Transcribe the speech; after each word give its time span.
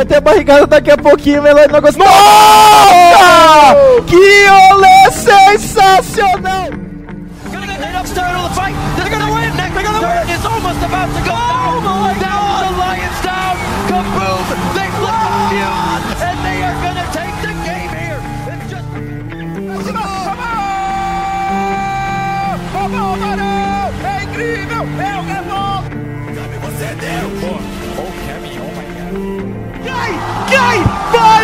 Vai 0.00 0.06
ter 0.06 0.18
barrigada 0.18 0.66
daqui 0.66 0.90
a 0.90 0.96
pouquinho, 0.96 1.42
Melody 1.42 1.70
não 1.70 1.80
gostou. 1.82 2.06
Nossa! 2.06 3.76
Que 4.06 4.48
olé 4.72 5.10
sensacional! 5.10 6.70
É 24.02 24.22
incrível! 24.22 24.86
Eu 24.98 25.09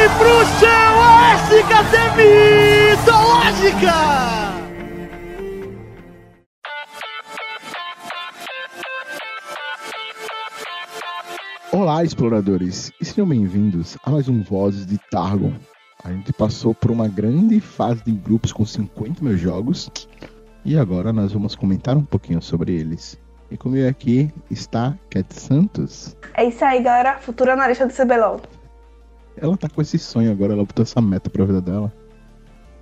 Pro 0.07 0.47
céu! 0.61 0.95
A 1.03 1.35
SKT 1.35 1.95
mitológica! 2.97 3.97
Olá, 11.73 12.05
exploradores, 12.05 12.93
e 13.01 13.05
sejam 13.05 13.27
bem-vindos 13.27 13.99
a 14.05 14.11
mais 14.13 14.29
um 14.29 14.45
Vozes 14.45 14.87
de 14.87 14.97
Targon. 15.11 15.55
A 16.05 16.13
gente 16.13 16.33
passou 16.33 16.73
por 16.73 16.93
uma 16.93 17.09
grande 17.09 17.59
fase 17.59 18.01
de 18.05 18.13
grupos 18.13 18.53
com 18.53 18.65
50 18.65 19.25
mil 19.25 19.37
jogos 19.37 19.91
e 20.65 20.79
agora 20.79 21.13
nós 21.13 21.33
vamos 21.33 21.57
comentar 21.57 21.97
um 21.97 22.05
pouquinho 22.05 22.41
sobre 22.41 22.73
eles. 22.73 23.19
E 23.51 23.57
comigo 23.57 23.89
aqui 23.89 24.33
está 24.53 24.97
Cat 25.11 25.35
Santos. 25.35 26.17
É 26.35 26.45
isso 26.45 26.65
aí, 26.65 26.81
galera. 26.81 27.19
Futura 27.19 27.55
analista 27.55 27.89
do 27.89 27.93
CBLOL. 27.93 28.41
Ela 29.37 29.57
tá 29.57 29.69
com 29.69 29.83
esse 29.83 29.99
sonho 29.99 30.31
agora, 30.31 30.53
ela 30.53 30.65
botou 30.65 30.83
essa 30.83 31.01
meta 31.01 31.29
pra 31.31 31.45
vida 31.45 31.61
dela. 31.61 31.93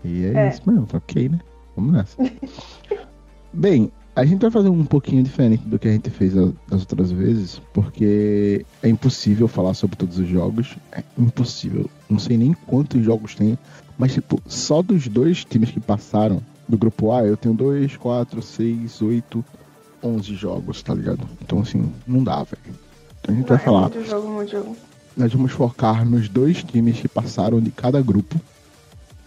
E 0.04 0.24
é, 0.24 0.34
É. 0.34 0.48
isso 0.50 0.62
mesmo, 0.66 0.86
ok, 0.92 1.28
né? 1.28 1.40
Vamos 1.76 1.92
nessa. 1.92 2.16
Bem, 3.52 3.90
a 4.16 4.24
gente 4.24 4.40
vai 4.42 4.50
fazer 4.50 4.68
um 4.68 4.84
pouquinho 4.84 5.22
diferente 5.22 5.66
do 5.66 5.78
que 5.78 5.88
a 5.88 5.92
gente 5.92 6.10
fez 6.10 6.34
das 6.34 6.80
outras 6.80 7.10
vezes, 7.10 7.60
porque 7.72 8.64
é 8.82 8.88
impossível 8.88 9.48
falar 9.48 9.74
sobre 9.74 9.96
todos 9.96 10.18
os 10.18 10.28
jogos. 10.28 10.76
É 10.92 11.02
impossível. 11.18 11.90
Não 12.08 12.18
sei 12.18 12.36
nem 12.36 12.52
quantos 12.66 13.02
jogos 13.04 13.34
tem, 13.34 13.58
mas 13.98 14.12
tipo, 14.12 14.40
só 14.46 14.82
dos 14.82 15.08
dois 15.08 15.44
times 15.44 15.70
que 15.70 15.80
passaram 15.80 16.40
do 16.68 16.78
grupo 16.78 17.12
A, 17.12 17.24
eu 17.24 17.36
tenho 17.36 17.54
2, 17.54 17.96
4, 17.96 18.40
6, 18.40 19.02
8, 19.02 19.44
11 20.02 20.34
jogos, 20.34 20.82
tá 20.82 20.94
ligado? 20.94 21.26
Então 21.42 21.60
assim, 21.60 21.92
não 22.06 22.22
dá, 22.22 22.36
velho. 22.42 22.74
Então 23.20 23.34
a 23.34 23.38
gente 23.38 23.48
vai 23.48 23.58
falar 23.58 23.80
Muito 23.82 24.04
jogo, 24.04 24.28
muito 24.28 24.50
jogo. 24.50 24.76
Nós 25.16 25.32
vamos 25.32 25.52
focar 25.52 26.04
nos 26.04 26.28
dois 26.28 26.62
times 26.62 27.00
que 27.00 27.08
passaram 27.08 27.60
de 27.60 27.70
cada 27.70 28.00
grupo. 28.02 28.40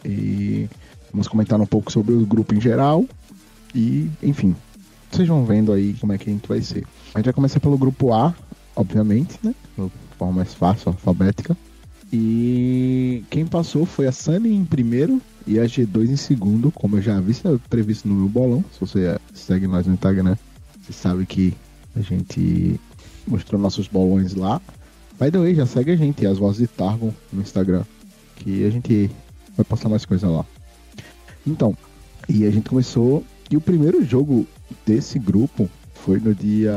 E 0.04 0.70
vamos 1.12 1.28
comentar 1.28 1.60
um 1.60 1.66
pouco 1.66 1.92
sobre 1.92 2.14
o 2.14 2.26
grupo 2.26 2.54
em 2.54 2.62
geral. 2.62 3.06
E, 3.74 4.10
enfim, 4.22 4.56
vocês 5.12 5.28
vão 5.28 5.46
vendo 5.46 5.72
aí 5.72 5.94
como 6.00 6.14
é 6.14 6.18
que 6.18 6.30
a 6.30 6.34
gente 6.34 6.48
vai 6.48 6.62
ser. 6.62 6.86
A 7.14 7.20
gente 7.20 7.26
vai 7.26 7.34
começar 7.34 7.60
pelo 7.60 7.78
grupo 7.78 8.14
A, 8.14 8.34
obviamente, 8.76 9.40
né? 9.44 9.54
De 9.78 9.92
forma 10.18 10.36
mais 10.36 10.54
fácil, 10.54 10.90
alfabética. 10.90 11.56
E 12.12 13.24
quem 13.30 13.46
passou 13.46 13.86
foi 13.86 14.08
a 14.08 14.12
Sunny 14.12 14.56
em 14.56 14.64
primeiro 14.64 15.22
e 15.46 15.60
a 15.60 15.66
G2 15.66 16.10
em 16.10 16.16
segundo, 16.16 16.72
como 16.72 16.98
eu 16.98 17.02
já 17.02 17.20
vi 17.20 17.34
previsto 17.70 18.08
no 18.08 18.16
meu 18.16 18.30
bolão. 18.30 18.64
Se 18.74 18.80
você 18.80 19.18
segue 19.34 19.68
nós 19.68 19.86
no 19.86 19.94
Instagram, 19.94 20.38
você 20.82 20.94
sabe 20.94 21.26
que 21.26 21.54
a 21.96 22.02
gente 22.02 22.80
mostrou 23.28 23.60
nossos 23.60 23.88
bolões 23.88 24.34
lá. 24.36 24.62
By 25.20 25.32
the 25.32 25.40
way, 25.40 25.56
já 25.56 25.66
segue 25.66 25.92
a 25.92 25.96
gente, 25.96 26.26
as 26.26 26.38
vozes 26.38 26.60
de 26.62 26.68
Targon 26.68 27.12
no 27.34 27.42
Instagram. 27.42 27.84
Que 28.36 28.66
a 28.66 28.70
gente 28.70 29.10
vai 29.56 29.66
postar 29.66 29.90
mais 29.90 30.06
coisa 30.06 30.28
lá. 30.30 30.46
Então, 31.46 31.76
e 32.30 32.46
a 32.46 32.52
gente 32.52 32.70
começou. 32.70 33.24
E 33.50 33.56
o 33.58 33.62
primeiro 33.62 34.04
jogo 34.04 34.46
desse 34.86 35.18
grupo 35.18 35.70
foi 35.94 36.20
no 36.20 36.36
dia 36.36 36.76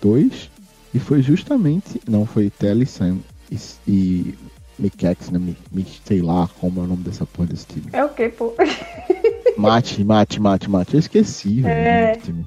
2. 0.00 0.50
E 0.94 0.98
foi 0.98 1.22
justamente. 1.22 2.00
Não, 2.08 2.24
foi 2.26 2.50
Telly 2.50 2.86
Sam 2.86 3.18
e, 3.50 3.58
e 3.86 4.34
Mikex, 4.78 5.30
né? 5.30 5.38
Mi, 5.38 5.56
Mi- 5.70 5.86
sei 6.04 6.22
lá 6.22 6.48
como 6.60 6.80
é 6.80 6.84
o 6.84 6.86
nome 6.86 7.04
dessa 7.04 7.26
porra 7.26 7.48
desse 7.48 7.66
time. 7.66 7.86
É 7.92 8.04
o 8.04 8.08
quê, 8.08 8.28
pô? 8.30 8.54
Mate, 9.56 10.02
mate, 10.02 10.40
mate, 10.40 10.68
mate. 10.68 10.94
Eu 10.94 10.98
esqueci, 11.00 11.60
velho. 11.60 11.74
É. 11.74 12.16
do 12.16 12.22
time. 12.22 12.46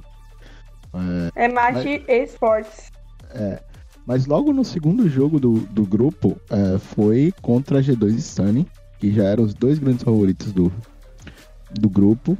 É 1.34 1.48
Mate 1.48 2.04
Esports. 2.06 2.90
Mas 4.08 4.24
logo 4.24 4.54
no 4.54 4.64
segundo 4.64 5.06
jogo 5.06 5.38
do, 5.38 5.58
do 5.70 5.84
grupo 5.84 6.40
é, 6.48 6.78
foi 6.78 7.30
contra 7.42 7.78
a 7.78 7.82
G2 7.82 8.16
e 8.16 8.22
Sunny, 8.22 8.66
que 8.98 9.12
já 9.12 9.24
eram 9.24 9.44
os 9.44 9.52
dois 9.52 9.78
grandes 9.78 10.02
favoritos 10.02 10.50
do, 10.50 10.72
do 11.78 11.90
grupo. 11.90 12.36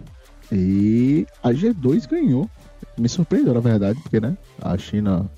E 0.51 1.27
a 1.43 1.51
G2 1.51 2.09
ganhou. 2.09 2.49
Me 2.97 3.07
surpreendeu, 3.07 3.53
na 3.53 3.61
verdade, 3.61 4.01
porque 4.01 4.19
né, 4.19 4.35
a 4.63 4.79
China 4.79 5.31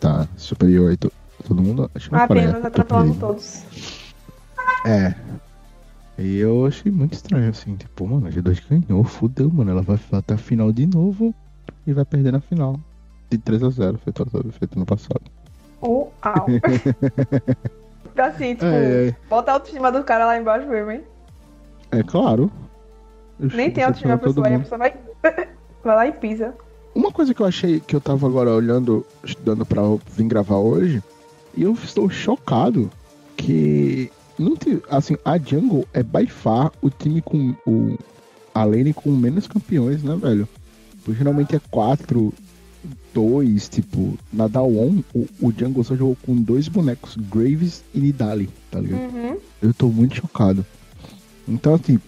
tá 0.00 0.26
superior 0.36 0.96
to- 0.96 1.12
todo 1.46 1.62
mundo. 1.62 1.88
A 1.94 1.98
China 2.00 2.18
a 2.18 2.24
Apenas 2.24 2.64
atropelando 2.64 3.14
perdido. 3.14 3.20
todos. 3.20 3.62
É. 4.84 5.14
E 6.18 6.38
eu 6.38 6.66
achei 6.66 6.90
muito 6.90 7.12
estranho, 7.14 7.48
assim, 7.50 7.76
tipo, 7.76 8.04
mano, 8.06 8.26
a 8.26 8.30
G2 8.30 8.60
ganhou, 8.68 9.04
fudeu, 9.04 9.48
mano. 9.48 9.70
Ela 9.70 9.82
vai 9.82 9.96
até 10.10 10.34
a 10.34 10.38
final 10.38 10.72
de 10.72 10.86
novo 10.86 11.32
e 11.86 11.92
vai 11.92 12.04
perder 12.04 12.32
na 12.32 12.40
final. 12.40 12.80
De 13.30 13.38
3 13.38 13.62
a 13.62 13.70
0 13.70 13.98
feito, 13.98 14.26
feito 14.58 14.76
no 14.76 14.84
passado. 14.84 15.22
Uau. 15.82 16.10
assim, 18.16 18.54
tipo, 18.54 18.64
É, 18.66 19.08
é. 19.08 19.16
bota 19.28 19.50
a 19.50 19.54
autoestima 19.54 19.90
do 19.90 20.04
cara 20.04 20.26
lá 20.26 20.38
embaixo 20.38 20.68
mesmo, 20.68 20.90
hein? 20.90 21.02
É 21.90 22.02
claro. 22.02 22.50
Eu 23.40 23.50
Nem 23.54 23.70
tem 23.70 23.82
autoestima 23.84 24.16
pra 24.16 24.28
pessoa, 24.28 24.46
aí 24.46 24.54
a 24.54 24.58
pessoa 24.60 24.78
vai, 24.78 24.94
vai 25.82 25.96
lá 25.96 26.06
e 26.06 26.12
pisa. 26.12 26.54
Uma 26.94 27.10
coisa 27.10 27.32
que 27.34 27.40
eu 27.40 27.46
achei 27.46 27.80
que 27.80 27.96
eu 27.96 28.00
tava 28.00 28.26
agora 28.26 28.50
olhando, 28.50 29.04
estudando 29.24 29.64
pra 29.64 29.82
vir 30.14 30.26
gravar 30.26 30.58
hoje, 30.58 31.02
e 31.54 31.62
eu 31.62 31.72
estou 31.72 32.08
chocado 32.10 32.90
que 33.36 34.10
não 34.38 34.56
te- 34.56 34.82
assim, 34.90 35.16
a 35.24 35.38
Jungle 35.38 35.86
é 35.92 36.02
by 36.02 36.26
far 36.26 36.70
o 36.82 36.90
time 36.90 37.20
com 37.22 37.54
o 37.66 37.98
a 38.54 38.64
lane 38.64 38.92
com 38.92 39.10
menos 39.10 39.46
campeões, 39.48 40.02
né, 40.02 40.14
velho? 40.14 40.46
Porque 41.02 41.18
geralmente 41.18 41.56
é 41.56 41.60
4 41.70 42.32
2, 43.14 43.68
tipo, 43.68 44.18
na 44.32 44.48
Dawon, 44.48 45.02
o, 45.14 45.26
o 45.40 45.52
Jungle 45.52 45.84
só 45.84 45.94
jogou 45.96 46.16
com 46.24 46.34
dois 46.34 46.68
bonecos, 46.68 47.16
Graves 47.16 47.82
e 47.94 48.00
Nidali, 48.00 48.48
tá 48.70 48.80
ligado? 48.80 49.02
Uhum. 49.02 49.36
Eu 49.60 49.74
tô 49.74 49.88
muito 49.88 50.16
chocado. 50.16 50.64
Então, 51.46 51.74
assim, 51.74 51.98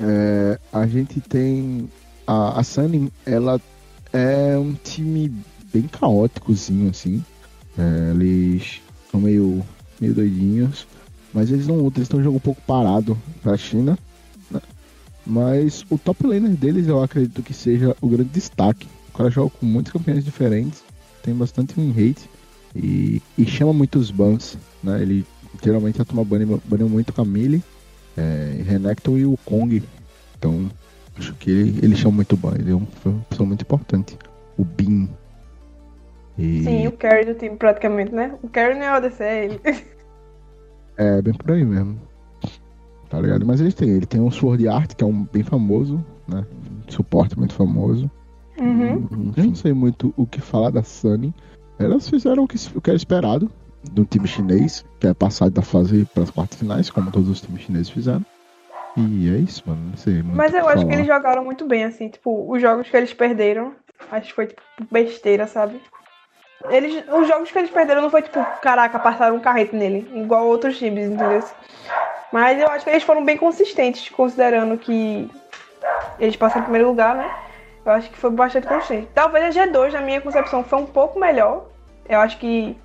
é, 0.00 0.58
a 0.72 0.86
gente 0.86 1.20
tem. 1.20 1.88
A, 2.26 2.60
a 2.60 2.64
Sunny, 2.64 3.12
ela 3.24 3.60
é 4.12 4.56
um 4.58 4.74
time 4.74 5.32
bem 5.72 5.82
caóticozinho, 5.82 6.90
assim. 6.90 7.24
É, 7.78 8.10
eles 8.10 8.80
são 9.10 9.20
meio, 9.20 9.62
meio 10.00 10.14
doidinhos. 10.14 10.86
Mas 11.32 11.50
eles 11.50 11.66
não 11.66 11.86
eles 11.86 12.02
estão 12.02 12.20
um 12.20 12.22
jogo 12.22 12.38
um 12.38 12.40
pouco 12.40 12.62
parado 12.62 13.16
pra 13.42 13.56
China. 13.56 13.98
né? 14.50 14.60
Mas 15.26 15.84
o 15.90 15.98
top 15.98 16.26
laner 16.26 16.52
deles 16.52 16.88
eu 16.88 17.02
acredito 17.02 17.42
que 17.42 17.52
seja 17.52 17.94
o 18.00 18.08
grande 18.08 18.30
destaque. 18.30 18.88
O 19.16 19.18
cara 19.18 19.30
joga 19.30 19.50
com 19.58 19.64
muitos 19.64 19.90
campeões 19.94 20.22
diferentes, 20.22 20.84
tem 21.22 21.34
bastante 21.34 21.72
win 21.74 21.90
rate 21.90 22.28
e, 22.74 23.22
e 23.38 23.46
chama 23.46 23.72
muitos 23.72 24.10
bans. 24.10 24.58
Né? 24.84 25.00
Ele 25.00 25.24
geralmente 25.64 26.02
a 26.02 26.04
turma 26.04 26.22
bane, 26.22 26.44
bane 26.66 26.84
muito 26.84 27.14
Camille, 27.14 27.64
é, 28.14 28.62
Renekton 28.62 29.16
e 29.16 29.24
o 29.24 29.38
Kong. 29.42 29.82
Então, 30.36 30.70
acho 31.18 31.32
que 31.36 31.50
ele, 31.50 31.78
ele 31.82 31.96
chama 31.96 32.16
muito 32.16 32.36
ban. 32.36 32.56
Ele 32.58 32.72
é 32.72 32.74
um- 32.74 32.86
uma 33.06 33.20
pessoa 33.30 33.46
muito 33.46 33.62
importante. 33.62 34.18
O 34.58 34.66
Bin. 34.66 35.08
E 36.36 36.62
Sim, 36.64 36.86
o 36.86 36.92
carry 36.92 37.24
do 37.24 37.32
time 37.32 37.56
praticamente, 37.56 38.12
né? 38.14 38.34
O 38.42 38.50
carry 38.50 38.74
não 38.74 38.82
é 38.82 38.92
o 38.92 38.96
ADC, 38.96 39.24
é 39.24 39.44
ele. 39.46 39.60
é 40.98 41.22
bem 41.22 41.32
por 41.32 41.52
aí 41.52 41.64
mesmo. 41.64 41.98
Tá 43.08 43.18
ligado? 43.18 43.46
Mas 43.46 43.62
eles 43.62 43.72
têm, 43.72 43.88
ele 43.88 44.04
tem 44.04 44.20
um 44.20 44.30
Sword 44.30 44.68
Art, 44.68 44.92
que 44.94 45.02
é 45.02 45.06
um 45.06 45.24
bem 45.24 45.42
famoso, 45.42 46.04
né? 46.28 46.44
Um 46.86 46.92
suporte 46.92 47.38
muito 47.38 47.54
famoso. 47.54 48.10
Uhum. 48.58 49.32
Eu 49.36 49.44
não 49.44 49.54
sei 49.54 49.72
muito 49.72 50.12
o 50.16 50.26
que 50.26 50.40
falar 50.40 50.70
da 50.70 50.82
Sunny. 50.82 51.34
Elas 51.78 52.08
fizeram 52.08 52.44
o 52.44 52.48
que, 52.48 52.56
o 52.74 52.80
que 52.80 52.90
era 52.90 52.96
esperado 52.96 53.50
do 53.92 54.04
time 54.04 54.26
chinês, 54.26 54.84
que 54.98 55.06
é 55.06 55.14
passar 55.14 55.50
da 55.50 55.62
fase 55.62 56.06
para 56.12 56.22
as 56.22 56.30
quartas 56.30 56.58
finais, 56.58 56.90
como 56.90 57.10
todos 57.10 57.28
os 57.28 57.40
times 57.40 57.62
chineses 57.62 57.90
fizeram. 57.90 58.24
E 58.96 59.30
é 59.30 59.38
isso, 59.38 59.62
mano. 59.66 59.90
Não 59.90 59.96
sei 59.96 60.22
Mas 60.22 60.54
eu 60.54 60.66
acho 60.66 60.78
que 60.78 60.82
falar. 60.84 60.94
eles 60.94 61.06
jogaram 61.06 61.44
muito 61.44 61.66
bem, 61.66 61.84
assim, 61.84 62.08
tipo, 62.08 62.50
os 62.50 62.60
jogos 62.60 62.88
que 62.88 62.96
eles 62.96 63.12
perderam, 63.12 63.74
acho 64.10 64.28
que 64.28 64.34
foi, 64.34 64.46
tipo, 64.46 64.62
besteira, 64.90 65.46
sabe? 65.46 65.80
Eles, 66.70 67.04
os 67.12 67.28
jogos 67.28 67.52
que 67.52 67.58
eles 67.58 67.70
perderam 67.70 68.00
não 68.00 68.10
foi, 68.10 68.22
tipo, 68.22 68.42
caraca, 68.62 68.98
passaram 68.98 69.36
um 69.36 69.40
carrete 69.40 69.76
nele, 69.76 70.10
igual 70.14 70.46
outros 70.46 70.78
times, 70.78 71.10
entendeu? 71.10 71.44
Mas 72.32 72.58
eu 72.58 72.68
acho 72.68 72.84
que 72.84 72.90
eles 72.90 73.02
foram 73.02 73.24
bem 73.24 73.36
consistentes, 73.36 74.08
considerando 74.08 74.78
que 74.78 75.30
eles 76.18 76.36
passaram 76.36 76.62
em 76.62 76.64
primeiro 76.64 76.88
lugar, 76.88 77.14
né? 77.14 77.30
Eu 77.86 77.92
acho 77.92 78.10
que 78.10 78.18
foi 78.18 78.30
bastante 78.30 78.66
consistente. 78.66 79.08
Talvez 79.14 79.56
a 79.56 79.66
G2, 79.66 79.92
na 79.92 80.00
minha 80.00 80.20
concepção, 80.20 80.64
foi 80.64 80.80
um 80.80 80.86
pouco 80.86 81.20
melhor. 81.20 81.66
Eu 82.08 82.18
acho 82.18 82.36
que 82.38 82.76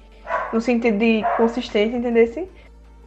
no 0.54 0.62
sentido 0.62 1.00
de 1.00 1.24
consistência, 1.38 1.98
entendeu? 1.98 2.48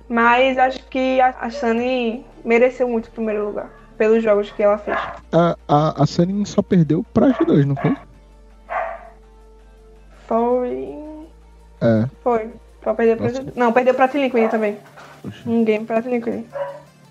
Mas 0.08 0.58
acho 0.58 0.84
que 0.88 1.20
a, 1.20 1.48
Sunny 1.50 2.26
mereceu 2.44 2.88
muito 2.88 3.06
o 3.06 3.10
primeiro 3.12 3.46
lugar, 3.46 3.70
pelos 3.96 4.24
jogos 4.24 4.50
que 4.50 4.62
ela 4.62 4.76
fez. 4.76 4.98
A, 5.32 5.56
a, 5.68 6.02
a 6.02 6.06
Sunny 6.06 6.44
só 6.44 6.62
perdeu 6.62 7.06
pra 7.14 7.28
G2, 7.28 7.64
não 7.64 7.76
foi? 7.76 7.96
Foi. 10.26 10.98
É. 11.80 12.08
Foi. 12.24 12.50
Só 12.82 12.92
perdeu 12.92 13.16
pra... 13.16 13.28
Nossa. 13.28 13.52
Não, 13.54 13.72
perdeu 13.72 13.94
pra 13.94 14.08
T-Liquid 14.08 14.50
também. 14.50 14.78
Poxa. 15.22 15.48
Um 15.48 15.64
game 15.64 15.86
pra 15.86 16.02
T-Liquid. 16.02 16.44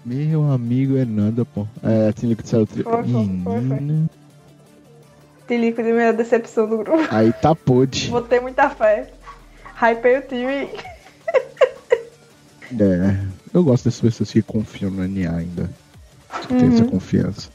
Meu 0.06 0.52
amigo 0.52 0.98
é 0.98 1.06
nada, 1.06 1.46
pô. 1.46 1.66
É, 1.82 2.12
tinha 2.12 2.30
Liquid 2.30 2.48
saiu 2.48 2.68
tri... 2.68 2.84
Foi, 2.84 3.04
foi, 3.04 3.42
foi, 3.44 3.68
foi. 3.68 4.23
Menina. 5.58 5.74
T-Liquid 5.76 5.88
é 5.88 5.92
a 5.92 5.96
melhor 5.96 6.14
decepção 6.14 6.68
do 6.68 6.78
grupo. 6.78 7.08
Aí 7.12 7.32
tá 7.34 7.54
pôde. 7.56 8.10
Botei 8.12 8.40
muita 8.40 8.70
fé. 8.70 9.12
Hypei 9.82 10.18
o 10.18 10.22
time. 10.22 10.70
É, 12.80 13.20
eu 13.54 13.64
gosto 13.64 13.86
dessas 13.86 14.02
pessoas 14.02 14.32
que 14.32 14.42
confiam 14.42 14.90
no 14.90 15.08
NA 15.08 15.32
ainda. 15.36 15.70
Que 16.42 16.48
tem 16.48 16.68
essa 16.70 16.84
Uhum. 16.84 16.90
confiança. 16.90 17.50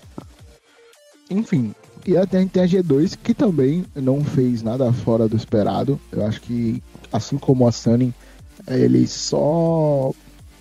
Enfim, 1.31 1.75
e 2.07 2.17
até 2.17 2.39
a 2.39 2.41
gente 2.41 2.51
tem 2.53 2.63
a 2.63 2.67
G2 2.67 3.19
que 3.23 3.35
também 3.35 3.85
não 3.95 4.25
fez 4.25 4.63
nada 4.63 4.93
fora 4.93 5.29
do 5.29 5.37
esperado. 5.37 6.01
Eu 6.13 6.25
acho 6.25 6.41
que, 6.41 6.83
assim 7.13 7.37
como 7.37 7.67
a 7.67 7.73
Sunny, 7.73 8.15
ele 8.67 9.07
só. 9.07 10.13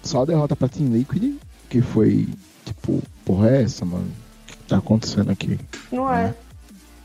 Só 0.03 0.25
derrota 0.25 0.55
pra 0.55 0.69
Team 0.69 0.89
Liquid, 0.93 1.35
que 1.69 1.81
foi 1.81 2.27
tipo, 2.65 3.01
porra, 3.25 3.49
é 3.51 3.63
essa, 3.63 3.83
mano? 3.85 4.07
O 4.07 4.47
que 4.47 4.57
tá 4.67 4.77
acontecendo 4.77 5.31
aqui? 5.31 5.59
Não 5.91 6.11
é? 6.11 6.33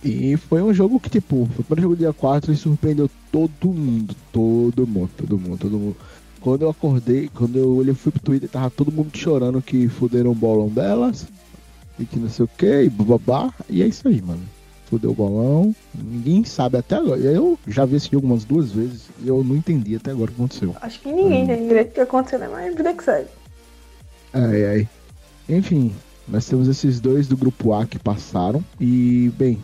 E 0.04 0.37
foi 0.37 0.62
um 0.62 0.75
jogo 0.75 0.99
que, 0.99 1.08
tipo, 1.08 1.49
foi 1.54 1.60
o 1.60 1.64
primeiro 1.64 1.82
jogo 1.82 1.96
do 1.96 1.99
dia 1.99 2.12
4 2.12 2.52
e 2.52 2.56
surpreendeu 2.56 3.08
todo 3.31 3.69
mundo. 3.69 4.16
Todo 4.32 4.87
mundo, 4.87 5.10
todo 5.16 5.38
mundo, 5.38 5.58
todo 5.58 5.78
mundo. 5.78 5.96
Quando 6.40 6.62
eu 6.62 6.70
acordei, 6.70 7.31
quando 7.32 7.56
eu 7.56 7.76
olhei, 7.76 7.94
fui 7.94 8.10
pro 8.10 8.20
Twitter, 8.20 8.49
tava 8.49 8.69
todo 8.69 8.90
mundo 8.90 9.16
chorando 9.16 9.62
que 9.62 9.88
fuderam 9.88 10.32
o 10.32 10.34
bolão 10.34 10.69
delas. 10.69 11.26
E 11.99 12.04
que 12.04 12.19
não 12.19 12.28
sei 12.28 12.44
o 12.44 12.49
que, 12.49 12.82
e 12.82 12.88
babá. 12.88 13.54
E 13.70 13.81
é 13.82 13.87
isso 13.87 14.08
aí, 14.08 14.20
mano. 14.20 14.43
Fudeu 14.87 15.12
o 15.12 15.14
bolão. 15.14 15.75
Ninguém 15.94 16.43
sabe 16.43 16.78
até 16.78 16.96
agora. 16.96 17.20
Eu 17.20 17.56
já 17.69 17.84
vi 17.84 17.96
esse 17.96 18.10
jogo 18.10 18.26
umas 18.26 18.44
duas 18.44 18.72
vezes 18.72 19.08
e 19.22 19.28
eu 19.28 19.44
não 19.44 19.54
entendi 19.54 19.94
até 19.94 20.10
agora 20.10 20.31
o 20.31 20.34
que 20.34 20.40
aconteceu. 20.40 20.75
Acho 20.82 21.00
que 21.00 21.12
ninguém 21.12 21.46
tem 21.46 21.69
direito 21.69 21.90
o 21.90 21.94
que 21.94 22.00
aconteceu, 22.00 22.40
né? 22.40 22.49
Mas 22.50 22.75
vida 22.75 22.93
que 22.93 23.04
segue. 23.04 23.28
Ai, 24.32 24.64
ai. 24.64 24.88
Enfim, 25.49 25.93
nós 26.26 26.46
temos 26.46 26.66
esses 26.66 27.00
dois 27.00 27.28
do 27.28 27.37
grupo 27.37 27.72
A 27.72 27.87
que 27.87 27.99
passaram. 27.99 28.64
E, 28.81 29.31
bem, 29.38 29.58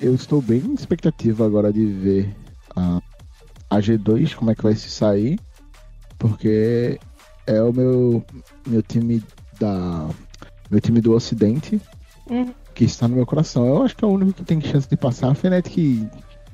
eu 0.00 0.14
estou 0.14 0.40
bem 0.42 0.58
em 0.60 0.74
expectativa 0.74 1.44
agora 1.46 1.72
de 1.72 1.84
ver 1.86 2.36
a, 2.74 3.00
a 3.70 3.76
G2, 3.78 4.34
como 4.34 4.50
é 4.50 4.54
que 4.54 4.62
vai 4.62 4.74
se 4.74 4.90
sair. 4.90 5.38
Porque 6.18 6.98
é 7.46 7.62
o 7.62 7.72
meu, 7.72 8.24
meu 8.66 8.82
time 8.82 9.22
da. 9.60 10.08
Meu 10.70 10.80
time 10.80 11.00
do 11.00 11.12
Ocidente 11.12 11.80
Uhum. 12.28 12.52
que 12.74 12.84
está 12.84 13.06
no 13.06 13.14
meu 13.14 13.24
coração. 13.24 13.66
Eu 13.66 13.82
acho 13.84 13.96
que 13.96 14.04
é 14.04 14.08
o 14.08 14.10
único 14.10 14.32
que 14.32 14.44
tem 14.44 14.60
chance 14.60 14.88
de 14.88 14.96
passar. 14.96 15.30
A 15.30 15.34
Fnatic 15.34 16.08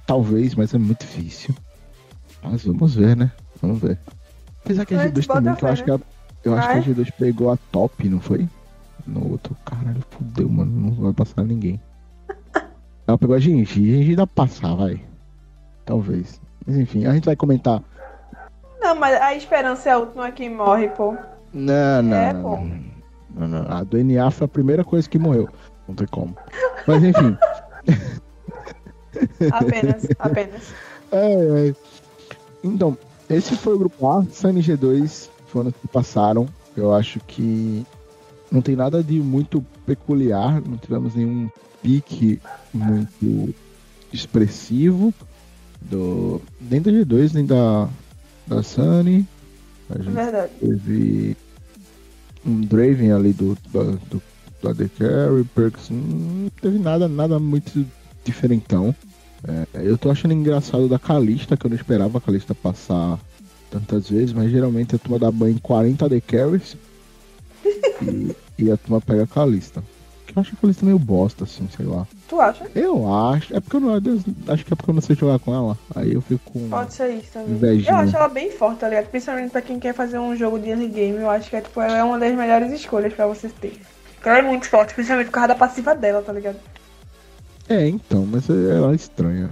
talvez, 0.07 0.55
mas 0.55 0.75
é 0.75 0.79
muito 0.79 1.01
difícil. 1.01 1.55
Mas 2.43 2.65
vamos 2.65 2.95
ver, 2.95 3.17
né? 3.17 3.33
Vamos 3.63 3.81
ver. 3.81 3.99
Apesar 4.65 4.85
que 4.85 4.93
a 4.95 4.99
Mas 4.99 5.13
G2 5.13 5.27
bota 5.27 5.41
também, 5.41 5.57
que 5.57 5.65
eu 5.65 5.69
acho 5.69 5.85
que 5.85 5.91
a, 5.91 6.01
eu 6.45 6.55
acho 6.55 6.69
que 6.69 6.75
a 6.77 6.81
Vai. 6.81 6.95
G2 6.95 7.13
pegou 7.19 7.51
a 7.51 7.57
top, 7.57 8.07
não 8.09 8.21
foi? 8.21 8.47
No 9.07 9.31
outro, 9.33 9.57
caralho, 9.65 10.03
fudeu, 10.11 10.49
mano. 10.49 10.71
Não 10.71 10.91
vai 10.91 11.13
passar 11.15 11.43
ninguém. 11.45 11.81
Ela 13.13 13.19
pegou 13.19 13.37
a 13.37 13.39
Genji. 13.39 13.93
A 13.93 13.97
Genji 13.99 14.17
dá 14.17 14.27
pra 14.27 14.47
passar, 14.47 14.75
vai. 14.75 14.99
Talvez. 15.85 16.41
Mas 16.67 16.79
enfim, 16.79 17.05
a 17.05 17.13
gente 17.13 17.27
vai 17.27 17.37
comentar. 17.37 17.83
Não, 18.81 18.95
mas 18.95 19.21
a 19.21 19.35
esperança 19.35 19.91
é 19.91 19.93
a 19.93 19.99
última 19.99 20.33
que 20.33 20.49
morre, 20.49 20.89
pô. 20.89 21.15
Não, 21.53 22.03
não. 22.03 22.17
É, 22.17 22.33
pô. 22.33 22.57
não. 23.37 23.49
Não. 23.49 23.71
A 23.71 23.85
do 23.85 24.03
NA 24.03 24.31
foi 24.31 24.47
a 24.47 24.49
primeira 24.49 24.83
coisa 24.83 25.07
que 25.07 25.19
morreu. 25.19 25.47
Não 25.87 25.95
tem 25.95 26.07
como. 26.07 26.35
Mas 26.87 27.05
enfim. 27.05 27.37
Apenas, 29.53 30.09
apenas. 30.19 30.75
Ai, 31.13 31.51
ai. 31.55 31.77
Então, 32.65 32.97
esse 33.29 33.55
foi 33.57 33.75
o 33.75 33.79
grupo 33.79 34.09
A, 34.09 34.25
Sunny 34.25 34.63
G2 34.63 35.29
foram 35.49 35.71
que 35.71 35.87
passaram. 35.87 36.49
Eu 36.75 36.95
acho 36.95 37.21
que 37.21 37.87
não 38.51 38.63
tem 38.63 38.75
nada 38.75 39.03
de 39.03 39.21
muito 39.21 39.63
peculiar, 39.85 40.63
não 40.63 40.79
tivemos 40.79 41.15
nenhum 41.15 41.51
pique 41.83 42.41
muito 42.73 43.55
expressivo 44.13 45.13
do 45.81 46.41
nem 46.61 46.81
da 46.81 46.91
G2 46.91 47.35
nem 47.35 47.45
da 47.45 47.89
da 48.47 48.63
Sunny. 48.63 49.27
A 49.91 49.99
gente 49.99 50.13
verdade. 50.13 50.53
teve 50.61 51.37
um 52.47 52.61
Draven 52.61 53.13
ali 53.13 53.33
do 53.33 53.57
do, 53.71 53.99
do, 54.09 54.23
AD 54.69 54.89
Carry, 54.91 55.45
Perks, 55.55 55.91
não 55.91 56.49
teve 56.61 56.79
nada 56.79 57.09
nada 57.09 57.39
muito 57.39 57.85
diferentão. 58.25 58.95
É, 59.45 59.67
eu 59.83 59.99
tô 59.99 60.09
achando 60.09 60.35
engraçado 60.35 60.89
da 60.89 61.01
Kalista, 61.01 61.57
que 61.57 61.67
eu 61.67 61.71
não 61.71 61.77
esperava 61.77 62.19
a 62.19 62.21
Kalista 62.21 62.55
passar 62.55 63.19
tantas 63.71 64.09
vezes, 64.09 64.33
mas 64.33 64.51
geralmente 64.53 64.95
a 64.95 64.99
turma 64.99 65.19
dá 65.19 65.31
banho 65.33 65.57
em 65.57 65.59
40 65.59 66.05
AD 66.05 66.21
Carries 66.21 66.77
e, 68.03 68.37
e 68.57 68.71
a 68.71 68.77
turma 68.77 69.01
pega 69.01 69.25
a 69.25 69.27
Kalista. 69.27 69.83
Eu 70.35 70.41
acho 70.41 70.55
a 70.55 70.61
Kalista 70.61 70.87
meio 70.87 70.99
bosta, 70.99 71.45
assim, 71.45 71.69
sei 71.77 71.85
lá. 71.85 72.07
Tu 72.29 72.41
acha? 72.41 72.67
Eu 72.75 73.13
acho, 73.15 73.55
é 73.55 73.61
porque 73.61 73.77
eu 73.77 73.81
não, 73.81 73.95
acho 73.95 74.65
que 74.65 74.73
é 74.73 74.77
porque 74.77 74.91
eu 74.91 74.95
não 74.95 75.03
sei 75.03 75.15
jogar 75.15 75.39
com 75.39 75.55
ela. 75.55 75.79
Aí 75.95 76.15
eu 76.15 76.23
fico 76.23 76.51
com. 76.51 76.69
Pode 76.71 76.95
ser 76.95 77.11
isso 77.11 77.33
também. 77.35 77.51
Invejinha. 77.55 77.91
Eu 77.91 77.97
acho 77.97 78.17
ela 78.17 78.29
bem 78.29 78.51
forte, 78.51 78.79
tá 78.79 78.89
ligado? 78.89 79.07
Principalmente 79.09 79.51
pra 79.51 79.61
quem 79.61 79.79
quer 79.79 79.93
fazer 79.95 80.19
um 80.19 80.35
jogo 80.35 80.59
de 80.59 80.71
early 80.71 80.89
game, 80.89 81.19
eu 81.19 81.29
acho 81.29 81.51
que 81.51 81.57
é, 81.57 81.61
tipo, 81.61 81.81
ela 81.81 81.99
é 81.99 82.03
uma 82.03 82.19
das 82.19 82.35
melhores 82.35 82.73
escolhas 82.73 83.13
pra 83.13 83.27
você 83.27 83.49
ter. 83.49 83.79
Porque 84.15 84.29
ela 84.29 84.39
é 84.39 84.43
muito 84.43 84.69
forte, 84.69 84.95
principalmente 84.95 85.27
por 85.27 85.33
causa 85.33 85.49
da 85.49 85.55
passiva 85.55 85.95
dela, 85.95 86.23
tá 86.23 86.33
ligado? 86.33 86.57
É, 87.69 87.87
então, 87.89 88.27
mas 88.27 88.49
ela 88.49 88.93
é 88.93 88.95
estranha. 88.95 89.51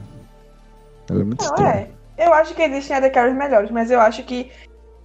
Ela 1.11 1.21
é 1.21 1.25
muito 1.25 1.45
Não, 1.45 1.47
estranha. 1.51 1.89
é. 2.17 2.27
Eu 2.27 2.35
acho 2.35 2.55
que 2.55 2.63
existem 2.63 2.97
AD 2.97 3.35
melhores, 3.35 3.71
mas 3.71 3.91
eu 3.91 4.01
acho 4.01 4.23
que 4.25 4.51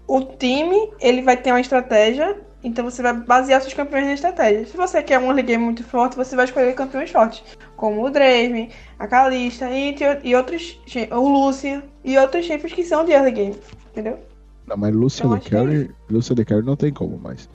o 0.07 0.21
time, 0.21 0.91
ele 0.99 1.21
vai 1.21 1.35
ter 1.37 1.51
uma 1.51 1.61
estratégia, 1.61 2.37
então 2.67 2.83
você 2.83 3.01
vai 3.01 3.13
basear 3.13 3.61
seus 3.61 3.73
campeões 3.73 4.05
na 4.05 4.13
estratégia. 4.13 4.65
Se 4.65 4.75
você 4.75 5.01
quer 5.03 5.19
um 5.19 5.27
early 5.27 5.43
game 5.43 5.63
muito 5.63 5.83
forte, 5.83 6.15
você 6.15 6.35
vai 6.35 6.45
escolher 6.45 6.73
campeões 6.75 7.09
fortes, 7.11 7.43
como 7.77 8.03
o 8.05 8.09
Draven, 8.09 8.69
a 8.99 9.07
Kalista 9.07 9.69
e, 9.69 9.95
e 10.23 10.35
outros, 10.35 10.79
o 11.11 11.29
Lucian 11.29 11.83
e 12.03 12.17
outros 12.17 12.45
champions 12.45 12.73
que 12.73 12.83
são 12.83 13.05
de 13.05 13.11
early 13.11 13.31
game, 13.31 13.55
entendeu? 13.91 14.19
Não, 14.67 14.75
mas 14.75 14.93
Lúcia 14.95 15.23
Eu 15.25 15.35
de 15.37 15.41
que 15.49 15.55
é 15.55 15.59
Carry, 15.59 15.91
de 16.35 16.45
Carry 16.45 16.65
não 16.65 16.75
tem 16.75 16.91
como 16.91 17.17
mais. 17.19 17.47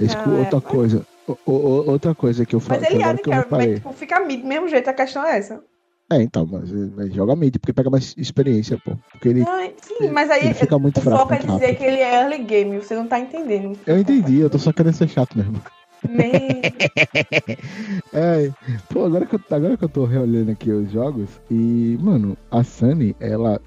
Esse, 0.00 0.16
Não, 0.16 0.36
é, 0.36 0.40
outra 0.40 0.60
mas- 0.60 0.64
coisa, 0.64 1.06
o- 1.28 1.38
o- 1.46 1.90
outra 1.90 2.14
coisa 2.14 2.44
que 2.44 2.54
eu 2.56 2.58
Mas 2.58 2.66
falo, 2.66 2.92
ele 2.92 3.02
é 3.02 3.12
eu 3.12 3.18
carry, 3.18 3.46
mas 3.50 3.74
tipo, 3.76 3.92
fica 3.92 4.20
mid 4.20 4.40
do 4.42 4.46
mesmo 4.48 4.68
jeito, 4.68 4.90
a 4.90 4.92
questão 4.92 5.24
é 5.24 5.38
essa. 5.38 5.62
É, 6.10 6.22
então, 6.22 6.46
mas, 6.46 6.70
mas 6.70 7.12
joga 7.12 7.34
mid, 7.34 7.58
porque 7.58 7.72
pega 7.72 7.90
mais 7.90 8.14
experiência, 8.16 8.78
pô. 8.84 8.96
Porque 9.10 9.28
ele. 9.28 9.44
Ai, 9.46 9.74
sim, 9.82 10.08
mas 10.08 10.30
aí 10.30 10.44
ele 10.44 10.54
fica 10.54 10.78
muito 10.78 10.98
o 10.98 11.00
fraco, 11.02 11.18
foco 11.18 11.34
é 11.34 11.38
dizer 11.38 11.50
rápido. 11.50 11.76
que 11.76 11.84
ele 11.84 12.00
é 12.00 12.22
early 12.22 12.44
game, 12.44 12.78
você 12.78 12.94
não 12.94 13.08
tá 13.08 13.18
entendendo. 13.18 13.76
Eu 13.86 13.98
entendi, 13.98 14.38
eu 14.38 14.48
tô 14.48 14.58
só 14.58 14.72
querendo 14.72 14.94
ser 14.94 15.08
chato 15.08 15.36
mesmo. 15.36 15.60
Man, 16.08 16.62
É, 18.12 18.50
pô, 18.88 19.04
agora 19.06 19.26
que, 19.26 19.34
eu, 19.34 19.40
agora 19.50 19.76
que 19.76 19.84
eu 19.84 19.88
tô 19.88 20.04
reolhando 20.04 20.52
aqui 20.52 20.70
os 20.70 20.90
jogos, 20.92 21.28
e, 21.50 21.98
mano, 22.00 22.36
a 22.52 22.62
Sunny, 22.62 23.16
ela, 23.18 23.60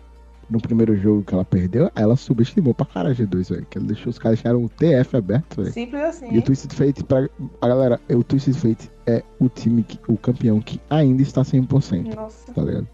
no 0.49 0.59
primeiro 0.59 0.95
jogo 0.97 1.23
que 1.23 1.33
ela 1.33 1.45
perdeu, 1.45 1.91
ela 1.95 2.15
subestimou 2.15 2.73
pra 2.73 2.85
caralho 2.85 3.13
a 3.13 3.15
G2, 3.15 3.49
velho. 3.49 3.67
Que 3.69 3.77
ela 3.77 3.87
deixou 3.87 4.09
os 4.09 4.17
caras 4.17 4.39
deixaram 4.39 4.63
o 4.63 4.69
TF 4.69 5.15
aberto, 5.17 5.57
velho. 5.61 5.71
simples 5.73 6.01
assim. 6.01 6.27
E 6.31 6.37
o 6.37 6.41
Twisted 6.41 6.73
Fate, 6.73 7.03
pra, 7.03 7.29
a 7.61 7.67
galera, 7.67 7.99
o 8.09 8.23
Twisted 8.23 8.55
Fate 8.55 8.91
é 9.05 9.23
o 9.39 9.47
time, 9.49 9.83
que, 9.83 9.99
o 10.07 10.17
campeão 10.17 10.59
que 10.59 10.79
ainda 10.89 11.21
está 11.21 11.41
100%, 11.43 12.15
Nossa. 12.15 12.51
tá 12.53 12.61
ligado? 12.63 12.87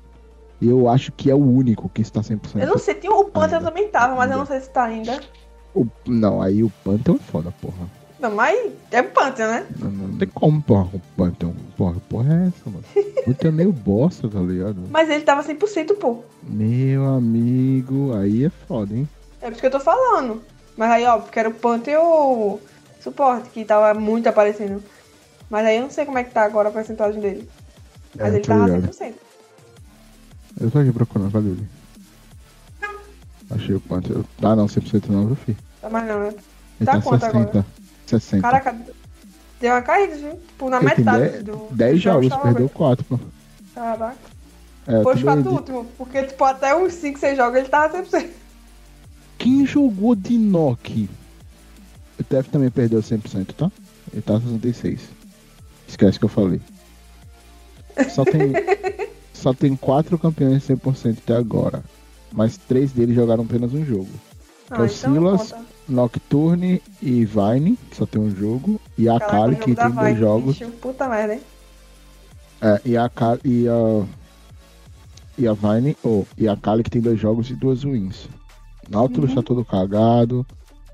E 0.61 0.67
eu 0.69 0.87
acho 0.89 1.11
que 1.11 1.29
é 1.29 1.35
o 1.35 1.37
único 1.45 1.89
que 1.89 2.01
está 2.01 2.21
100%. 2.21 2.61
Eu 2.61 2.67
não 2.67 2.77
sei, 2.77 2.95
tinha, 2.95 3.11
o 3.13 3.25
Panther 3.25 3.57
Ainda. 3.57 3.69
também 3.69 3.87
tava, 3.89 4.15
mas 4.15 4.31
eu 4.31 4.37
não 4.37 4.43
Ainda. 4.43 4.45
sei 4.53 4.59
se 4.61 4.69
tá 4.71 4.83
ainda. 4.85 5.19
O- 5.73 5.85
não, 6.07 6.41
aí 6.41 6.63
o 6.63 6.69
Pantheon 6.83 7.15
é 7.15 7.19
foda, 7.19 7.53
porra. 7.61 7.89
Não, 8.19 8.31
mas 8.31 8.71
é 8.91 9.01
o 9.01 9.09
Panther, 9.11 9.47
né? 9.47 9.67
Não, 9.77 9.89
não 9.91 10.17
tem 10.17 10.27
como, 10.29 10.61
porra, 10.61 10.89
o 10.93 11.01
Pantheon. 11.17 11.51
Porra, 11.75 11.99
porra 12.09 12.33
é 12.33 12.47
essa, 12.47 12.69
mano? 12.69 12.83
O 12.95 13.23
Pantheon 13.25 13.49
é 13.49 13.51
meio 13.51 13.71
bosta, 13.73 14.29
tá 14.29 14.39
ligado? 14.39 14.77
Mas 14.89 15.09
ele 15.09 15.23
tava 15.23 15.43
100%, 15.43 15.95
pô. 15.97 16.23
Meu 16.43 17.05
amigo, 17.13 18.15
aí 18.15 18.45
é 18.45 18.49
foda, 18.49 18.93
hein? 18.95 19.07
É 19.41 19.45
por 19.47 19.51
isso 19.51 19.61
que 19.61 19.67
eu 19.67 19.71
tô 19.71 19.79
falando. 19.79 20.41
Mas 20.77 20.91
aí, 20.91 21.05
ó, 21.05 21.19
porque 21.19 21.39
era 21.39 21.49
o 21.49 21.53
Panther 21.53 21.93
e 21.93 21.97
o 21.97 22.59
suporte, 23.01 23.49
que 23.49 23.65
tava 23.65 23.97
muito 23.99 24.27
aparecendo. 24.27 24.81
Mas 25.49 25.65
aí 25.65 25.75
eu 25.77 25.83
não 25.83 25.89
sei 25.89 26.05
como 26.05 26.17
é 26.17 26.23
que 26.23 26.31
tá 26.31 26.43
agora 26.43 26.69
a 26.69 26.71
porcentagem 26.71 27.19
dele. 27.21 27.49
Mas 28.15 28.33
É, 28.33 28.37
ele 28.37 28.45
tava 28.45 28.65
ligado. 28.65 28.91
100%. 28.93 29.13
Eu 30.61 30.71
tô 30.71 30.79
aqui 30.79 30.91
procurando, 30.91 31.31
cadê 31.33 31.49
ele? 31.49 31.67
Achei 33.51 33.75
o 33.75 33.79
Pantheon. 33.81 34.23
Ah, 34.41 34.55
não, 34.55 34.65
100% 34.67 35.07
não, 35.09 35.27
viu, 35.27 35.35
filho? 35.35 35.57
Tá 35.81 35.89
mais 35.89 36.07
não, 36.07 36.19
né? 36.21 36.27
Ele 36.29 36.85
Tá 36.85 36.93
tá 36.93 37.01
quanto 37.01 37.21
60. 37.25 37.37
agora? 37.49 37.65
60. 38.05 38.41
Caraca, 38.41 38.75
deu 39.59 39.71
uma 39.71 39.81
caída, 39.81 40.15
viu? 40.15 40.31
Tipo, 40.47 40.69
na 40.69 40.79
metade 40.81 41.29
10 41.29 41.43
do. 41.43 41.67
10 41.71 41.93
dos 41.93 42.01
jogos, 42.01 42.29
tava 42.29 42.41
perdeu 42.43 42.67
bem. 42.67 42.75
4, 42.75 43.05
pô. 43.05 43.19
Caraca. 43.73 44.17
É, 44.87 45.01
Foi 45.03 45.15
os 45.15 45.19
também 45.21 45.23
quatro 45.43 45.49
di- 45.49 45.55
últimos. 45.57 45.87
Porque, 45.97 46.23
tipo, 46.23 46.43
até 46.43 46.75
uns 46.75 46.93
5, 46.93 47.19
6 47.19 47.37
jogos 47.37 47.57
ele 47.59 47.69
tava 47.69 47.97
100%. 48.03 48.29
Quem 49.37 49.65
jogou 49.65 50.15
de 50.15 50.37
Nock? 50.37 51.09
O 52.19 52.23
TF 52.23 52.49
também 52.49 52.69
perdeu 52.69 53.01
100%, 53.01 53.53
tá? 53.53 53.71
Ele 54.13 54.21
tá 54.21 54.39
66. 54.39 55.01
Esquece 55.87 56.17
que 56.19 56.25
eu 56.25 56.29
falei. 56.29 56.61
Só 58.09 58.23
tem, 58.23 58.53
só 59.33 59.53
tem 59.53 59.75
quatro 59.75 60.17
campeões 60.17 60.63
100% 60.67 61.17
até 61.23 61.35
agora. 61.35 61.83
Mas 62.31 62.57
três 62.57 62.91
deles 62.91 63.15
jogaram 63.15 63.43
apenas 63.43 63.73
um 63.73 63.85
jogo. 63.85 64.09
Ah, 64.69 64.77
é 64.77 64.81
o 64.81 64.85
então 64.85 64.89
Silas, 64.89 65.51
conta. 65.51 65.65
Nocturne 65.87 66.81
e 67.01 67.25
Vine, 67.25 67.77
que 67.89 67.95
só 67.97 68.05
tem 68.05 68.21
um 68.21 68.29
jogo. 68.29 68.79
E 68.97 69.07
a 69.09 69.19
Kali, 69.19 69.55
que 69.55 69.75
tem 69.75 69.91
dois 69.91 70.17
jogos. 70.17 70.57
bicho, 70.57 70.71
Puta 70.73 71.07
merda, 71.07 71.35
hein? 71.35 71.41
É, 72.61 72.81
e 72.85 72.97
a 72.97 73.07
Kali 73.09 73.41
e 73.43 73.67
a. 73.67 74.05
E 75.37 75.47
a 75.47 75.53
Vine, 75.53 75.97
ou 76.03 76.25
e 76.37 76.47
a 76.47 76.55
Kali 76.55 76.81
que 76.83 76.89
tem 76.89 77.01
dois 77.01 77.19
jogos 77.19 77.49
e 77.49 77.55
duas 77.55 77.83
wins. 77.83 78.27
Nautilus 78.89 79.29
Uhum. 79.31 79.35
tá 79.35 79.41
todo 79.43 79.65
cagado. 79.65 80.45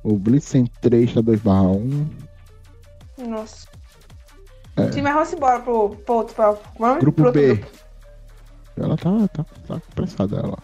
O 0.03 0.17
Blitzen 0.17 0.65
3 0.81 1.13
tá 1.13 1.21
2 1.21 1.39
barra 1.41 1.67
1. 1.69 2.07
Nossa. 3.27 3.67
É. 4.77 4.85
O 4.85 4.89
time 4.89 5.07
arranja 5.09 5.35
embora 5.35 5.59
pro, 5.59 5.89
pro 5.89 6.15
outro. 6.15 6.33
Pra, 6.35 6.57
nome? 6.79 6.99
Grupo 7.01 7.21
Pro 7.21 7.31
B. 7.31 7.55
grupo. 7.55 7.71
Ela 8.77 8.97
tá, 8.97 9.27
tá, 9.27 9.45
tá 9.67 9.75
apressada 9.75 10.37
ela. 10.37 10.57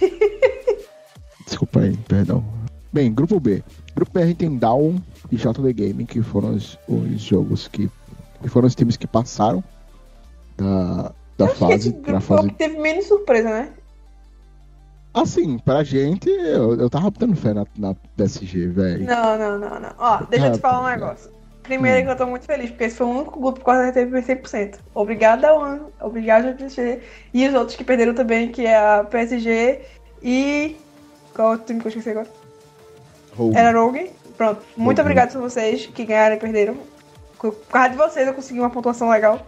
Desculpa 1.46 1.80
aí, 1.80 1.96
perdão. 1.96 2.44
Bem, 2.92 3.12
grupo 3.12 3.38
B. 3.38 3.62
Grupo 3.94 4.12
B 4.12 4.22
a 4.22 4.26
gente 4.26 4.38
tem 4.38 4.56
Down 4.56 4.96
e 5.30 5.36
JD 5.36 5.72
Gaming, 5.72 6.06
que 6.06 6.22
foram 6.22 6.54
os, 6.54 6.78
os 6.88 7.20
jogos 7.20 7.68
que, 7.68 7.88
que 8.42 8.48
foram 8.48 8.66
os 8.66 8.74
times 8.74 8.96
que 8.96 9.06
passaram 9.06 9.62
da, 10.56 11.12
da 11.38 11.44
Acho 11.46 11.66
que 11.66 11.72
esse 11.72 11.92
fase 11.92 12.20
fase 12.20 12.48
que 12.48 12.54
teve 12.54 12.78
menos 12.78 13.06
surpresa, 13.06 13.48
né? 13.48 13.72
Assim, 15.12 15.58
pra 15.58 15.82
gente, 15.82 16.28
eu, 16.30 16.74
eu 16.74 16.88
tava 16.88 17.10
botando 17.10 17.34
fé 17.34 17.52
na, 17.52 17.64
na 17.76 17.94
PSG, 18.16 18.68
velho. 18.68 19.04
Não, 19.04 19.36
não, 19.36 19.58
não, 19.58 19.80
não. 19.80 19.94
Ó, 19.98 20.22
deixa 20.30 20.46
eu 20.46 20.52
te 20.52 20.60
falar 20.60 20.86
um 20.86 20.90
negócio. 20.90 21.30
Primeiro 21.62 22.00
Hum. 22.00 22.04
que 22.04 22.10
eu 22.10 22.16
tô 22.16 22.26
muito 22.26 22.46
feliz, 22.46 22.70
porque 22.70 22.84
esse 22.84 22.96
foi 22.96 23.06
o 23.06 23.10
único 23.10 23.40
grupo 23.40 23.58
que 23.58 23.64
quase 23.64 23.92
teve 23.92 24.20
100%. 24.20 24.78
Obrigada, 24.94 25.52
One. 25.54 25.82
Obrigada, 26.00 26.52
PSG. 26.54 27.00
E 27.34 27.46
os 27.46 27.54
outros 27.54 27.76
que 27.76 27.84
perderam 27.84 28.14
também, 28.14 28.50
que 28.50 28.66
é 28.66 28.76
a 28.76 29.04
PSG 29.04 29.80
e. 30.22 30.76
Qual 31.34 31.52
outro 31.52 31.66
time 31.66 31.80
que 31.80 31.86
eu 31.86 31.90
esqueci 31.90 32.10
agora? 32.10 32.39
Rogue. 33.36 33.56
Era 33.56 33.78
Rogue. 33.78 34.10
Pronto. 34.36 34.62
Muito 34.76 34.98
Rogue. 34.98 35.00
obrigado 35.00 35.36
a 35.36 35.40
vocês 35.40 35.86
que 35.86 36.04
ganharam 36.04 36.36
e 36.36 36.38
perderam. 36.38 36.76
Por 37.38 37.52
causa 37.70 37.90
de 37.90 37.96
vocês 37.96 38.26
eu 38.26 38.34
consegui 38.34 38.60
uma 38.60 38.70
pontuação 38.70 39.08
legal. 39.08 39.46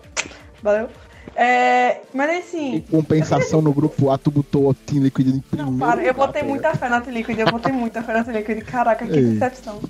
Valeu. 0.62 0.89
É, 1.35 2.01
mas 2.12 2.31
Em 2.31 2.39
assim. 2.39 2.85
compensação 2.91 3.62
no 3.62 3.73
grupo 3.73 4.11
A, 4.11 4.19
tu 4.19 4.31
botou 4.31 4.69
o 4.69 4.75
Team 4.75 5.03
Liquid 5.03 5.29
em 5.29 5.41
primeiro. 5.41 5.71
Não, 5.73 5.79
para, 5.79 6.03
eu 6.03 6.12
botei 6.12 6.43
muita 6.43 6.75
fé 6.75 6.89
na 6.89 7.01
T-Liquid, 7.01 7.39
eu 7.39 7.47
botei 7.47 7.73
muita 7.73 8.03
fé 8.03 8.12
na 8.12 8.25
T-Liquid. 8.25 8.62
Caraca, 8.65 9.07
que 9.07 9.12
Ei. 9.17 9.25
decepção. 9.33 9.81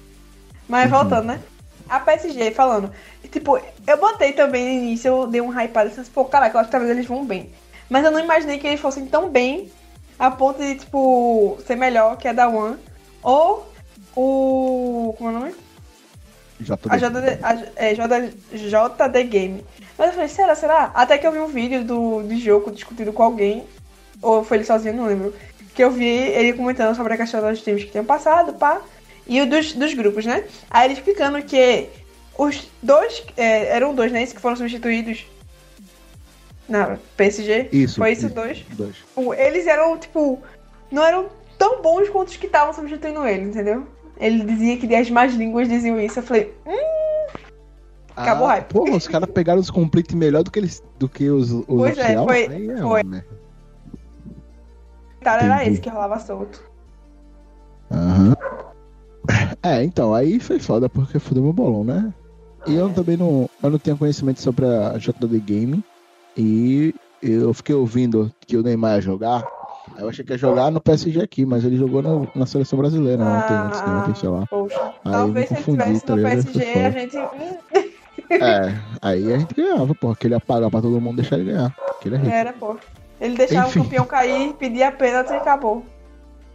Mas 0.69 0.89
voltando, 0.89 1.27
né? 1.27 1.41
A 1.89 1.99
PSG 2.01 2.53
falando. 2.53 2.93
Tipo, 3.31 3.59
eu 3.87 3.97
botei 3.99 4.33
também 4.33 4.65
no 4.65 4.85
início, 4.85 5.09
eu 5.09 5.27
dei 5.27 5.41
um 5.41 5.51
hypado 5.51 5.89
assim, 5.91 6.05
pô, 6.13 6.25
caraca, 6.25 6.57
eu 6.57 6.61
acho 6.61 6.69
que 6.69 6.73
talvez 6.73 6.91
eles 6.93 7.07
vão 7.07 7.25
bem. 7.25 7.51
Mas 7.91 8.05
eu 8.05 8.11
não 8.11 8.21
imaginei 8.21 8.59
que 8.59 8.67
eles 8.67 8.81
fossem 8.81 9.07
tão 9.07 9.29
bem 9.29 9.71
a 10.19 10.31
ponto 10.31 10.61
de, 10.61 10.77
tipo, 10.77 11.59
ser 11.67 11.77
melhor 11.77 12.17
que 12.17 12.29
a 12.29 12.33
da 12.33 12.49
One. 12.49 12.77
Ou 13.23 13.67
o. 14.17 15.15
Como 15.17 15.31
é 15.31 15.33
o 15.33 15.39
nome? 15.39 15.55
Tô 16.65 16.89
A 16.89 16.97
JD, 16.97 17.39
a, 17.43 17.63
é, 17.77 17.95
JD, 17.95 18.35
JD 18.53 19.25
Game. 19.25 19.65
Mas 19.99 20.09
eu 20.09 20.13
falei, 20.15 20.29
será, 20.29 20.55
será? 20.55 20.91
Até 20.95 21.19
que 21.19 21.27
eu 21.27 21.33
vi 21.33 21.39
um 21.39 21.49
vídeo 21.49 21.85
do, 21.85 22.23
de 22.23 22.39
jogo 22.39 22.71
discutindo 22.71 23.13
com 23.13 23.23
alguém, 23.23 23.65
ou 24.21 24.45
foi 24.45 24.59
ele 24.59 24.65
sozinho, 24.65 24.95
não 24.95 25.07
lembro. 25.07 25.35
Que 25.75 25.83
eu 25.83 25.91
vi 25.91 26.07
ele 26.07 26.53
comentando 26.53 26.95
sobre 26.95 27.15
a 27.15 27.17
questão 27.17 27.41
dos 27.41 27.63
times 27.63 27.85
que 27.85 27.91
tinham 27.91 28.05
passado, 28.05 28.53
pá, 28.55 28.81
e 29.27 29.41
o 29.41 29.47
dos, 29.47 29.73
dos 29.73 29.95
grupos, 29.95 30.25
né? 30.25 30.45
Aí 30.71 30.87
ele 30.87 30.95
explicando 30.95 31.43
que 31.43 31.89
os 32.39 32.69
dois, 32.83 33.25
é, 33.37 33.67
eram 33.75 33.95
dois, 33.95 34.13
né? 34.13 34.23
Esses 34.23 34.35
que 34.35 34.41
foram 34.41 34.57
substituídos 34.57 35.27
na 36.69 36.99
PSG. 37.17 37.69
Isso. 37.73 37.97
Foi 37.97 38.13
isso, 38.13 38.29
dois? 38.29 38.65
Dois. 38.71 38.97
Tipo, 38.97 39.35
Eles 39.35 39.67
eram, 39.67 39.99
tipo, 39.99 40.43
não 40.91 41.05
eram 41.05 41.29
tão 41.59 41.83
bons 41.83 42.09
quanto 42.09 42.29
os 42.29 42.37
que 42.37 42.47
estavam 42.47 42.75
substituindo 42.75 43.27
ele, 43.27 43.45
entendeu? 43.45 43.87
Ele 44.19 44.45
dizia 44.45 44.77
que 44.77 44.95
as 44.95 45.11
más 45.11 45.35
línguas 45.35 45.69
diziam 45.69 46.01
isso. 46.01 46.19
Eu 46.19 46.23
falei, 46.23 46.55
hum, 46.67 47.03
Acabou 48.15 48.45
o 48.47 48.49
hype. 48.49 48.67
Pô, 48.69 48.85
os 48.95 49.09
caras 49.09 49.29
pegaram 49.31 49.61
os 49.61 49.71
complete 49.71 50.15
melhor 50.15 50.43
do 50.43 50.51
que 50.51 50.59
eles 50.59 50.83
do 50.99 51.09
que 51.09 51.31
os, 51.31 51.51
os 51.51 51.65
Pois 51.67 51.97
é, 51.99 52.03
oficial. 52.03 52.27
foi- 52.29 52.45
é 52.45 52.77
foi. 52.77 53.03
uma 53.03 53.05
merda. 53.05 53.27
cara, 55.23 55.43
era 55.45 55.65
esse 55.65 55.81
que 55.81 55.89
rolava 55.89 56.19
solto. 56.19 56.63
Aham. 57.91 58.37
É, 59.63 59.83
então, 59.85 60.13
aí 60.15 60.39
foi 60.41 60.59
foda 60.59 60.89
porque 60.89 61.19
fudeu 61.19 61.43
meu 61.43 61.53
bolão, 61.53 61.85
né? 61.85 62.13
E 62.67 62.75
eu 62.75 62.93
também 62.93 63.17
não, 63.17 63.49
eu 63.63 63.71
não 63.71 63.79
tinha 63.79 63.97
conhecimento 63.97 64.41
sobre 64.41 64.67
a 64.67 64.97
JD 64.99 65.41
Game. 65.41 65.83
E 66.37 66.95
eu 67.23 67.53
fiquei 67.55 67.75
ouvindo 67.75 68.31
que 68.47 68.57
o 68.57 68.63
Neymar 68.63 68.97
ia 68.97 69.01
jogar. 69.01 69.45
Eu 69.99 70.09
achei 70.09 70.25
que 70.25 70.33
ia 70.33 70.39
jogar 70.39 70.71
no 70.71 70.81
PSG 70.81 71.21
aqui, 71.21 71.45
mas 71.45 71.65
ele 71.65 71.77
jogou 71.77 72.03
no- 72.03 72.29
na 72.35 72.47
seleção 72.47 72.79
brasileira 72.79 73.23
ontem, 73.23 73.55
Ah. 73.55 73.67
antes 73.67 73.83
de 73.83 73.91
ontem, 73.91 74.15
sei 74.15 74.29
lá. 74.29 74.47
Poxa, 74.47 74.81
Aí 75.05 75.13
talvez 75.13 75.49
se 75.49 75.55
me 75.55 75.61
ele 75.61 75.67
confundi, 75.77 76.01
tá 76.01 76.17
no? 76.17 76.23
PSG, 76.23 76.63
a 76.75 76.91
gente. 76.91 77.17
É, 78.31 78.75
aí 79.03 79.33
a 79.33 79.39
gente 79.39 79.55
ganhava, 79.55 79.95
porra, 79.95 80.17
que 80.17 80.27
ele 80.27 80.35
ia 80.35 80.41
pagar 80.41 80.71
pra 80.71 80.81
todo 80.81 81.01
mundo 81.01 81.17
deixar 81.17 81.37
ele 81.39 81.53
ganhar. 81.53 81.75
Porque 81.75 82.09
ele 82.09 82.15
é 82.15 82.19
rico. 82.19 82.31
Era, 82.31 82.53
pô. 82.53 82.77
Ele 83.21 83.37
deixava 83.37 83.69
Enfim. 83.69 83.81
o 83.81 83.85
campeão 83.85 84.05
cair, 84.07 84.55
pedia 84.55 84.89
a 84.89 84.93
pênalti 84.93 85.31
e 85.31 85.35
acabou. 85.35 85.85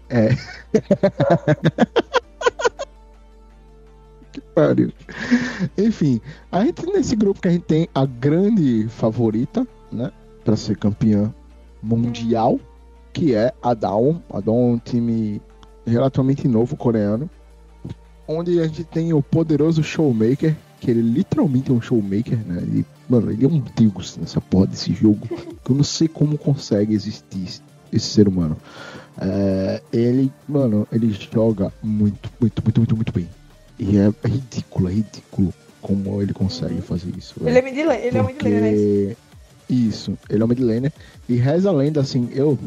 É. 0.10 0.30
que 4.32 4.42
pariu. 4.56 4.92
Enfim, 5.78 6.20
a 6.52 6.64
gente 6.64 6.86
nesse 6.88 7.16
grupo 7.16 7.42
que 7.42 7.48
a 7.48 7.52
gente 7.52 7.66
tem 7.66 7.88
a 7.94 8.06
grande 8.06 8.88
favorita, 8.90 9.68
né, 9.92 10.12
Pra 10.44 10.56
ser 10.56 10.78
campeã 10.78 11.34
mundial, 11.84 12.58
que 13.18 13.34
é 13.34 13.52
a 13.64 13.74
Dawn. 13.74 14.20
A 14.32 14.40
Dawn 14.40 14.72
é 14.72 14.74
um 14.76 14.78
time 14.78 15.42
relativamente 15.86 16.48
novo 16.48 16.76
coreano, 16.78 17.28
onde 18.28 18.60
a 18.60 18.68
gente 18.68 18.84
tem 18.84 19.12
o 19.14 19.24
poderoso 19.24 19.82
Showmaker, 19.82 20.56
que 20.80 20.92
ele 20.92 21.02
literalmente 21.02 21.72
é 21.72 21.74
um 21.74 21.82
Showmaker, 21.82 22.38
né? 22.46 22.60
Ele, 22.62 22.86
mano, 23.10 23.32
ele 23.32 23.44
é 23.46 23.48
um 23.48 23.60
deus 23.76 24.18
nessa 24.18 24.40
porra 24.40 24.68
desse 24.68 24.94
jogo. 24.94 25.28
que 25.64 25.72
eu 25.72 25.76
não 25.76 25.84
sei 25.84 26.08
como 26.08 26.38
consegue 26.38 26.94
existir 26.94 27.44
esse- 27.92 28.08
ser 28.08 28.28
humano. 28.28 28.56
É, 29.20 29.82
ele, 29.92 30.32
mano, 30.48 30.88
ele 30.92 31.12
joga 31.12 31.74
muito, 31.82 32.30
muito, 32.40 32.62
muito, 32.64 32.80
muito, 32.80 32.96
muito 32.96 33.12
bem. 33.14 33.28
E 33.80 33.98
é 33.98 34.12
ridículo, 34.28 34.90
é 34.90 34.94
ridículo 34.94 35.52
como 35.82 36.22
ele 36.22 36.34
consegue 36.34 36.82
fazer 36.82 37.12
isso. 37.18 37.34
Ele 37.44 37.58
é 37.58 37.62
midlaner, 37.64 38.06
ele 38.06 38.18
é 38.18 38.22
um 38.22 38.26
midlaner, 38.28 38.62
né? 39.10 39.16
Isso, 39.70 40.18
ele 40.30 40.42
é 40.42 40.46
um 40.46 40.48
midlaner. 40.48 40.94
E 41.28 41.36
reza 41.36 41.70
a 41.70 41.74
lenda, 41.74 42.02
assim, 42.02 42.30
eu, 42.34 42.58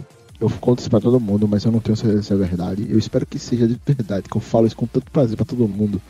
eu 0.41 0.49
conto 0.61 0.79
isso 0.81 0.91
pra 0.91 1.01
todo 1.01 1.21
mundo, 1.21 1.47
mas 1.47 1.65
eu 1.65 1.73
não 1.73 1.81
tenho 1.81 1.97
certeza 1.97 2.23
se 2.23 2.33
é 2.33 2.37
verdade. 2.37 2.87
Eu 2.89 2.99
espero 2.99 3.27
que 3.27 3.39
seja 3.39 3.67
de 3.69 3.79
verdade, 3.87 4.29
que 4.29 4.37
eu 4.37 4.41
falo 4.41 4.67
isso 4.67 4.77
com 4.77 4.87
tanto 4.87 5.11
prazer 5.11 5.37
pra 5.37 5.45
todo 5.47 5.69
mundo. 5.69 6.01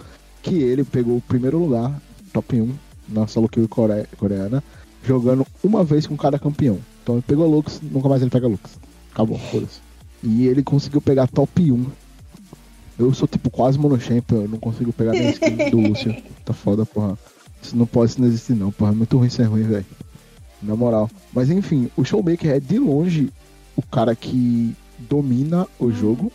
Que 0.42 0.54
ele 0.62 0.84
pegou 0.84 1.16
o 1.16 1.20
primeiro 1.20 1.58
lugar, 1.58 2.00
top 2.32 2.60
1, 2.60 2.72
na 3.08 3.26
solo 3.26 3.48
kill 3.48 3.68
core- 3.68 4.06
coreana, 4.16 4.62
jogando 5.04 5.46
uma 5.62 5.82
vez 5.84 6.06
com 6.06 6.16
cada 6.16 6.38
campeão. 6.38 6.78
Então 7.02 7.16
ele 7.16 7.24
pegou 7.26 7.46
Lux, 7.50 7.80
nunca 7.82 8.08
mais 8.08 8.22
ele 8.22 8.30
pega 8.30 8.46
Lux. 8.46 8.78
Acabou, 9.12 9.38
foda-se. 9.38 9.80
E 10.22 10.46
ele 10.46 10.62
conseguiu 10.62 11.00
pegar 11.00 11.26
top 11.26 11.72
1. 11.72 11.86
Eu 12.98 13.12
sou 13.14 13.26
tipo 13.26 13.50
quase 13.50 13.78
monochampion, 13.78 14.42
eu 14.42 14.48
não 14.48 14.58
consigo 14.58 14.92
pegar 14.92 15.12
nem 15.12 15.30
skin 15.30 15.70
do 15.70 15.78
Lúcio. 15.88 16.14
Tá 16.44 16.52
foda, 16.52 16.84
porra. 16.84 17.18
Isso 17.62 17.76
não 17.76 17.86
pode, 17.86 18.12
isso 18.12 18.20
não 18.20 18.28
existe 18.28 18.52
não, 18.52 18.70
porra. 18.70 18.92
É 18.92 18.94
muito 18.94 19.16
ruim 19.18 19.28
ser 19.30 19.44
ruim, 19.44 19.62
velho. 19.62 19.86
Na 20.62 20.76
moral. 20.76 21.10
Mas 21.32 21.50
enfim, 21.50 21.90
o 21.96 22.04
Showmaker 22.04 22.50
é 22.50 22.60
de 22.60 22.78
longe 22.78 23.30
o 23.80 23.86
cara 23.86 24.14
que 24.14 24.74
domina 24.98 25.66
o 25.78 25.90
jogo. 25.90 26.32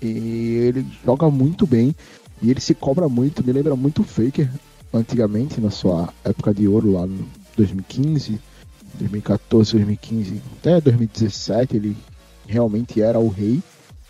E 0.00 0.08
ele 0.08 0.86
joga 1.04 1.30
muito 1.30 1.66
bem. 1.66 1.94
E 2.42 2.50
ele 2.50 2.60
se 2.60 2.74
cobra 2.74 3.08
muito, 3.08 3.44
me 3.44 3.52
lembra 3.52 3.74
muito 3.76 4.02
o 4.02 4.04
Faker 4.04 4.50
antigamente, 4.92 5.60
na 5.60 5.70
sua 5.70 6.12
época 6.24 6.52
de 6.52 6.68
ouro 6.68 6.92
lá 6.92 7.06
no 7.06 7.26
2015, 7.56 8.38
2014, 8.94 9.72
2015, 9.72 10.42
até 10.58 10.80
2017, 10.80 11.76
ele 11.76 11.96
realmente 12.46 13.00
era 13.00 13.18
o 13.18 13.28
rei. 13.28 13.62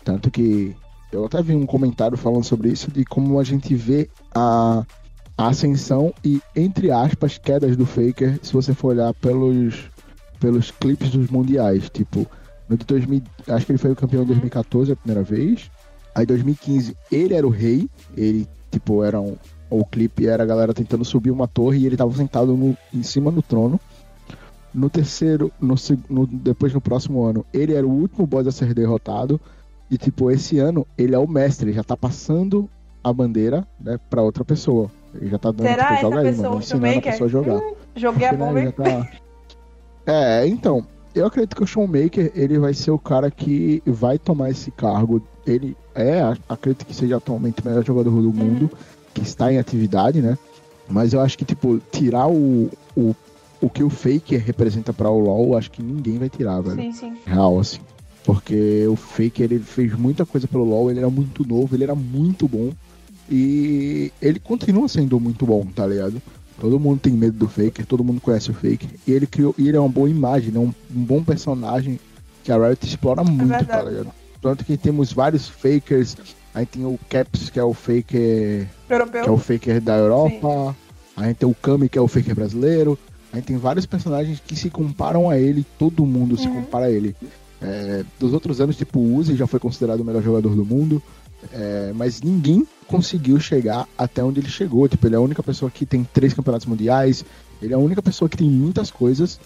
Tanto 0.03 0.29
que 0.29 0.75
eu 1.11 1.25
até 1.25 1.41
vi 1.41 1.55
um 1.55 1.65
comentário 1.65 2.17
falando 2.17 2.43
sobre 2.43 2.69
isso, 2.69 2.91
de 2.91 3.05
como 3.05 3.39
a 3.39 3.43
gente 3.43 3.73
vê 3.75 4.09
a, 4.33 4.85
a 5.37 5.47
ascensão 5.47 6.13
e, 6.23 6.41
entre 6.55 6.91
aspas, 6.91 7.37
quedas 7.37 7.77
do 7.77 7.85
Faker, 7.85 8.39
se 8.41 8.51
você 8.53 8.73
for 8.73 8.89
olhar 8.89 9.13
pelos, 9.13 9.89
pelos 10.39 10.71
clipes 10.71 11.11
dos 11.11 11.29
mundiais. 11.29 11.89
Tipo, 11.89 12.27
no 12.69 12.77
de 12.77 12.85
2000, 12.85 13.21
acho 13.47 13.65
que 13.65 13.71
ele 13.71 13.79
foi 13.79 13.91
o 13.91 13.95
campeão 13.95 14.23
em 14.23 14.27
2014 14.27 14.91
a 14.91 14.95
primeira 14.95 15.23
vez. 15.23 15.69
Aí 16.13 16.25
2015 16.25 16.95
ele 17.11 17.33
era 17.33 17.45
o 17.45 17.49
rei, 17.49 17.89
ele 18.15 18.47
tipo 18.71 19.03
era 19.03 19.19
um 19.19 19.35
o 19.69 19.83
clipe 19.85 20.25
era 20.27 20.43
a 20.43 20.45
galera 20.45 20.73
tentando 20.73 21.03
subir 21.03 21.29
uma 21.29 21.45
torre 21.47 21.79
e 21.79 21.85
ele 21.85 21.97
tava 21.97 22.13
sentado 22.13 22.55
no- 22.55 22.77
em 22.93 23.03
cima 23.03 23.29
do 23.31 23.41
trono. 23.41 23.77
No 24.73 24.89
terceiro, 24.89 25.51
no, 25.59 25.75
no- 26.09 26.25
depois 26.27 26.73
no 26.73 26.79
próximo 26.79 27.23
ano, 27.23 27.45
ele 27.53 27.73
era 27.73 27.85
o 27.85 27.89
último 27.91 28.25
boss 28.25 28.47
a 28.47 28.51
ser 28.51 28.73
derrotado. 28.73 29.39
E, 29.91 29.97
tipo, 29.97 30.29
esse 30.31 30.57
ano 30.59 30.85
ele 30.97 31.15
é 31.15 31.17
o 31.19 31.27
mestre, 31.27 31.73
já 31.73 31.83
tá 31.83 31.97
passando 31.97 32.69
a 33.03 33.11
bandeira, 33.11 33.65
né, 33.79 33.97
pra 34.09 34.21
outra 34.21 34.43
pessoa. 34.45 34.89
Ele 35.13 35.29
já 35.29 35.37
tá 35.37 35.51
dando, 35.51 35.67
Será 35.67 35.83
tipo, 35.83 35.93
essa 35.93 36.01
joga 36.01 36.19
aí, 36.19 36.25
pessoa 36.29 36.47
mano, 36.49 36.61
ensinando 36.61 36.97
a 36.97 37.01
pessoa 37.01 37.27
a 37.27 37.31
jogar. 37.31 37.55
Hum, 37.57 37.73
joguei 37.95 38.27
a 38.27 38.31
né, 38.31 38.37
bomba. 38.37 38.59
ele 38.61 38.71
tá- 38.71 39.09
É, 40.05 40.47
então, 40.47 40.85
eu 41.17 41.25
acredito 41.25 41.55
que 41.55 41.63
o 41.63 41.67
Showmaker, 41.67 42.31
ele 42.35 42.57
vai 42.59 42.73
ser 42.73 42.91
o 42.91 42.99
cara 42.99 43.29
que 43.31 43.81
vai 43.85 44.17
tomar 44.17 44.49
esse 44.49 44.71
cargo. 44.71 45.21
Ele 45.45 45.75
é, 45.95 46.21
acredito 46.47 46.85
que 46.85 46.93
seja 46.93 47.17
atualmente 47.17 47.61
o 47.61 47.67
melhor 47.67 47.83
jogador 47.83 48.21
do 48.21 48.33
mundo, 48.33 48.69
que 49.13 49.21
está 49.21 49.51
em 49.51 49.57
atividade, 49.57 50.21
né? 50.21 50.37
Mas 50.89 51.13
eu 51.13 51.19
acho 51.19 51.37
que, 51.37 51.45
tipo, 51.45 51.81
tirar 51.91 52.27
o, 52.27 52.69
o, 52.95 53.15
o 53.59 53.69
que 53.69 53.83
o 53.83 53.89
Faker 53.89 54.43
representa 54.43 54.93
pra 54.93 55.09
o 55.09 55.19
LoL, 55.19 55.57
acho 55.57 55.71
que 55.71 55.81
ninguém 55.81 56.17
vai 56.17 56.29
tirar, 56.29 56.61
velho 56.61 56.81
Sim, 56.81 56.91
sim. 56.91 57.17
real, 57.25 57.59
assim. 57.59 57.79
Porque 58.23 58.85
o 58.87 58.95
Faker, 58.95 59.45
ele 59.45 59.59
fez 59.59 59.93
muita 59.93 60.25
coisa 60.25 60.47
pelo 60.47 60.65
LoL, 60.65 60.91
ele 60.91 60.99
era 60.99 61.09
muito 61.09 61.47
novo, 61.47 61.75
ele 61.75 61.83
era 61.83 61.95
muito 61.95 62.47
bom. 62.47 62.71
E 63.29 64.11
ele 64.21 64.39
continua 64.39 64.87
sendo 64.87 65.19
muito 65.19 65.45
bom, 65.45 65.65
tá 65.65 65.85
ligado? 65.85 66.21
Todo 66.59 66.79
mundo 66.79 66.99
tem 66.99 67.13
medo 67.13 67.37
do 67.37 67.47
Faker, 67.47 67.85
todo 67.85 68.03
mundo 68.03 68.19
conhece 68.19 68.49
o 68.49 68.53
Faker. 68.53 68.89
E 69.05 69.11
ele 69.11 69.27
criou, 69.27 69.53
e 69.57 69.67
ele 69.67 69.77
é 69.77 69.79
uma 69.79 69.89
boa 69.89 70.09
imagem, 70.09 70.51
né? 70.51 70.59
um, 70.59 70.73
um 70.95 71.03
bom 71.03 71.23
personagem 71.23 71.99
que 72.43 72.51
a 72.51 72.57
Riot 72.57 72.85
explora 72.85 73.23
muito, 73.23 73.49
tá 73.49 73.57
verdade. 73.57 73.89
ligado? 73.89 74.11
Tanto 74.41 74.65
que 74.65 74.75
temos 74.77 75.11
vários 75.13 75.47
Fakers. 75.47 76.15
Aí 76.53 76.65
tem 76.65 76.85
o 76.85 76.99
Caps, 77.09 77.49
que 77.51 77.59
é 77.59 77.63
o 77.63 77.73
Faker 77.73 78.67
Europeu. 78.89 79.21
que 79.23 79.29
é 79.29 79.31
o 79.31 79.37
Faker 79.37 79.79
da 79.81 79.97
Europa. 79.97 80.75
A 81.15 81.27
gente 81.27 81.37
tem 81.37 81.49
o 81.49 81.53
Kami, 81.53 81.87
que 81.89 81.97
é 81.97 82.01
o 82.01 82.07
Faker 82.07 82.33
brasileiro. 82.33 82.97
A 83.31 83.35
gente 83.35 83.45
tem 83.45 83.57
vários 83.57 83.85
personagens 83.85 84.41
que 84.45 84.55
se 84.55 84.69
comparam 84.69 85.29
a 85.29 85.37
ele, 85.37 85.65
todo 85.77 86.05
mundo 86.05 86.37
se 86.37 86.47
Uhum. 86.47 86.55
compara 86.55 86.85
a 86.85 86.91
ele. 86.91 87.15
É, 87.61 88.03
dos 88.19 88.33
outros 88.33 88.61
anos, 88.61 88.75
tipo, 88.77 88.99
o 88.99 89.15
Uzi 89.15 89.35
já 89.35 89.45
foi 89.45 89.59
considerado 89.59 89.99
o 89.99 90.05
melhor 90.05 90.23
jogador 90.23 90.55
do 90.55 90.65
mundo. 90.65 91.01
É, 91.51 91.91
mas 91.95 92.21
ninguém 92.21 92.67
conseguiu 92.87 93.39
chegar 93.39 93.87
até 93.97 94.23
onde 94.23 94.39
ele 94.39 94.49
chegou. 94.49 94.87
Tipo, 94.87 95.07
ele 95.07 95.15
é 95.15 95.17
a 95.17 95.21
única 95.21 95.43
pessoa 95.43 95.69
que 95.69 95.85
tem 95.85 96.03
três 96.03 96.33
campeonatos 96.33 96.67
mundiais. 96.67 97.23
Ele 97.61 97.73
é 97.73 97.75
a 97.75 97.79
única 97.79 98.01
pessoa 98.01 98.29
que 98.29 98.37
tem 98.37 98.49
muitas 98.49 98.91
coisas. 98.91 99.39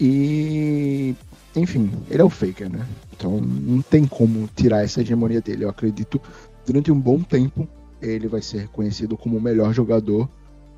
E. 0.00 1.14
Enfim, 1.54 1.90
ele 2.10 2.22
é 2.22 2.24
o 2.24 2.30
Faker, 2.30 2.70
né? 2.70 2.86
Então 3.14 3.38
não 3.40 3.82
tem 3.82 4.06
como 4.06 4.48
tirar 4.54 4.82
essa 4.82 5.00
hegemonia 5.02 5.40
dele. 5.40 5.64
Eu 5.64 5.68
acredito, 5.68 6.20
durante 6.66 6.90
um 6.90 6.98
bom 6.98 7.20
tempo, 7.20 7.68
ele 8.00 8.26
vai 8.26 8.40
ser 8.40 8.62
reconhecido 8.62 9.16
como 9.16 9.36
o 9.36 9.40
melhor 9.40 9.72
jogador. 9.74 10.28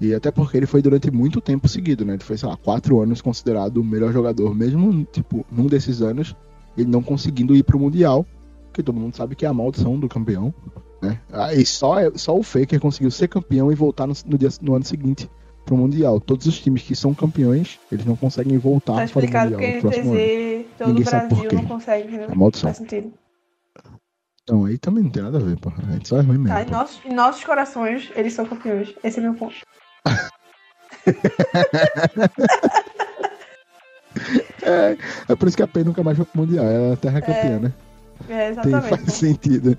E 0.01 0.13
até 0.13 0.33
porque 0.33 0.57
ele 0.57 0.67
foi 0.67 0.83
durante 0.83 1.11
muito 1.11 1.41
tempo 1.41 1.69
seguido, 1.69 2.05
né? 2.05 2.15
Ele 2.15 2.25
foi, 2.25 2.37
sei 2.37 2.49
lá, 2.49 2.57
quatro 2.57 3.01
anos 3.01 3.23
considerado 3.23 3.79
o 3.79 3.85
melhor 3.85 4.13
jogador, 4.13 4.53
mesmo, 4.53 5.07
tipo, 5.13 5.47
num 5.51 5.67
desses 5.67 6.03
anos, 6.03 6.35
ele 6.77 6.89
não 6.89 7.01
conseguindo 7.01 7.55
ir 7.55 7.63
pro 7.63 7.79
Mundial, 7.79 8.27
que 8.75 8.83
todo 8.83 8.99
mundo 9.00 9.16
sabe 9.16 9.35
que 9.35 9.47
é 9.47 9.49
a 9.49 9.54
maldição 9.54 9.99
do 9.99 10.09
campeão, 10.09 10.52
né? 11.00 11.19
Aí 11.33 11.64
só, 11.64 11.99
é- 11.99 12.11
só 12.16 12.37
o 12.37 12.43
Faker 12.43 12.78
conseguiu 12.81 13.11
ser 13.11 13.28
campeão 13.28 13.73
e 13.73 13.75
voltar 13.75 14.07
no, 14.07 14.14
no 14.26 14.37
dia, 14.37 14.49
no 14.61 14.75
ano 14.75 14.85
seguinte 14.85 15.31
pro 15.64 15.76
Mundial. 15.76 16.21
Todos 16.21 16.47
os 16.47 16.61
times 16.61 16.83
que 16.83 16.95
são 16.95 17.14
campeões, 17.14 17.78
eles 17.90 18.04
não 18.04 18.16
conseguem 18.16 18.59
voltar 18.59 19.07
Tá 19.07 19.12
para 19.12 19.21
o 19.21 19.23
Mundial 19.23 19.49
porque 19.50 19.75
no 19.76 19.81
próximo 19.81 20.12
ano. 20.12 20.64
Todo 20.76 20.87
o 20.87 20.88
Ninguém 20.90 21.04
sabe 21.04 21.28
por 21.28 21.35
Brasil 21.37 21.50
quê. 21.50 21.57
não 21.57 21.64
consegue, 21.66 22.09
entendeu? 22.09 22.28
É 22.31 22.35
maldição. 22.35 22.69
Faz 22.69 22.76
sentido. 22.78 23.12
Então 24.43 24.64
aí 24.66 24.76
também 24.76 25.04
não 25.04 25.11
tem 25.11 25.23
nada 25.23 25.38
a 25.38 25.40
ver, 25.40 25.59
pô. 25.59 25.73
A 25.88 25.93
gente 25.93 26.09
só 26.09 26.19
é 26.19 26.21
ruim 26.21 26.37
mesmo. 26.37 26.49
Tá, 26.49 26.62
em 26.62 26.71
nossos, 26.71 27.00
em 27.07 27.14
nossos 27.14 27.45
corações, 27.45 28.11
eles 28.14 28.35
são 28.35 28.45
campeões. 28.45 28.95
Esse 29.02 29.19
é 29.19 29.23
meu 29.23 29.35
ponto. 29.35 29.54
É, 34.62 34.97
é 35.28 35.35
por 35.37 35.49
isso 35.49 35.57
que 35.57 35.62
a 35.62 35.66
PEN 35.66 35.85
nunca 35.85 36.02
mais 36.02 36.16
foi 36.16 36.25
pro 36.25 36.40
Mundial. 36.40 36.64
Ela 36.64 36.90
é 36.90 36.93
a 36.93 36.97
terra 36.97 37.21
campeã, 37.21 37.59
né? 37.59 37.73
É, 38.28 38.52
Tem, 38.52 38.73
exatamente. 38.75 38.88
faz 38.88 39.12
sentido. 39.12 39.77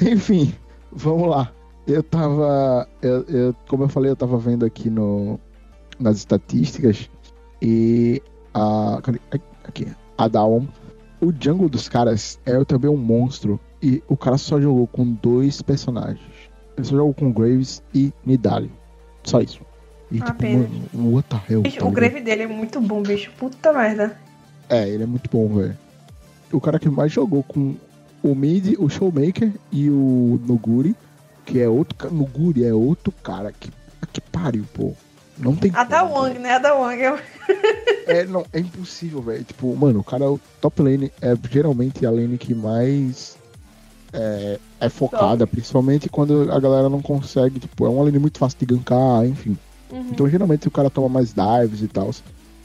Enfim, 0.00 0.54
vamos 0.92 1.28
lá. 1.28 1.52
Eu 1.86 2.02
tava. 2.02 2.88
Eu, 3.02 3.22
eu- 3.24 3.54
como 3.68 3.84
eu 3.84 3.88
falei, 3.88 4.10
eu 4.10 4.16
tava 4.16 4.36
vendo 4.38 4.64
aqui 4.66 4.90
no, 4.90 5.38
nas 5.98 6.16
estatísticas 6.18 7.08
e 7.62 8.22
a. 8.54 9.00
Aqui. 9.64 9.86
A 10.16 10.28
Dawn. 10.28 10.66
O 11.20 11.32
jungle 11.32 11.68
dos 11.68 11.88
caras 11.88 12.38
é 12.46 12.62
também 12.64 12.90
um 12.90 12.96
monstro. 12.96 13.58
E 13.82 14.02
o 14.08 14.16
cara 14.16 14.36
só 14.36 14.60
jogou 14.60 14.86
com 14.88 15.04
dois 15.04 15.62
personagens. 15.62 16.20
Ele 16.76 16.86
só 16.86 16.96
jogou 16.96 17.14
com 17.14 17.32
Graves 17.32 17.82
e 17.94 18.12
Nidali. 18.26 18.70
Só 19.24 19.40
isso. 19.40 19.60
E 20.10 20.16
tipo, 20.16 20.30
Apenas. 20.30 20.70
mano, 20.94 21.14
what 21.14 21.28
the 21.28 21.40
hell? 21.52 21.62
Bicho, 21.62 21.78
tá 21.78 21.86
o 21.86 21.90
grave 21.90 22.20
dele 22.20 22.42
é 22.44 22.46
muito 22.46 22.80
bom, 22.80 23.02
bicho. 23.02 23.30
Puta 23.38 23.72
merda. 23.72 24.16
É, 24.68 24.88
ele 24.88 25.02
é 25.04 25.06
muito 25.06 25.28
bom, 25.30 25.48
velho. 25.54 25.76
O 26.52 26.60
cara 26.60 26.78
que 26.78 26.88
mais 26.88 27.12
jogou 27.12 27.42
com 27.42 27.76
o 28.22 28.34
Mid, 28.34 28.74
o 28.78 28.88
Showmaker 28.88 29.52
e 29.70 29.90
o 29.90 30.40
Noguri, 30.46 30.96
que 31.44 31.60
é 31.60 31.68
outro 31.68 31.94
cara. 31.96 32.12
Noguri 32.12 32.64
é 32.64 32.72
outro 32.72 33.12
cara 33.22 33.52
que, 33.52 33.70
que 34.12 34.20
pariu, 34.20 34.64
pô. 34.74 34.92
Não 35.38 35.54
tem 35.54 35.70
A 35.74 35.84
da 35.84 36.02
Wang, 36.02 36.38
né? 36.38 36.54
A 36.54 36.58
da 36.58 36.74
Wang 36.74 37.00
é 37.00 37.22
É, 38.06 38.24
não, 38.24 38.44
é 38.52 38.58
impossível, 38.58 39.22
velho. 39.22 39.44
Tipo, 39.44 39.74
mano, 39.76 40.00
o 40.00 40.04
cara, 40.04 40.30
o 40.30 40.40
top 40.60 40.82
lane 40.82 41.12
é 41.20 41.36
geralmente 41.48 42.04
a 42.04 42.10
lane 42.10 42.36
que 42.38 42.54
mais 42.54 43.36
é, 44.12 44.58
é 44.80 44.88
focada, 44.88 45.46
principalmente 45.46 46.08
quando 46.08 46.50
a 46.50 46.58
galera 46.58 46.88
não 46.88 47.00
consegue, 47.00 47.60
tipo, 47.60 47.86
é 47.86 47.88
uma 47.88 48.04
lane 48.04 48.18
muito 48.18 48.38
fácil 48.38 48.58
de 48.58 48.66
gankar, 48.66 49.24
enfim. 49.26 49.56
Uhum. 49.90 50.08
Então 50.10 50.28
geralmente 50.28 50.66
o 50.66 50.70
cara 50.70 50.90
toma 50.90 51.08
mais 51.08 51.32
dives 51.32 51.82
e 51.82 51.88
tal. 51.88 52.10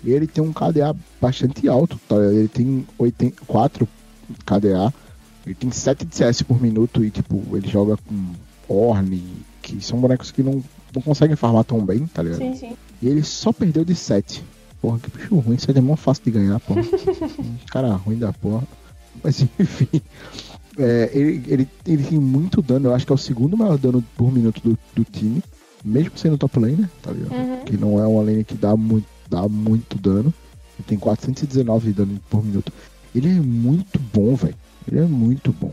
Ele 0.04 0.28
tem 0.28 0.44
um 0.44 0.52
KDA 0.52 0.96
bastante 1.22 1.68
alto, 1.68 2.00
tá? 2.08 2.16
ligado? 2.16 2.36
Ele 2.36 2.48
tem 2.48 2.88
84 2.98 3.88
KDA, 4.46 4.94
ele 5.46 5.56
tem 5.56 5.72
7 5.72 6.06
de 6.06 6.16
CS 6.16 6.42
por 6.42 6.62
minuto 6.62 7.04
e 7.04 7.10
tipo, 7.10 7.42
ele 7.56 7.68
joga 7.68 7.98
com 7.98 8.34
Orne, 8.68 9.24
que 9.62 9.84
são 9.84 10.00
bonecos 10.00 10.32
que 10.32 10.42
não, 10.42 10.64
não 10.94 11.02
conseguem 11.02 11.36
farmar 11.36 11.64
tão 11.64 11.86
bem, 11.86 12.06
tá 12.08 12.24
ligado? 12.24 12.40
Sim, 12.40 12.56
sim. 12.56 12.78
E 13.02 13.08
ele 13.08 13.24
só 13.24 13.52
perdeu 13.52 13.84
de 13.84 13.96
7. 13.96 14.44
Porra, 14.82 15.00
que 15.00 15.10
bicho 15.10 15.36
ruim, 15.38 15.58
7 15.58 15.78
é 15.78 15.82
mó 15.82 15.96
fácil 15.96 16.24
de 16.26 16.32
ganhar, 16.32 16.60
porra. 16.60 16.82
Cara 17.72 17.94
ruim 17.96 18.18
da 18.18 18.34
porra. 18.34 18.64
Mas 19.24 19.42
enfim. 19.60 20.02
é, 20.78 21.12
ele, 21.14 21.44
ele, 21.48 21.70
ele 21.86 22.04
tem 22.04 22.20
muito 22.20 22.62
dano, 22.62 22.90
eu 22.90 22.94
acho 22.94 23.06
que 23.06 23.12
é 23.12 23.16
o 23.16 23.18
segundo 23.18 23.58
maior 23.58 23.78
dano 23.78 24.04
por 24.18 24.32
minuto 24.32 24.62
do, 24.62 24.78
do 24.96 25.04
time. 25.04 25.44
Mesmo 25.84 26.18
sendo 26.18 26.38
top 26.38 26.60
laner, 26.60 26.90
tá 27.02 27.12
ligado? 27.12 27.34
Uhum. 27.34 27.66
Que 27.66 27.76
não 27.76 28.00
é 28.00 28.08
uma 28.08 28.24
lane 28.24 28.46
que 28.46 28.56
dá 28.56 28.74
muito, 28.76 29.06
dá 29.34 29.48
muito 29.50 29.98
dano. 29.98 30.34
Ele 30.78 30.86
tem 30.88 30.98
419 30.98 31.88
de 31.88 31.94
dano 31.94 32.20
por 32.30 32.44
minuto. 32.44 32.72
Ele 33.16 33.30
é 33.30 33.34
muito 33.40 34.00
bom, 34.14 34.36
velho. 34.36 34.56
Ele 34.88 35.00
é 35.00 35.04
muito 35.06 35.52
bom. 35.52 35.72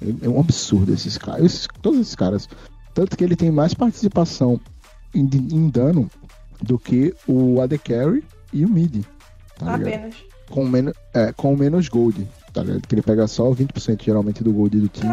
Ele- 0.00 0.18
é 0.22 0.28
um 0.28 0.40
absurdo 0.40 0.92
esses 0.92 1.16
caras. 1.18 1.44
Esses- 1.44 1.68
todos 1.82 2.00
esses 2.00 2.14
caras. 2.14 2.48
Tanto 2.94 3.16
que 3.16 3.22
ele 3.24 3.36
tem 3.36 3.50
mais 3.50 3.74
participação 3.74 4.60
em, 5.14 5.20
em 5.22 5.68
dano 5.68 6.10
do 6.62 6.78
que 6.78 7.14
o 7.26 7.60
AD 7.60 7.78
Carry 7.78 8.24
e 8.52 8.64
o 8.64 8.68
Mid. 8.68 9.04
Tá? 9.58 9.74
Apenas. 9.74 10.14
Com, 10.48 10.66
menos, 10.66 10.92
é, 11.14 11.32
com 11.32 11.56
menos 11.56 11.88
gold. 11.88 12.26
Tá 12.52 12.62
ligado? 12.62 12.86
Que 12.86 12.94
ele 12.96 13.02
pega 13.02 13.26
só 13.28 13.48
20% 13.52 14.02
geralmente 14.04 14.42
do 14.42 14.52
gold 14.52 14.78
do 14.80 14.88
time, 14.88 15.12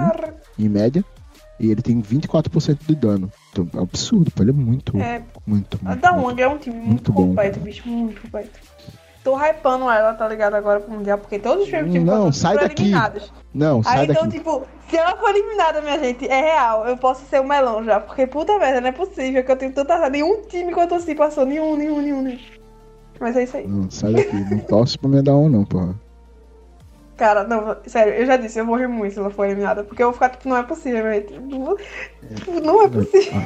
em 0.58 0.68
média. 0.68 1.06
E 1.60 1.70
ele 1.72 1.82
tem 1.82 2.02
24% 2.02 2.80
de 2.88 2.96
dano. 2.96 3.32
Então, 3.62 3.80
é 3.80 3.84
absurdo, 3.84 4.32
pô. 4.32 4.44
Ele 4.44 4.52
é 4.52 4.54
muito, 4.54 4.98
é, 4.98 5.22
muito, 5.46 5.80
a 5.84 5.90
muito, 5.90 6.02
da 6.02 6.12
muito 6.12 6.26
Wang 6.28 6.42
é 6.42 6.48
um 6.48 6.58
time 6.58 6.76
muito, 6.76 6.90
muito 6.90 7.12
bom. 7.14 7.28
completo, 7.28 7.60
bicho. 7.60 7.88
Muito 7.88 8.22
completo. 8.22 8.60
Tô 9.24 9.36
hypando 9.36 9.90
ela, 9.90 10.14
tá 10.14 10.28
ligado? 10.28 10.54
Agora 10.56 10.80
pro 10.80 10.94
Mundial, 10.94 11.18
porque 11.18 11.38
todos 11.38 11.64
os 11.66 11.70
times 11.70 11.94
Não, 12.04 12.18
foram 12.18 12.32
sai 12.32 12.56
daqui. 12.58 12.84
eliminados. 12.84 13.34
Não, 13.54 13.84
sai 13.84 14.00
Aí 14.00 14.08
então, 14.10 14.24
daqui. 14.24 14.38
tipo, 14.38 14.66
se 14.90 14.96
ela 14.96 15.18
for 15.18 15.30
eliminada, 15.32 15.82
minha 15.82 16.00
gente, 16.00 16.26
é 16.28 16.42
real. 16.54 16.88
Eu 16.88 16.96
posso 16.96 17.26
ser 17.26 17.42
o 17.42 17.44
melão 17.44 17.84
já. 17.84 18.00
Porque 18.00 18.26
puta 18.26 18.58
merda, 18.58 18.80
não 18.80 18.88
é 18.88 18.92
possível 18.94 19.44
que 19.44 19.52
eu 19.52 19.58
tenho 19.58 19.74
tanta. 19.74 20.10
Nenhum 20.10 20.44
time 20.44 20.74
que 20.74 20.80
eu 20.80 20.88
torci 20.88 21.14
passou. 21.14 21.46
Nenhum, 21.46 21.76
nenhum, 21.76 22.02
nenhum, 22.02 22.22
nenhum. 22.22 22.40
Mas 23.20 23.36
é 23.36 23.44
isso 23.44 23.58
aí. 23.58 23.68
Não, 23.68 23.90
sai 23.90 24.14
daqui. 24.14 24.36
Não 24.36 24.60
torce 24.60 24.98
pra 24.98 25.10
me 25.10 25.22
dar 25.22 25.36
um, 25.36 25.50
não, 25.50 25.66
porra. 25.66 25.94
Cara, 27.18 27.44
não, 27.44 27.76
sério, 27.88 28.14
eu 28.14 28.26
já 28.28 28.38
disse, 28.38 28.60
eu 28.60 28.66
vou 28.66 28.76
rir 28.78 28.88
muito 28.88 29.14
se 29.14 29.20
ela 29.20 29.30
for 29.32 29.46
eliminada. 29.46 29.84
Porque 29.84 30.02
eu 30.04 30.08
vou 30.08 30.14
ficar, 30.14 30.30
tipo, 30.30 30.48
não 30.48 30.58
é 30.58 30.64
possível, 30.64 31.12
gente. 31.12 31.34
Não, 31.34 31.76
tipo, 32.36 32.60
não 32.62 32.84
é 32.84 32.88
possível. 32.88 33.42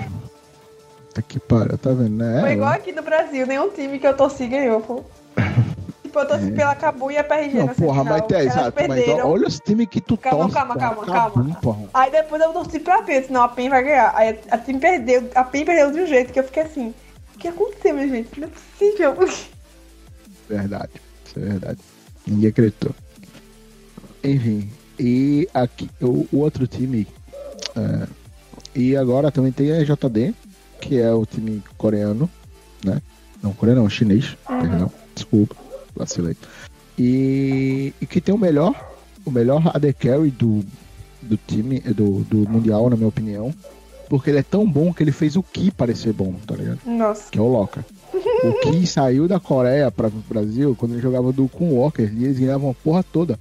Tá 1.13 1.21
que 1.21 1.39
para, 1.39 1.77
tá 1.77 1.89
vendo, 1.91 2.17
né? 2.17 2.39
Foi 2.41 2.49
É, 2.49 2.53
igual 2.53 2.69
aqui 2.71 2.91
no 2.91 3.01
Brasil, 3.01 3.47
nenhum 3.47 3.69
time 3.69 3.97
que 3.99 4.07
eu 4.07 4.15
torci 4.15 4.47
ganhou, 4.47 4.81
pô. 4.81 5.03
Tipo, 6.03 6.19
eu 6.19 6.27
torci 6.27 6.51
pela 6.51 6.75
Cabu 6.75 7.09
e 7.09 7.17
a 7.17 7.23
PRG 7.23 7.53
Não, 7.57 7.67
porra, 7.69 8.03
mas 8.03 8.21
elas 8.29 8.45
exato. 8.47 8.83
Mas 8.85 9.07
olha 9.23 9.47
os 9.47 9.59
times 9.61 9.87
que 9.87 10.01
tu 10.01 10.17
Calma, 10.17 10.39
torce. 10.39 10.53
calma, 10.55 10.75
calma, 10.75 11.05
Cabum, 11.05 11.33
calma. 11.43 11.55
porra. 11.61 11.89
Aí 11.93 12.11
depois 12.11 12.41
eu 12.41 12.51
torci 12.51 12.79
pra 12.81 13.01
PEN, 13.01 13.23
senão 13.23 13.41
a 13.43 13.47
PEN 13.47 13.69
vai 13.69 13.81
ganhar. 13.81 14.11
Aí 14.13 14.37
a 14.49 14.57
PEN 14.57 14.77
perdeu, 14.77 15.29
a 15.33 15.43
PEN 15.45 15.63
perdeu 15.63 15.89
de 15.93 16.01
um 16.01 16.05
jeito 16.05 16.33
que 16.33 16.39
eu 16.41 16.43
fiquei 16.43 16.63
assim, 16.63 16.93
o 17.33 17.37
que 17.37 17.47
aconteceu, 17.47 17.93
minha 17.93 18.09
gente? 18.09 18.37
Não 18.41 18.49
é 18.49 18.51
possível. 18.51 19.15
Verdade. 20.49 20.91
Isso 21.25 21.39
é 21.39 21.41
verdade. 21.43 21.79
Ninguém 22.27 22.49
acreditou. 22.49 22.91
Enfim. 24.23 24.69
E 24.99 25.47
aqui, 25.53 25.89
o, 26.01 26.27
o 26.31 26.37
outro 26.39 26.67
time. 26.67 27.07
é, 27.75 28.07
e 28.75 28.95
agora 28.95 29.31
também 29.31 29.51
tem 29.51 29.71
a 29.71 29.83
JD, 29.83 30.33
que 30.79 30.99
é 30.99 31.11
o 31.13 31.25
time 31.25 31.61
coreano, 31.77 32.29
né? 32.83 33.01
Não, 33.41 33.53
coreano 33.53 33.81
não, 33.81 33.89
chinês, 33.89 34.37
perdão. 34.47 34.91
Desculpa, 35.15 35.55
vacilei. 35.95 36.35
E, 36.97 37.93
e 37.99 38.05
que 38.05 38.21
tem 38.21 38.33
o 38.33 38.37
melhor, 38.37 38.73
o 39.25 39.31
melhor 39.31 39.71
AD 39.75 39.93
Carry 39.93 40.29
do, 40.29 40.63
do 41.21 41.37
time, 41.47 41.79
do, 41.79 42.19
do 42.23 42.49
Mundial, 42.49 42.89
na 42.89 42.95
minha 42.95 43.09
opinião. 43.09 43.53
Porque 44.07 44.29
ele 44.29 44.39
é 44.39 44.43
tão 44.43 44.69
bom 44.69 44.93
que 44.93 45.01
ele 45.01 45.11
fez 45.11 45.37
o 45.37 45.43
Ki 45.43 45.71
parecer 45.71 46.11
bom, 46.11 46.35
tá 46.45 46.53
ligado? 46.55 46.79
Nossa. 46.85 47.31
Que 47.31 47.39
é 47.39 47.41
o 47.41 47.47
Loca. 47.47 47.85
O 48.13 48.53
Ki 48.61 48.85
saiu 48.87 49.27
da 49.27 49.39
Coreia 49.39 49.89
para 49.89 50.07
o 50.07 50.23
Brasil 50.29 50.75
quando 50.77 50.93
ele 50.93 51.01
jogava 51.01 51.31
do 51.31 51.47
com 51.47 51.69
o 51.69 51.75
Walker 51.77 52.03
e 52.13 52.25
eles 52.25 52.37
ganhavam 52.37 52.69
a 52.69 52.73
porra 52.73 53.03
toda 53.03 53.39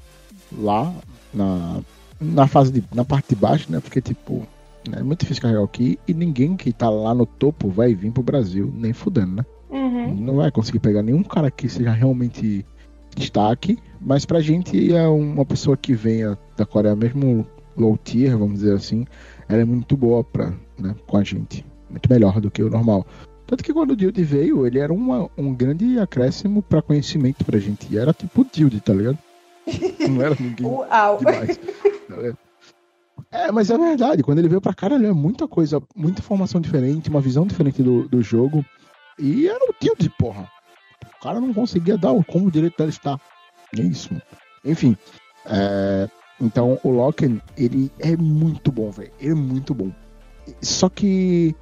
lá 0.57 0.93
na, 1.33 1.81
na 2.21 2.47
fase 2.47 2.73
de, 2.73 2.85
na 2.95 3.05
parte 3.05 3.35
de 3.35 3.37
baixo, 3.37 3.71
né? 3.71 3.81
Porque 3.81 4.01
tipo, 4.01 4.47
é 4.93 5.03
muito 5.03 5.21
difícil 5.21 5.43
carregar 5.43 5.63
o 5.63 5.69
Ki 5.69 5.99
e 6.07 6.15
ninguém 6.15 6.57
que 6.57 6.73
tá 6.73 6.89
lá 6.89 7.15
no 7.15 7.27
topo 7.27 7.69
vai 7.69 7.95
vir 7.95 8.11
pro 8.11 8.23
Brasil, 8.23 8.73
nem 8.77 8.93
fudendo, 8.93 9.37
né? 9.37 9.47
Uhum. 9.71 10.15
Não 10.17 10.37
vai 10.37 10.51
conseguir 10.51 10.81
pegar 10.81 11.03
nenhum 11.03 11.23
cara 11.23 11.51
que 11.51 11.69
seja 11.69 11.93
realmente 11.93 12.65
destaque, 13.17 13.79
mas 14.01 14.25
pra 14.25 14.41
gente 14.41 14.95
é 14.95 15.07
uma 15.07 15.45
pessoa 15.45 15.77
que 15.77 15.95
venha 15.95 16.39
da 16.57 16.65
Coreia, 16.65 16.97
mesmo 16.97 17.47
low 17.77 17.97
tier, 17.97 18.37
vamos 18.37 18.61
dizer 18.61 18.75
assim, 18.75 19.05
ela 19.49 19.63
é 19.63 19.65
muito 19.65 19.97
boa 19.97 20.23
pra, 20.25 20.53
né, 20.79 20.95
com 21.07 21.17
a 21.17 21.25
gente. 21.25 21.65
Muito 21.89 22.09
melhor 22.09 22.41
do 22.41 22.51
que 22.51 22.63
o 22.63 22.71
normal. 22.71 23.07
Tanto 23.47 23.65
que 23.65 23.73
quando 23.73 23.93
o 23.93 23.97
Dilde 23.97 24.23
veio, 24.23 24.65
ele 24.65 24.79
era 24.79 24.93
uma, 24.93 25.29
um 25.37 25.53
grande 25.53 25.99
acréscimo 25.99 26.63
pra 26.63 26.81
conhecimento 26.81 27.45
pra 27.45 27.59
gente. 27.59 27.89
E 27.91 27.99
era 27.99 28.13
tipo 28.13 28.43
o 28.43 28.47
Dilde, 28.51 28.81
tá 28.81 28.93
ligado? 28.93 29.19
Não 30.09 30.23
era 30.23 30.37
ninguém 30.39 30.67
Uau. 30.67 31.19
demais. 31.19 31.59
É, 33.31 33.53
mas 33.53 33.71
é 33.71 33.79
verdade. 33.79 34.23
Quando 34.25 34.39
ele 34.41 34.49
veio 34.49 34.61
pra 34.61 34.75
ele 34.97 35.07
é 35.07 35.13
muita 35.13 35.47
coisa, 35.47 35.81
muita 35.95 36.21
informação 36.21 36.61
diferente, 36.61 37.11
uma 37.11 37.21
visão 37.21 37.47
diferente 37.47 37.81
do, 37.81 38.09
do 38.09 38.21
jogo. 38.23 38.65
E 39.19 39.47
era 39.47 39.63
o 39.65 39.75
Dilde, 39.81 40.11
porra. 40.19 40.51
O 41.17 41.23
cara 41.23 41.41
não 41.41 41.55
conseguia 41.55 41.97
dar 41.97 42.11
o 42.11 42.25
como 42.25 42.49
o 42.49 42.51
direito 42.51 42.77
dele 42.77 42.91
está. 42.91 43.21
É 43.77 43.83
isso. 43.83 44.11
Enfim. 44.65 44.97
é, 45.47 46.09
então 46.41 46.79
o 46.83 46.91
Loken, 46.91 47.41
ele 47.57 47.93
é 47.99 48.17
muito 48.17 48.73
bom, 48.73 48.91
velho. 48.91 49.13
Ele 49.21 49.33
é 49.33 49.35
muito 49.35 49.75
bom. 49.75 49.93
Só 50.61 50.89
que 50.89 51.55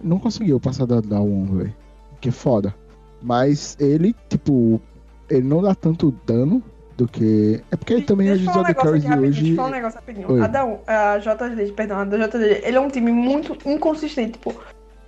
não 0.00 0.18
conseguiu 0.18 0.60
passar 0.60 0.86
da, 0.86 1.00
da 1.00 1.20
1, 1.20 1.56
velho. 1.56 1.76
Que 2.20 2.28
é 2.28 2.32
foda. 2.32 2.74
Mas 3.22 3.76
ele, 3.80 4.14
tipo, 4.28 4.80
ele 5.28 5.46
não 5.48 5.62
dá 5.62 5.74
tanto 5.74 6.12
dano 6.26 6.62
do 6.96 7.06
que. 7.06 7.62
É 7.70 7.76
porque 7.76 8.00
também 8.02 8.28
Deixa 8.28 8.44
eu 8.44 8.52
falar 8.52 8.70
um 8.70 8.98
de 8.98 9.08
hoje. 9.08 9.40
deixa 9.40 9.48
eu 9.48 9.56
falar 9.56 9.68
um 9.68 9.72
negócio 9.72 9.98
rapidinho. 9.98 10.32
Oi. 10.32 10.40
A, 10.40 10.46
da, 10.46 10.62
a 10.86 11.18
JD, 11.18 11.72
perdão, 11.72 12.00
a 12.00 12.04
JD, 12.04 12.62
ele 12.64 12.76
é 12.76 12.80
um 12.80 12.88
time 12.88 13.12
muito 13.12 13.56
inconsistente, 13.68 14.32
tipo, 14.32 14.54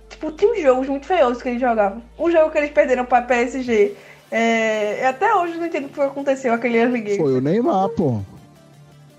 tipo, 0.09 0.31
tinha 0.31 0.51
uns 0.51 0.61
jogos 0.61 0.87
muito 0.87 1.05
feiosos 1.05 1.41
que 1.41 1.49
eles 1.49 1.61
jogavam. 1.61 2.01
Um 2.17 2.31
jogo 2.31 2.51
que 2.51 2.57
eles 2.57 2.71
perderam 2.71 3.05
pra 3.05 3.23
PSG, 3.23 3.95
é, 4.31 5.07
até 5.07 5.33
hoje 5.33 5.53
eu 5.53 5.59
não 5.59 5.65
entendo 5.65 5.85
o 5.85 5.89
que 5.89 6.01
aconteceu, 6.01 6.53
aquele 6.53 6.77
early 6.77 7.01
game. 7.01 7.17
Foi 7.17 7.33
o 7.33 7.41
Neymar, 7.41 7.89
pô. 7.89 8.21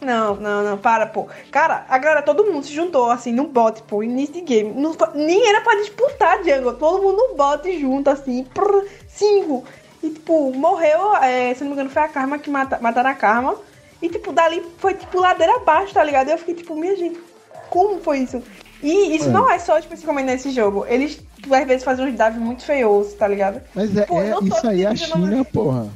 Não, 0.01 0.35
não, 0.37 0.65
não, 0.65 0.79
para, 0.79 1.07
pô. 1.07 1.29
Cara, 1.51 1.85
a 1.89 1.99
galera, 1.99 2.23
todo 2.23 2.51
mundo 2.51 2.65
se 2.65 2.73
juntou, 2.73 3.11
assim, 3.11 3.33
no 3.33 3.49
bot, 3.49 3.83
pô, 3.83 4.03
início 4.03 4.35
de 4.35 4.41
game. 4.41 4.73
Não 4.73 4.97
nem 5.15 5.47
era 5.47 5.61
pra 5.61 5.75
disputar 5.75 6.43
jungle, 6.43 6.73
todo 6.75 7.03
mundo 7.03 7.17
no 7.29 7.35
bot 7.35 7.79
junto, 7.79 8.09
assim, 8.09 8.45
prr, 8.45 8.87
cinco. 9.09 9.65
E, 10.03 10.11
tipo, 10.11 10.53
morreu, 10.55 11.15
é, 11.17 11.53
se 11.55 11.61
não 11.61 11.69
me 11.69 11.75
engano, 11.75 11.91
foi 11.91 12.03
a 12.03 12.09
Karma 12.09 12.39
que 12.39 12.49
mata, 12.51 12.79
mataram 12.81 13.11
a 13.11 13.15
Karma. 13.15 13.55
E, 14.01 14.09
tipo, 14.09 14.33
dali 14.33 14.63
foi, 14.79 14.95
tipo, 14.95 15.21
ladeira 15.21 15.57
abaixo, 15.57 15.93
tá 15.93 16.03
ligado? 16.03 16.31
Eu 16.31 16.39
fiquei, 16.39 16.55
tipo, 16.55 16.75
minha 16.75 16.97
gente, 16.97 17.21
como 17.69 18.01
foi 18.01 18.21
isso? 18.21 18.43
E 18.83 19.15
isso 19.15 19.27
É. 19.29 19.33
não 19.33 19.51
é 19.51 19.59
só 19.59 19.79
especificamente 19.79 20.27
nesse 20.27 20.51
jogo. 20.51 20.87
Eles, 20.89 21.21
tipo, 21.37 21.55
às 21.55 21.67
vezes, 21.67 21.85
fazem 21.85 22.07
uns 22.07 22.17
dives 22.17 22.39
muito 22.39 22.65
feiosos, 22.65 23.13
tá 23.13 23.29
ligado? 23.29 23.61
Mas 23.75 23.95
é, 23.95 24.07
Pô, 24.07 24.21
é- 24.21 24.35
isso 24.43 24.67
aí 24.67 24.85
é 24.85 24.87
a 24.87 24.97
China, 24.97 25.45
porra. 25.45 25.89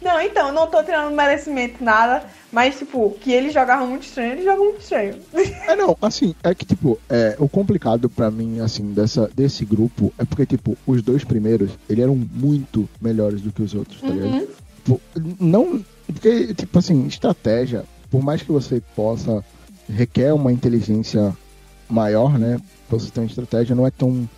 Não, 0.00 0.20
então, 0.20 0.52
não 0.52 0.66
tô 0.66 0.82
tirando 0.82 1.14
merecimento, 1.14 1.82
nada. 1.82 2.22
Mas, 2.52 2.78
tipo, 2.78 3.10
que 3.20 3.32
eles 3.32 3.52
jogavam 3.52 3.86
muito 3.88 4.04
estranho, 4.04 4.32
eles 4.32 4.44
jogam 4.44 4.64
muito 4.64 4.80
estranho. 4.80 5.16
É, 5.66 5.76
não, 5.76 5.96
assim, 6.00 6.34
é 6.42 6.54
que, 6.54 6.64
tipo, 6.64 6.98
é, 7.08 7.36
o 7.38 7.48
complicado 7.48 8.08
pra 8.08 8.30
mim, 8.30 8.60
assim, 8.60 8.92
dessa, 8.92 9.28
desse 9.34 9.64
grupo 9.64 10.12
é 10.18 10.24
porque, 10.24 10.46
tipo, 10.46 10.76
os 10.86 11.02
dois 11.02 11.24
primeiros, 11.24 11.72
eles 11.88 12.02
eram 12.02 12.14
muito 12.14 12.88
melhores 13.00 13.42
do 13.42 13.52
que 13.52 13.62
os 13.62 13.74
outros, 13.74 14.00
tá 14.00 14.08
ligado? 14.08 14.32
Uhum. 14.32 14.46
Tipo, 14.76 15.00
não. 15.38 15.84
Porque, 16.06 16.54
tipo 16.54 16.78
assim, 16.78 17.06
estratégia, 17.06 17.84
por 18.10 18.22
mais 18.22 18.42
que 18.42 18.50
você 18.50 18.80
possa. 18.96 19.44
requer 19.88 20.32
uma 20.32 20.52
inteligência 20.52 21.36
maior, 21.88 22.38
né? 22.38 22.58
Pra 22.88 22.98
você 22.98 23.10
ter 23.10 23.20
uma 23.20 23.26
estratégia, 23.26 23.74
não 23.74 23.86
é 23.86 23.90
tão 23.90 24.28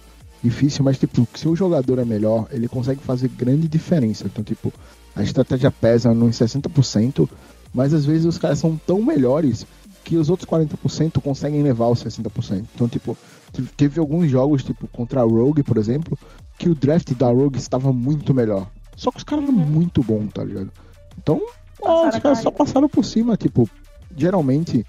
difícil, 0.42 0.84
mas, 0.84 0.98
tipo, 0.98 1.28
se 1.34 1.46
o 1.46 1.54
jogador 1.54 1.98
é 1.98 2.04
melhor, 2.04 2.48
ele 2.50 2.66
consegue 2.66 3.00
fazer 3.00 3.28
grande 3.28 3.68
diferença. 3.68 4.24
Então, 4.26 4.42
tipo, 4.42 4.72
a 5.14 5.22
estratégia 5.22 5.70
pesa 5.70 6.12
nos 6.14 6.36
60%, 6.36 7.28
mas 7.74 7.92
às 7.94 8.04
vezes 8.04 8.26
os 8.26 8.38
caras 8.38 8.58
são 8.58 8.76
tão 8.86 9.02
melhores 9.02 9.66
que 10.04 10.16
os 10.16 10.30
outros 10.30 10.48
40% 10.48 11.20
conseguem 11.20 11.62
levar 11.62 11.88
os 11.88 12.02
60%. 12.02 12.64
Então, 12.74 12.88
tipo, 12.88 13.16
te- 13.52 13.62
teve 13.76 14.00
alguns 14.00 14.30
jogos, 14.30 14.62
tipo, 14.64 14.88
contra 14.88 15.20
a 15.20 15.24
Rogue, 15.24 15.62
por 15.62 15.76
exemplo, 15.76 16.18
que 16.58 16.68
o 16.68 16.74
draft 16.74 17.12
da 17.14 17.28
Rogue 17.28 17.58
estava 17.58 17.92
muito 17.92 18.32
melhor. 18.34 18.66
Só 18.96 19.10
que 19.10 19.18
os 19.18 19.24
caras 19.24 19.44
eram 19.44 19.54
muito 19.54 20.02
bons, 20.02 20.30
tá 20.32 20.42
ligado? 20.44 20.70
Então, 21.18 21.40
Passaram 21.80 22.08
os 22.08 22.18
caras 22.18 22.38
só 22.40 22.50
passaram 22.50 22.88
por 22.88 23.04
cima, 23.04 23.36
tipo, 23.36 23.68
geralmente, 24.16 24.84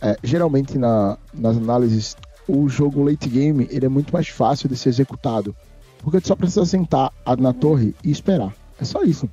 é, 0.00 0.16
geralmente 0.22 0.78
na, 0.78 1.18
nas 1.32 1.56
análises, 1.56 2.16
o 2.48 2.68
jogo 2.68 3.02
late 3.04 3.28
game, 3.28 3.66
ele 3.70 3.86
é 3.86 3.88
muito 3.88 4.12
mais 4.12 4.28
fácil 4.28 4.68
de 4.68 4.76
ser 4.76 4.88
executado. 4.90 5.54
Porque 6.02 6.20
tu 6.20 6.28
só 6.28 6.34
precisa 6.36 6.64
sentar 6.64 7.12
na 7.38 7.52
torre 7.52 7.94
e 8.02 8.10
esperar. 8.10 8.52
É 8.80 8.84
só 8.84 9.02
isso, 9.02 9.28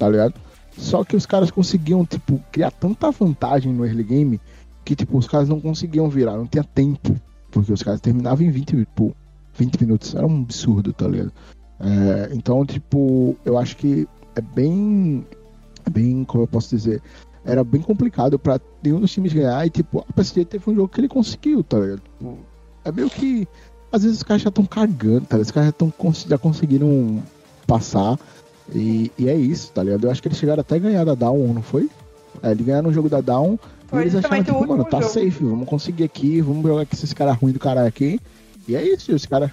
tá 0.00 0.08
ligado? 0.08 0.34
Só 0.78 1.04
que 1.04 1.14
os 1.14 1.26
caras 1.26 1.50
conseguiam, 1.50 2.06
tipo, 2.06 2.42
criar 2.50 2.70
tanta 2.70 3.10
vantagem 3.10 3.70
no 3.70 3.84
early 3.84 4.02
game 4.02 4.40
que, 4.82 4.96
tipo, 4.96 5.18
os 5.18 5.28
caras 5.28 5.46
não 5.46 5.60
conseguiam 5.60 6.08
virar, 6.08 6.38
não 6.38 6.46
tinha 6.46 6.64
tempo. 6.64 7.14
Porque 7.50 7.70
os 7.70 7.82
caras 7.82 8.00
terminavam 8.00 8.46
em 8.46 8.50
20, 8.50 8.76
tipo, 8.76 9.14
20 9.54 9.80
minutos. 9.82 10.14
Era 10.14 10.26
um 10.26 10.40
absurdo, 10.40 10.92
tá 10.94 11.06
ligado? 11.06 11.32
É, 11.78 12.30
então, 12.32 12.64
tipo, 12.64 13.36
eu 13.44 13.58
acho 13.58 13.76
que 13.76 14.08
é 14.34 14.40
bem. 14.40 15.26
é 15.84 15.90
bem, 15.90 16.24
como 16.24 16.44
eu 16.44 16.48
posso 16.48 16.74
dizer, 16.74 17.02
era 17.44 17.62
bem 17.62 17.82
complicado 17.82 18.38
pra 18.38 18.58
nenhum 18.82 19.00
dos 19.00 19.12
times 19.12 19.34
ganhar. 19.34 19.66
E, 19.66 19.70
tipo, 19.70 20.04
a 20.08 20.12
PSG 20.14 20.46
teve 20.46 20.70
um 20.70 20.74
jogo 20.74 20.88
que 20.88 21.00
ele 21.00 21.08
conseguiu, 21.08 21.62
tá 21.62 21.78
ligado? 21.78 22.00
Tipo, 22.00 22.38
é 22.84 22.92
meio 22.92 23.10
que. 23.10 23.46
Às 23.92 24.04
vezes 24.04 24.18
os 24.18 24.22
caras 24.22 24.40
já 24.40 24.48
estão 24.48 24.64
cagando, 24.64 25.26
tá 25.26 25.36
ligado? 25.36 25.46
Os 25.46 25.50
caras 25.50 25.66
já, 25.66 25.72
tão, 25.72 25.92
já 26.26 26.38
conseguiram 26.38 27.22
passar. 27.66 28.18
E, 28.74 29.10
e 29.18 29.28
é 29.28 29.34
isso, 29.34 29.72
tá 29.72 29.82
ligado? 29.82 30.04
Eu 30.04 30.10
acho 30.10 30.22
que 30.22 30.28
eles 30.28 30.38
chegaram 30.38 30.60
até 30.60 30.76
a 30.76 30.78
ganhar 30.78 31.04
da 31.04 31.14
Down, 31.14 31.52
não 31.54 31.62
foi? 31.62 31.88
É, 32.42 32.50
eles 32.52 32.64
ganharam 32.64 32.90
o 32.90 32.92
jogo 32.92 33.08
da 33.08 33.20
Down 33.20 33.58
Foi 33.88 34.00
e 34.00 34.02
eles 34.04 34.14
acharam, 34.14 34.44
tipo, 34.44 34.66
mano, 34.66 34.84
tá 34.84 35.00
jogo. 35.00 35.12
safe, 35.12 35.42
vamos 35.44 35.68
conseguir 35.68 36.04
aqui, 36.04 36.40
vamos 36.40 36.62
jogar 36.62 36.86
com 36.86 36.94
esses 36.94 37.12
caras 37.12 37.36
ruins 37.36 37.52
do 37.54 37.58
caralho 37.60 37.88
aqui. 37.88 38.20
E 38.68 38.76
é 38.76 38.82
isso, 38.86 39.12
os 39.14 39.26
caras. 39.26 39.50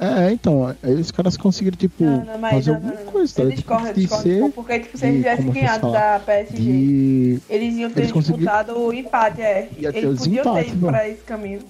É, 0.00 0.30
então, 0.30 0.72
os 1.00 1.10
caras 1.10 1.36
conseguiram, 1.36 1.76
tipo, 1.76 2.04
Não, 2.04 2.24
não, 2.24 2.38
mas 2.38 2.52
fazer 2.54 2.70
não, 2.70 2.76
alguma 2.76 2.96
coisa, 3.10 3.34
tá 3.34 3.42
Eu 3.42 3.48
ligado? 3.48 3.58
discordo, 3.58 3.86
eu 3.88 3.94
de 3.94 4.00
discordo. 4.00 4.22
ser, 4.22 4.34
tipo, 4.44 4.52
Porque, 4.52 4.78
tipo, 4.80 4.98
se 4.98 5.06
eles 5.06 5.16
tivessem 5.16 5.50
ganhado 5.50 5.90
da 5.92 6.20
PSG, 6.24 6.54
de 6.56 7.40
eles 7.50 7.74
iam 7.74 7.90
ter 7.90 8.00
Eles 8.02 8.12
disputado 8.12 8.78
o 8.78 8.92
empate, 8.92 9.40
é. 9.40 9.68
Ia 9.76 9.92
ter 9.92 9.98
eles 10.04 10.20
o 10.20 10.24
podiam 10.24 10.44
ter 10.44 10.50
desempate, 10.50 10.68
ido 10.70 10.80
mano. 10.86 10.96
pra 10.98 11.08
esse 11.08 11.22
caminho. 11.22 11.60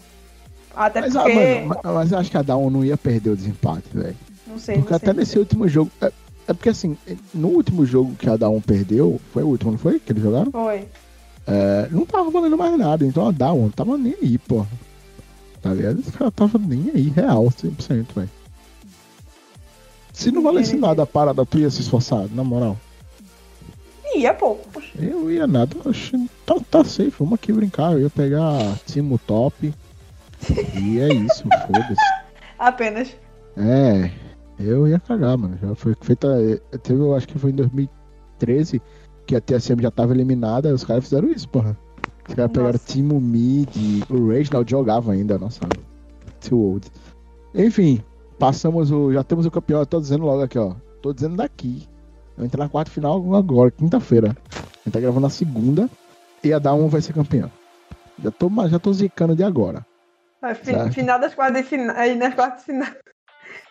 Até 0.76 1.00
Mas, 1.00 1.16
ah, 1.16 1.22
porque. 1.22 1.34
mano, 1.34 1.66
mas, 1.82 1.94
mas 1.94 2.12
eu 2.12 2.18
acho 2.18 2.30
que 2.30 2.36
a 2.36 2.42
Down 2.42 2.68
não 2.70 2.84
ia 2.84 2.96
perder 2.98 3.30
o 3.30 3.36
desempate, 3.36 3.84
velho. 3.94 4.16
não 4.46 4.58
sei, 4.58 4.74
Porque 4.76 4.90
não 4.90 4.96
até 4.96 5.06
sei. 5.06 5.14
nesse 5.14 5.38
último 5.38 5.66
jogo. 5.66 5.90
É, 6.02 6.12
é 6.48 6.54
porque 6.54 6.70
assim, 6.70 6.96
no 7.34 7.48
último 7.48 7.84
jogo 7.84 8.16
que 8.16 8.28
a 8.28 8.36
Down 8.36 8.60
perdeu, 8.62 9.20
foi 9.32 9.42
o 9.42 9.48
último, 9.48 9.72
não 9.72 9.78
foi? 9.78 10.00
Que 10.00 10.12
eles 10.12 10.22
jogaram? 10.22 10.50
Foi. 10.50 10.88
É, 11.46 11.88
não 11.90 12.06
tava 12.06 12.30
valendo 12.30 12.56
mais 12.56 12.76
nada, 12.78 13.04
então 13.04 13.28
a 13.28 13.32
não 13.32 13.70
tava 13.70 13.98
nem 13.98 14.14
aí, 14.20 14.38
pô. 14.38 14.66
Tá 15.60 15.74
ligado? 15.74 16.00
Esse 16.00 16.12
cara 16.12 16.30
tava 16.30 16.58
nem 16.58 16.90
aí, 16.94 17.08
real, 17.10 17.44
100%, 17.44 18.06
velho. 18.14 18.30
Se 20.12 20.30
não 20.30 20.42
valesse 20.42 20.76
nada 20.76 21.02
a 21.02 21.06
parada, 21.06 21.44
tu 21.44 21.58
ia 21.58 21.70
se 21.70 21.82
esforçar, 21.82 22.26
na 22.32 22.42
moral. 22.42 22.76
Ia, 24.14 24.32
pô. 24.32 24.54
Poxa. 24.72 24.88
Eu 24.98 25.30
ia 25.30 25.46
nada, 25.46 25.76
tá, 26.46 26.56
tá 26.70 26.84
safe, 26.84 27.12
vamos 27.18 27.34
aqui 27.34 27.52
brincar. 27.52 27.92
Eu 27.92 28.00
ia 28.00 28.10
pegar 28.10 28.78
Timo 28.86 29.18
Top. 29.18 29.72
E 30.74 30.98
é 30.98 31.12
isso, 31.12 31.42
foda-se. 31.42 31.94
Apenas. 32.58 33.14
É, 33.56 34.10
eu 34.58 34.88
ia 34.88 34.98
cagar, 34.98 35.36
mano. 35.36 35.56
Já 35.60 35.74
foi 35.74 35.94
feita. 36.00 36.26
eh, 36.42 36.78
Teve, 36.78 37.00
eu 37.00 37.14
acho 37.14 37.28
que 37.28 37.38
foi 37.38 37.50
em 37.50 37.54
2013 37.54 38.80
que 39.26 39.36
a 39.36 39.40
TSM 39.40 39.80
já 39.82 39.90
tava 39.90 40.12
eliminada. 40.14 40.72
Os 40.72 40.84
caras 40.84 41.04
fizeram 41.04 41.28
isso, 41.30 41.48
porra. 41.48 41.76
Os 42.28 42.34
caras 42.34 42.50
pegaram. 42.52 42.78
Timo 42.78 43.20
Mid. 43.20 43.68
O 44.10 44.28
Reginald 44.28 44.70
jogava 44.70 45.12
ainda, 45.12 45.38
nossa. 45.38 45.60
Too 46.40 46.58
old. 46.58 46.88
Enfim, 47.54 48.02
passamos 48.38 48.90
o. 48.90 49.12
Já 49.12 49.22
temos 49.22 49.46
o 49.46 49.50
campeão. 49.50 49.80
Eu 49.80 49.86
tô 49.86 50.00
dizendo 50.00 50.24
logo 50.24 50.42
aqui, 50.42 50.58
ó. 50.58 50.74
Tô 51.02 51.12
dizendo 51.12 51.36
daqui. 51.36 51.86
Eu 52.36 52.44
entrar 52.44 52.64
na 52.64 52.70
quarta 52.70 52.90
final 52.90 53.34
agora, 53.34 53.70
quinta-feira. 53.70 54.36
A 54.54 54.84
gente 54.84 54.92
tá 54.92 55.00
gravando 55.00 55.22
na 55.22 55.30
segunda. 55.30 55.88
E 56.42 56.52
a 56.52 56.58
Down 56.58 56.88
vai 56.88 57.00
ser 57.00 57.12
campeã. 57.12 57.50
Já 58.22 58.30
tô, 58.30 58.48
já 58.68 58.78
tô 58.78 58.92
zicando 58.92 59.34
de 59.34 59.42
agora. 59.42 59.84
Fi-. 60.62 60.90
Final 60.92 61.18
das 61.20 61.34
quartas 61.34 61.68
de. 61.68 61.74
Aí 61.76 62.14
nas 62.16 62.34
quartas 62.34 62.64
final. 62.64 62.88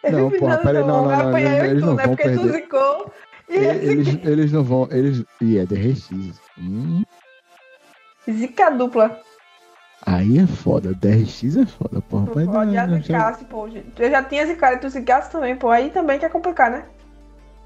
Não, 0.10 0.30
porra, 0.32 0.38
final 0.38 0.58
pera 0.60 0.80
aí, 0.80 0.88
não, 0.88 1.06
não, 1.06 1.17
não, 1.17 1.38
eles- 1.38 1.78
e 1.78 1.80
tu, 1.82 1.86
não 1.86 1.95
né? 1.95 2.04
vão 2.06 2.15
perder. 2.15 2.67
E 3.50 3.56
Eles, 3.56 4.08
eles 4.26 4.52
não 4.52 4.63
vão. 4.63 4.88
Eles. 4.91 5.23
E 5.41 5.58
é 5.58 5.65
DRX. 5.65 6.10
Hum, 6.60 7.04
Zica 8.30 8.69
dupla. 8.69 9.19
Aí 10.06 10.38
é 10.38 10.47
foda, 10.47 10.93
10x 10.93 11.62
é 11.62 11.65
foda, 11.65 12.02
porra. 12.02 12.28
Pode 12.28 12.45
não, 12.45 12.88
não, 12.88 13.02
zicasse, 13.02 13.43
pô. 13.45 13.67
Eu 13.67 14.10
já 14.10 14.23
tinha 14.23 14.45
zicado 14.45 14.76
e 14.76 14.80
tu 14.80 14.89
zicasse 14.89 15.32
também, 15.32 15.56
pô. 15.56 15.69
Aí 15.69 15.89
também 15.89 16.19
quer 16.19 16.30
complicar, 16.30 16.71
né? 16.71 16.86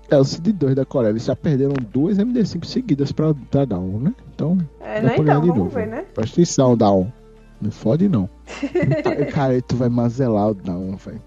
É 0.09 0.17
o 0.17 0.21
Cid2 0.21 0.73
da 0.73 0.83
Coreia, 0.85 1.11
eles 1.11 1.23
já 1.25 1.35
perderam 1.35 1.73
duas 1.91 2.17
MD5 2.17 2.65
seguidas 2.65 3.11
pra, 3.11 3.33
pra 3.49 3.63
Down, 3.65 3.99
né? 3.99 4.13
Então, 4.33 4.57
É, 4.81 4.99
dá 5.01 5.07
né? 5.07 5.15
Então, 5.17 5.41
vamos 5.41 5.57
novo. 5.57 5.69
ver, 5.69 5.87
né? 5.87 6.05
Presta 6.13 6.35
atenção, 6.35 6.75
Down. 6.75 7.11
Não 7.61 7.71
fode 7.71 8.09
não. 8.09 8.27
Puta, 8.59 9.25
Cara, 9.31 9.53
aí 9.53 9.61
tu 9.61 9.75
vai 9.75 9.87
mazelar 9.89 10.49
o 10.49 10.53
Down, 10.53 10.95
velho. 10.97 11.21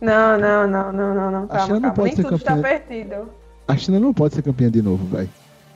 Não, 0.00 0.38
não, 0.38 0.66
não, 0.66 0.92
não, 0.92 1.14
não, 1.14 1.30
não. 1.30 1.46
A 1.50 1.58
China 1.58 1.58
Calma, 1.58 1.74
não 1.74 1.80
calma. 1.80 1.94
pode 1.94 2.04
Nem 2.04 2.16
ser 2.16 2.34
está 2.34 2.54
campeã. 2.54 2.62
perdido. 2.62 3.28
A 3.68 3.76
China 3.76 4.00
não 4.00 4.14
pode 4.14 4.34
ser 4.34 4.42
campeã 4.42 4.70
de 4.70 4.80
novo, 4.82 5.04
velho. 5.06 5.28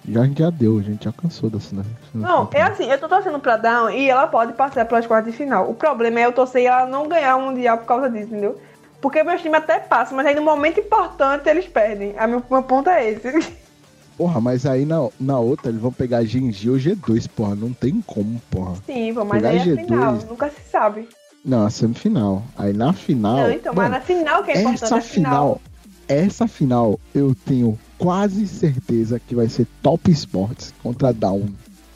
Já 0.09 0.23
a 0.23 0.25
gente 0.25 0.39
já 0.39 0.49
deu, 0.51 0.79
a 0.79 0.83
gente 0.83 1.05
já 1.05 1.13
cansou 1.13 1.51
da 1.51 1.59
China. 1.61 1.85
Não, 2.15 2.49
é 2.55 2.63
assim, 2.63 2.85
eu 2.91 2.99
tô 2.99 3.07
torcendo 3.09 3.39
pra 3.39 3.57
Down 3.59 3.91
e 3.91 4.09
ela 4.09 4.27
pode 4.27 4.55
passar 4.55 4.87
pelas 4.87 5.07
quartas 5.07 5.31
de 5.33 5.37
final. 5.37 5.69
O 5.69 5.75
problema 5.75 6.21
é 6.21 6.25
eu 6.27 6.33
torcer 6.33 6.63
e 6.63 6.67
ela 6.67 6.87
não 6.87 7.07
ganhar 7.09 7.37
o 7.37 7.43
Mundial 7.43 7.77
por 7.79 7.85
causa 7.87 8.09
disso, 8.09 8.29
entendeu? 8.29 8.59
Porque 9.01 9.23
meus 9.23 9.43
times 9.43 9.59
até 9.59 9.79
passam, 9.79 10.17
mas 10.17 10.27
aí 10.27 10.35
no 10.35 10.43
momento 10.43 10.81
importante 10.81 11.49
eles 11.49 11.67
perdem. 11.67 12.15
A 12.19 12.27
meu, 12.27 12.43
meu 12.51 12.63
ponto 12.63 12.89
é 12.89 13.11
esse. 13.11 13.31
Porra, 14.17 14.39
mas 14.41 14.67
aí 14.67 14.85
na, 14.85 15.09
na 15.19 15.39
outra 15.39 15.71
eles 15.71 15.81
vão 15.81 15.91
pegar 15.91 16.23
Genji 16.25 16.69
ou 16.69 16.77
G2, 16.77 17.27
porra. 17.35 17.55
Não 17.55 17.73
tem 17.73 18.03
como, 18.07 18.39
porra. 18.51 18.75
Sim, 18.85 19.15
pô, 19.15 19.25
mas 19.25 19.41
Pegar 19.41 19.49
aí 19.51 19.59
é 19.59 19.65
G2. 19.65 19.85
final, 19.87 20.13
nunca 20.29 20.51
se 20.51 20.61
sabe. 20.71 21.09
Não, 21.45 21.65
a 21.67 21.71
semifinal. 21.71 22.43
Aí 22.57 22.73
na 22.73 22.93
final. 22.93 23.37
não, 23.39 23.51
então, 23.51 23.73
mas 23.75 23.85
mano, 23.89 23.95
na 23.97 24.01
final 24.01 24.45
que 24.45 24.51
é 24.51 24.61
importante, 24.61 24.85
essa 24.85 25.01
final. 25.01 25.61
final, 25.61 25.61
essa 26.09 26.47
final, 26.49 27.01
eu 27.15 27.35
tenho 27.47 27.79
quase 27.99 28.47
certeza 28.47 29.19
que 29.21 29.35
vai 29.35 29.49
ser 29.49 29.67
Top 29.83 30.11
Sports 30.11 30.75
contra 30.83 31.13
Down 31.13 31.49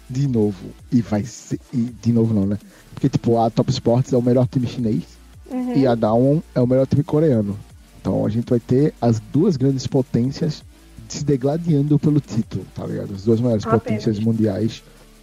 de 0.08 0.26
novo. 0.28 0.66
E 0.90 1.00
vai 1.02 1.24
ser. 1.24 1.60
E 1.72 1.78
de 2.02 2.12
novo 2.12 2.32
não, 2.32 2.46
né? 2.46 2.58
Porque, 2.94 3.08
tipo, 3.08 3.38
a 3.38 3.50
Top 3.50 3.70
Sports 3.70 4.12
é 4.12 4.16
o 4.16 4.22
melhor 4.22 4.46
time 4.48 4.66
chinês 4.66 5.02
Uhum. 5.50 5.74
e 5.76 5.86
a 5.86 5.94
Down 5.94 6.42
é 6.54 6.60
o 6.60 6.66
melhor 6.66 6.86
time 6.86 7.02
coreano. 7.04 7.56
Então 8.00 8.24
a 8.24 8.28
gente 8.30 8.48
vai 8.48 8.58
ter 8.60 8.94
as 9.00 9.20
duas 9.20 9.56
grandes 9.58 9.86
potências 9.86 10.62
se 11.08 11.22
degladiando 11.22 11.98
pelo 11.98 12.18
título, 12.18 12.64
tá 12.74 12.86
ligado? 12.86 13.14
As 13.14 13.24
duas 13.24 13.40
maiores 13.40 13.64
Apenas. 13.66 13.82
potências 13.82 14.18
mundiais. 14.18 14.82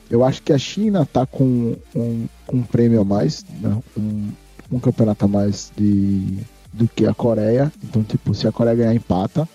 Eu 0.10 0.24
acho 0.24 0.42
que 0.44 0.54
a 0.54 0.58
China 0.60 1.08
tá 1.12 1.26
com 1.26 1.76
um, 1.96 2.28
um 2.52 2.62
prêmio 2.64 3.02
a 3.02 3.06
mais, 3.06 3.46
né? 3.60 3.78
um, 3.98 4.30
um 4.72 4.80
campeonato 4.80 5.26
a 5.26 5.28
mais 5.28 5.72
de, 5.76 6.40
do 6.74 6.88
que 6.88 7.06
a 7.06 7.14
Coreia. 7.14 7.72
Então, 7.84 8.04
tipo, 8.04 8.34
se 8.34 8.48
a 8.48 8.52
Coreia 8.52 8.76
ganhar, 8.76 8.96
empata. 8.96 9.48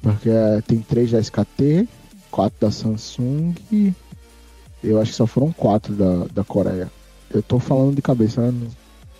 Porque 0.00 0.28
eh, 0.28 0.60
tem 0.66 0.80
três 0.80 1.12
da 1.12 1.20
SKT, 1.20 1.88
quatro 2.30 2.58
da 2.60 2.72
Samsung. 2.72 3.54
Eu 4.82 5.00
acho 5.00 5.12
que 5.12 5.16
só 5.16 5.26
foram 5.26 5.52
quatro 5.52 5.94
da, 5.94 6.26
da 6.32 6.44
Coreia. 6.44 6.90
Eu 7.30 7.40
tô 7.42 7.60
falando 7.60 7.94
de 7.94 8.02
cabeça, 8.02 8.40
né? 8.40 8.50
não 8.50 8.68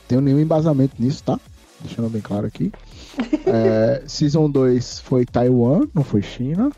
tenho 0.08 0.20
nenhum 0.20 0.40
embasamento 0.40 0.96
nisso, 0.98 1.22
tá? 1.22 1.38
Deixando 1.80 2.10
bem 2.10 2.22
claro 2.22 2.46
aqui. 2.46 2.72
É, 3.44 4.04
Season 4.06 4.48
2 4.48 5.00
foi 5.00 5.26
Taiwan, 5.26 5.86
não 5.92 6.02
foi 6.02 6.22
China. 6.22 6.70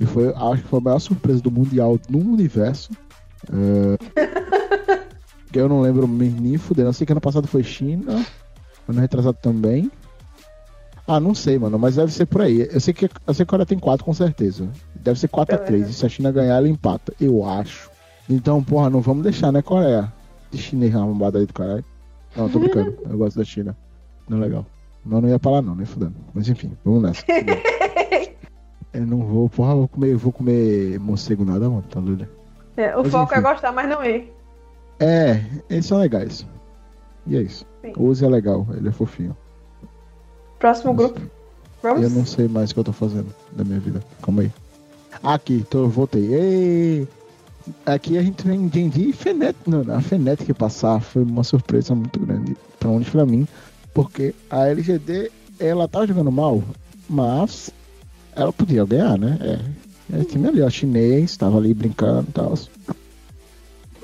E 0.00 0.04
foi, 0.04 0.34
acho 0.34 0.62
que 0.62 0.68
foi 0.68 0.80
a 0.80 0.82
maior 0.82 0.98
surpresa 0.98 1.40
do 1.40 1.52
Mundial 1.52 2.00
no 2.08 2.18
universo. 2.18 2.90
É, 3.48 4.65
que 5.52 5.58
eu 5.58 5.68
não 5.68 5.80
lembro 5.80 6.06
nem 6.06 6.56
fudendo. 6.58 6.88
Eu 6.88 6.92
sei 6.92 7.06
que 7.06 7.12
ano 7.12 7.20
passado 7.20 7.46
foi 7.46 7.62
China. 7.62 8.24
Ano 8.88 9.00
retrasado 9.00 9.38
também. 9.40 9.90
Ah, 11.06 11.20
não 11.20 11.34
sei, 11.34 11.56
mano, 11.58 11.78
mas 11.78 11.94
deve 11.94 12.12
ser 12.12 12.26
por 12.26 12.42
aí. 12.42 12.68
Eu 12.70 12.80
sei 12.80 12.92
que, 12.92 13.04
eu 13.04 13.34
sei 13.34 13.36
que 13.36 13.42
a 13.42 13.46
Coreia 13.46 13.66
tem 13.66 13.78
4 13.78 14.04
com 14.04 14.12
certeza. 14.12 14.68
Deve 14.94 15.18
ser 15.20 15.28
4 15.28 15.54
a 15.54 15.58
3 15.58 15.88
E 15.88 15.92
se 15.92 16.04
a 16.04 16.08
China 16.08 16.32
ganhar, 16.32 16.56
ela 16.56 16.68
empata. 16.68 17.12
Eu 17.20 17.48
acho. 17.48 17.88
Então, 18.28 18.62
porra, 18.62 18.90
não 18.90 19.00
vamos 19.00 19.22
deixar, 19.22 19.52
né, 19.52 19.62
Coreia? 19.62 20.12
De 20.50 20.58
chinês 20.58 20.94
arrombado 20.94 21.38
aí 21.38 21.46
do 21.46 21.52
caralho. 21.52 21.84
Não, 22.34 22.48
tô 22.48 22.58
brincando. 22.58 22.96
Eu 23.08 23.16
gosto 23.16 23.38
da 23.38 23.44
China. 23.44 23.76
Não 24.28 24.38
é 24.38 24.40
legal. 24.40 24.66
Não, 25.04 25.20
não 25.20 25.28
ia 25.28 25.38
pra 25.38 25.52
lá 25.52 25.62
não, 25.62 25.76
nem 25.76 25.86
fudendo. 25.86 26.14
Mas 26.34 26.48
enfim, 26.48 26.72
vamos 26.84 27.02
nessa. 27.02 27.24
eu 28.92 29.06
não 29.06 29.18
vou, 29.18 29.48
porra, 29.48 29.70
eu 29.70 29.76
vou 29.76 29.88
comer, 29.88 30.16
vou 30.16 30.32
comer 30.32 30.98
morcego 30.98 31.44
nada, 31.44 31.70
mano. 31.70 31.84
Tá 31.88 32.00
doido? 32.00 32.26
É, 32.76 32.96
o 32.96 33.04
Mas 33.04 33.12
foco 33.12 33.32
é 33.32 33.38
enfim. 33.38 33.48
gostar, 33.48 33.70
mas 33.70 33.88
não 33.88 34.04
ir. 34.04 34.32
É, 34.98 35.44
eles 35.68 35.86
são 35.86 35.98
legais. 35.98 36.46
E 37.26 37.36
é 37.36 37.42
isso. 37.42 37.66
Sim. 37.82 37.92
O 37.96 38.04
Uzi 38.04 38.24
é 38.24 38.28
legal, 38.28 38.66
ele 38.76 38.88
é 38.88 38.92
fofinho. 38.92 39.36
Próximo 40.58 40.94
grupo. 40.94 41.20
Vamos? 41.82 42.02
Eu 42.02 42.10
não 42.10 42.24
sei 42.24 42.48
mais 42.48 42.70
o 42.70 42.74
que 42.74 42.80
eu 42.80 42.84
tô 42.84 42.92
fazendo 42.92 43.28
da 43.52 43.64
minha 43.64 43.78
vida. 43.80 44.02
Calma 44.22 44.42
aí. 44.42 44.52
Aqui, 45.22 45.64
tô, 45.68 45.88
voltei. 45.88 46.34
Ei! 46.34 47.08
Aqui 47.84 48.16
a 48.16 48.22
gente 48.22 48.44
tem 48.44 48.70
Genji 48.72 49.10
e 49.10 49.12
Fenete. 49.12 49.58
Não, 49.66 49.82
a 49.94 50.00
Fenete 50.00 50.44
que 50.44 50.54
passar 50.54 51.00
foi 51.00 51.22
uma 51.22 51.44
surpresa 51.44 51.94
muito 51.94 52.18
grande. 52.20 52.56
Pra 52.78 52.90
onde 52.90 53.10
pra 53.10 53.26
mim. 53.26 53.46
Porque 53.92 54.34
a 54.50 54.66
LGD, 54.68 55.30
ela 55.58 55.88
tava 55.88 56.06
jogando 56.06 56.30
mal, 56.30 56.62
mas 57.08 57.70
ela 58.34 58.52
podia 58.52 58.84
ganhar, 58.84 59.18
né? 59.18 59.38
É. 59.40 59.86
É 60.18 60.22
time 60.22 60.46
ali, 60.46 60.62
ó, 60.62 60.70
chinês, 60.70 61.36
tava 61.36 61.58
ali 61.58 61.74
brincando 61.74 62.26
e 62.28 62.32
tal. 62.32 62.54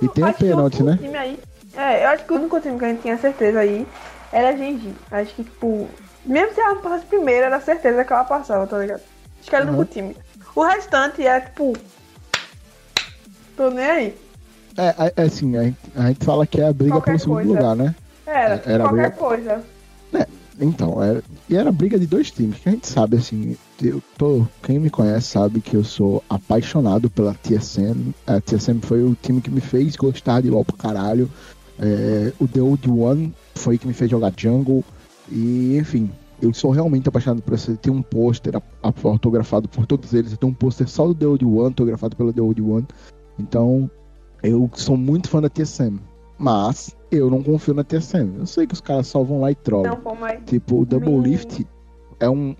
E 0.02 0.08
tem 0.08 0.32
que 0.32 0.44
pênalti, 0.44 0.82
né? 0.82 0.98
aí- 1.18 1.38
É, 1.74 2.04
eu 2.04 2.08
acho 2.10 2.24
que 2.24 2.32
o 2.32 2.36
único 2.36 2.60
time 2.60 2.78
que 2.78 2.84
a 2.84 2.88
gente 2.88 3.02
tinha 3.02 3.16
certeza 3.16 3.60
aí 3.60 3.86
era 4.32 4.50
a 4.50 4.56
Genji. 4.56 4.94
Acho 5.10 5.34
que, 5.34 5.44
tipo, 5.44 5.88
mesmo 6.26 6.52
se 6.54 6.60
ela 6.60 6.76
passasse 6.76 7.06
primeiro, 7.06 7.46
era 7.46 7.60
certeza 7.60 8.04
que 8.04 8.12
ela 8.12 8.24
passava, 8.24 8.66
tá 8.66 8.78
ligado? 8.78 9.00
Acho 9.40 9.48
que 9.48 9.56
era 9.56 9.64
o 9.64 9.68
Uhum. 9.68 9.76
único 9.78 9.92
time. 9.92 10.16
O 10.54 10.62
restante 10.64 11.26
era, 11.26 11.40
tipo. 11.40 11.72
Tô 13.56 13.70
nem 13.70 13.86
aí. 13.90 14.18
É, 14.76 15.12
é, 15.16 15.22
assim, 15.22 15.56
a 15.56 15.62
gente, 15.64 15.78
a 15.96 16.06
gente 16.08 16.24
fala 16.24 16.46
que 16.46 16.60
é 16.60 16.66
a 16.68 16.72
briga 16.72 17.00
pelo 17.00 17.18
segundo 17.18 17.36
coisa. 17.36 17.54
lugar, 17.54 17.76
né? 17.76 17.94
Era, 18.26 18.54
É, 18.66 18.72
Era 18.72 18.84
qualquer 18.84 19.10
briga- 19.10 19.10
coisa. 19.10 19.62
Então, 20.60 21.02
era, 21.02 21.22
e 21.48 21.56
era 21.56 21.70
briga 21.72 21.98
de 21.98 22.06
dois 22.06 22.30
times, 22.30 22.58
que 22.58 22.68
a 22.68 22.72
gente 22.72 22.86
sabe, 22.86 23.16
assim, 23.16 23.56
eu 23.82 24.02
tô, 24.16 24.46
quem 24.62 24.78
me 24.78 24.88
conhece 24.88 25.28
sabe 25.28 25.60
que 25.60 25.76
eu 25.76 25.84
sou 25.84 26.22
apaixonado 26.28 27.10
pela 27.10 27.34
TSM. 27.34 28.14
A 28.26 28.40
TSM 28.40 28.80
foi 28.80 29.02
o 29.02 29.16
time 29.20 29.40
que 29.40 29.50
me 29.50 29.60
fez 29.60 29.96
gostar 29.96 30.40
de 30.40 30.50
LoL 30.50 30.64
pra 30.64 30.76
caralho. 30.76 31.30
É, 31.78 32.32
o 32.38 32.46
The 32.46 32.60
Old 32.60 32.90
One 32.90 33.34
foi 33.54 33.76
que 33.76 33.86
me 33.86 33.92
fez 33.92 34.10
jogar 34.10 34.32
Jungle. 34.36 34.84
E, 35.30 35.76
enfim, 35.76 36.10
eu 36.40 36.54
sou 36.54 36.70
realmente 36.70 37.08
apaixonado 37.08 37.42
por 37.42 37.54
esse. 37.54 37.76
Tem 37.76 37.92
um 37.92 38.02
pôster 38.02 38.54
autografado 38.82 39.68
por 39.68 39.86
todos 39.86 40.14
eles. 40.14 40.32
Eu 40.32 40.38
tenho 40.38 40.52
um 40.52 40.54
pôster 40.54 40.88
só 40.88 41.06
do 41.06 41.14
The 41.14 41.26
Old 41.26 41.44
One, 41.44 41.66
autografado 41.66 42.16
pelo 42.16 42.32
The 42.32 42.40
Old 42.40 42.62
One. 42.62 42.86
Então, 43.38 43.90
eu 44.42 44.70
sou 44.74 44.96
muito 44.96 45.28
fã 45.28 45.40
da 45.40 45.48
TSM. 45.48 45.98
Mas 46.42 46.96
eu 47.10 47.30
não 47.30 47.40
confio 47.42 47.72
na 47.72 47.84
TSM. 47.84 48.38
Eu 48.38 48.46
sei 48.46 48.66
que 48.66 48.74
os 48.74 48.80
caras 48.80 49.06
só 49.06 49.22
vão 49.22 49.40
lá 49.42 49.50
e 49.52 49.54
trollam. 49.54 49.92
Tipo, 50.44 50.80
o 50.80 50.84
Double 50.84 51.12
Me- 51.18 51.28
Lift 51.28 51.64
é 52.18 52.28
um, 52.28 52.56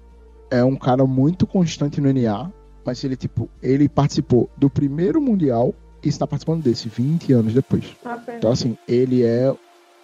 é 0.50 0.62
um 0.62 0.76
cara 0.76 1.04
muito 1.04 1.46
constante 1.48 2.00
no 2.00 2.08
NA, 2.08 2.48
mas 2.84 3.02
ele, 3.02 3.16
tipo, 3.16 3.48
ele 3.60 3.88
participou 3.88 4.48
do 4.56 4.70
primeiro 4.70 5.20
Mundial 5.20 5.74
e 6.04 6.08
está 6.08 6.26
participando 6.28 6.62
desse 6.62 6.88
20 6.88 7.32
anos 7.32 7.52
depois. 7.54 7.84
Apenas. 8.04 8.36
Então, 8.38 8.52
assim, 8.52 8.76
ele 8.86 9.24
é 9.24 9.52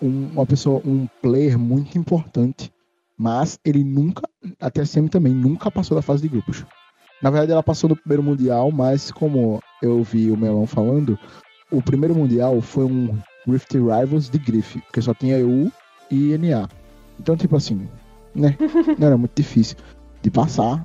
um- 0.02 0.28
uma 0.32 0.46
pessoa, 0.46 0.82
um 0.84 1.06
player 1.22 1.56
muito 1.56 1.96
importante, 1.96 2.72
mas 3.16 3.60
ele 3.64 3.84
nunca, 3.84 4.22
a 4.60 4.70
TSM 4.70 5.08
também, 5.08 5.32
nunca 5.34 5.70
passou 5.70 5.94
da 5.96 6.02
fase 6.02 6.22
de 6.22 6.28
grupos. 6.28 6.64
Na 7.22 7.30
verdade, 7.30 7.52
ela 7.52 7.62
passou 7.62 7.88
no 7.90 7.96
primeiro 7.96 8.22
Mundial, 8.24 8.70
mas 8.72 9.10
como 9.12 9.60
eu 9.82 10.02
vi 10.02 10.30
o 10.32 10.36
Melão 10.36 10.66
falando, 10.66 11.16
o 11.70 11.80
primeiro 11.82 12.14
Mundial 12.14 12.60
foi 12.60 12.84
um 12.84 13.16
Rift 13.52 13.72
Rivals 13.74 14.28
de 14.28 14.38
grife, 14.38 14.80
porque 14.82 15.00
só 15.02 15.14
tinha 15.14 15.38
EU 15.38 15.70
e 16.10 16.36
NA. 16.38 16.68
Então, 17.20 17.36
tipo 17.36 17.56
assim, 17.56 17.88
né? 18.34 18.56
Não 18.98 19.06
era 19.06 19.16
muito 19.16 19.32
difícil 19.34 19.76
de 20.22 20.30
passar 20.30 20.84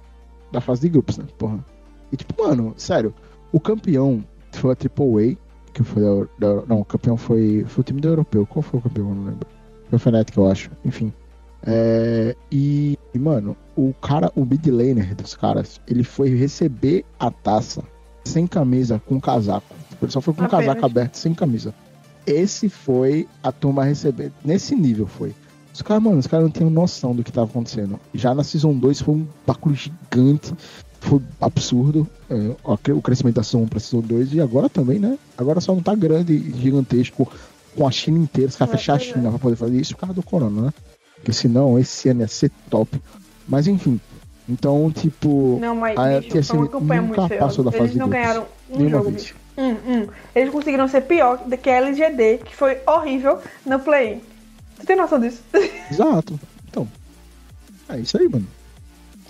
da 0.51 0.61
fase 0.61 0.81
de 0.81 0.89
grupos, 0.89 1.17
né? 1.17 1.25
Porra. 1.37 1.63
E 2.11 2.15
tipo, 2.17 2.41
mano, 2.43 2.73
sério, 2.77 3.13
o 3.51 3.59
campeão 3.59 4.23
foi 4.51 4.71
a 4.71 4.75
Triple 4.75 5.37
A, 5.37 5.71
que 5.73 5.83
foi 5.83 6.01
da, 6.03 6.27
da- 6.39 6.65
Não, 6.67 6.79
o 6.81 6.85
campeão 6.85 7.17
foi. 7.17 7.65
Foi 7.67 7.81
o 7.81 7.83
time 7.85 7.99
do 8.01 8.07
europeu. 8.07 8.45
Qual 8.45 8.61
foi 8.61 8.79
o 8.79 8.83
campeão? 8.83 9.09
Eu 9.09 9.15
não 9.15 9.23
lembro. 9.25 9.47
Foi 9.89 9.97
o 9.97 9.99
Fnatic, 9.99 10.37
eu 10.37 10.49
acho. 10.49 10.69
Enfim. 10.85 11.11
É, 11.65 12.35
e, 12.51 12.97
mano, 13.15 13.55
o 13.75 13.93
cara, 13.93 14.31
o 14.35 14.45
mid 14.45 14.65
laner 14.67 15.15
dos 15.15 15.35
caras, 15.35 15.79
ele 15.87 16.03
foi 16.03 16.29
receber 16.35 17.05
a 17.19 17.31
taça 17.31 17.83
sem 18.25 18.45
camisa, 18.45 19.01
com 19.05 19.19
casaco. 19.19 19.65
Ele 20.01 20.11
só 20.11 20.19
foi 20.21 20.33
com 20.33 20.43
Apenas. 20.43 20.65
casaco 20.67 20.85
aberto, 20.85 21.15
sem 21.15 21.33
camisa. 21.33 21.73
Esse 22.25 22.69
foi 22.69 23.27
a 23.41 23.51
turma 23.51 23.83
receber. 23.83 24.31
Nesse 24.43 24.75
nível 24.75 25.05
foi. 25.07 25.33
Os 25.73 25.81
caras, 25.81 26.03
mano, 26.03 26.19
os 26.19 26.27
caras 26.27 26.45
não 26.45 26.51
tinham 26.51 26.69
noção 26.69 27.15
do 27.15 27.23
que 27.23 27.31
tava 27.31 27.49
acontecendo. 27.49 27.99
Já 28.13 28.33
na 28.35 28.43
Season 28.43 28.73
2 28.73 29.01
foi 29.01 29.15
um 29.15 29.27
bagulho 29.45 29.75
gigante. 29.75 30.53
Foi 31.01 31.19
absurdo 31.41 32.07
é, 32.29 32.55
o 32.63 32.77
cre- 32.77 32.93
o 32.93 33.01
crescimento 33.01 33.35
da 33.35 33.43
Season 33.43 33.65
1 33.65 33.67
pra 33.67 33.79
Season 33.79 34.01
2. 34.05 34.33
E 34.33 34.39
agora 34.41 34.69
também, 34.69 34.99
né? 34.99 35.17
Agora 35.37 35.59
só 35.59 35.73
não 35.73 35.81
tá 35.81 35.93
grande 35.95 36.33
e 36.33 36.53
gigantesco 36.61 37.29
com 37.75 37.87
a 37.87 37.91
China 37.91 38.19
inteira. 38.19 38.49
Os 38.49 38.55
caras 38.55 38.73
É, 38.73 38.77
fecharam 38.77 38.97
a 38.97 38.99
pois 38.99 39.09
é. 39.09 39.13
China 39.15 39.29
pra 39.31 39.39
poder 39.39 39.55
fazer 39.55 39.81
isso 39.81 39.93
por 39.95 39.99
causa 40.01 40.13
do 40.13 40.23
Corona, 40.23 40.61
né? 40.61 40.73
Porque 41.15 41.33
senão 41.33 41.77
esse 41.79 42.07
ano 42.09 42.21
ia 42.21 42.27
ser 42.27 42.51
top. 42.69 43.01
Mas 43.47 43.67
enfim. 43.67 43.99
Então, 44.47 44.91
tipo. 44.91 45.57
Não, 45.59 45.75
mas 45.75 45.97
a 45.97 46.19
bicho, 46.19 46.31
TSM 46.33 46.67
campanha 46.67 47.01
nunca 47.01 47.21
muito 47.21 47.37
passou 47.39 47.63
da 47.65 47.71
fase 47.71 47.83
Eles 47.85 47.95
não 47.97 48.09
ganharam 48.09 48.45
um 48.69 48.89
jogo, 48.89 49.03
vez. 49.09 49.15
bicho. 49.23 49.35
Hum, 49.57 49.77
hum. 49.85 50.07
Eles 50.35 50.51
conseguiram 50.51 50.87
ser 50.87 51.01
pior 51.01 51.37
do 51.37 51.57
que 51.57 51.69
a 51.69 51.77
LGD, 51.77 52.39
que 52.39 52.55
foi 52.55 52.79
horrível 52.87 53.39
no 53.65 53.79
play-in. 53.79 54.21
Tu 54.79 54.85
tem 54.85 54.95
noção 54.95 55.19
disso? 55.19 55.41
Exato. 55.91 56.39
Então. 56.69 56.87
É 57.89 57.99
isso 57.99 58.17
aí, 58.17 58.27
mano. 58.27 58.47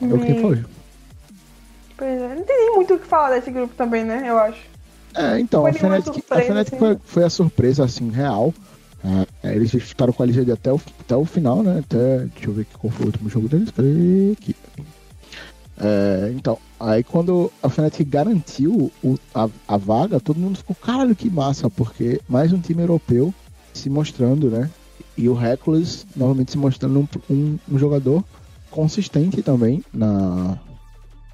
É 0.01 0.05
o 0.05 0.19
que 0.19 0.41
foi. 0.41 0.63
Pois 1.97 2.21
é, 2.21 2.35
não 2.35 2.43
tem 2.43 2.57
nem 2.57 2.75
muito 2.75 2.93
o 2.95 2.99
que 2.99 3.05
falar 3.05 3.35
desse 3.35 3.51
grupo 3.51 3.73
também, 3.75 4.03
né? 4.03 4.23
Eu 4.25 4.37
acho. 4.37 4.61
É, 5.15 5.39
então, 5.39 5.65
a 5.65 5.73
Fnatic, 5.73 6.09
a 6.09 6.13
surpresa, 6.13 6.45
Fnatic 6.45 6.73
assim. 6.73 6.79
foi, 6.79 6.97
foi 7.05 7.23
a 7.23 7.29
surpresa, 7.29 7.85
assim, 7.85 8.09
real. 8.09 8.53
É, 9.43 9.53
eles 9.55 9.71
ficaram 9.71 10.13
com 10.13 10.23
a 10.23 10.25
LGD 10.25 10.51
até 10.53 10.71
o, 10.71 10.81
até 11.01 11.15
o 11.15 11.25
final, 11.25 11.61
né? 11.61 11.79
Até, 11.79 12.19
deixa 12.19 12.49
eu 12.49 12.53
ver 12.53 12.65
qual 12.79 12.91
foi 12.91 13.05
o 13.05 13.07
último 13.07 13.29
jogo 13.29 13.49
deles. 13.49 13.69
Cadê? 13.69 14.31
Aqui. 14.31 14.55
É, 15.83 16.31
então, 16.33 16.57
aí 16.79 17.03
quando 17.03 17.51
a 17.61 17.69
Fnatic 17.69 18.07
garantiu 18.07 18.89
o- 19.03 19.17
a, 19.33 19.49
a 19.67 19.77
vaga, 19.77 20.19
todo 20.19 20.39
mundo 20.39 20.57
ficou, 20.57 20.75
caralho, 20.75 21.15
que 21.15 21.29
massa, 21.29 21.69
porque 21.69 22.21
mais 22.27 22.53
um 22.53 22.59
time 22.59 22.81
europeu 22.83 23.33
se 23.73 23.89
mostrando, 23.89 24.49
né? 24.49 24.69
E 25.17 25.27
o 25.27 25.33
Reckless 25.33 26.05
novamente 26.15 26.51
se 26.51 26.57
mostrando 26.57 26.99
um, 27.01 27.07
um- 27.33 27.59
um 27.71 27.77
jogador 27.77 28.23
consistente 28.71 29.41
também 29.43 29.83
na, 29.93 30.57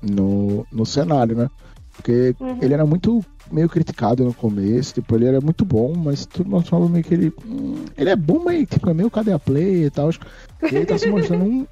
no, 0.01 0.65
no 0.71 0.85
cenário, 0.85 1.35
né? 1.35 1.49
Porque 1.95 2.35
Uhum. 2.39 2.57
ele 2.61 2.73
era 2.73 2.85
muito 2.85 3.23
meio 3.51 3.67
criticado 3.69 4.23
no 4.23 4.33
começo, 4.33 4.93
tipo, 4.95 5.15
ele 5.15 5.25
era 5.25 5.41
muito 5.41 5.65
bom, 5.65 5.93
mas 5.95 6.25
tudo 6.25 6.49
mostrava 6.49 6.87
meio 6.87 7.03
que 7.03 7.13
ele. 7.13 7.33
hum, 7.45 7.85
ele 7.97 8.09
é 8.09 8.15
bom, 8.15 8.41
mas 8.43 8.67
tipo, 8.67 8.89
é 8.89 8.93
meio 8.93 9.11
cadê 9.11 9.31
a 9.31 9.39
play 9.39 9.85
e 9.85 9.89
tal. 9.89 10.09
E 10.09 10.75
ele 10.75 10.85
tá 10.85 10.97
se 10.97 11.07
mostrando 11.09 11.43
um. 11.45 11.67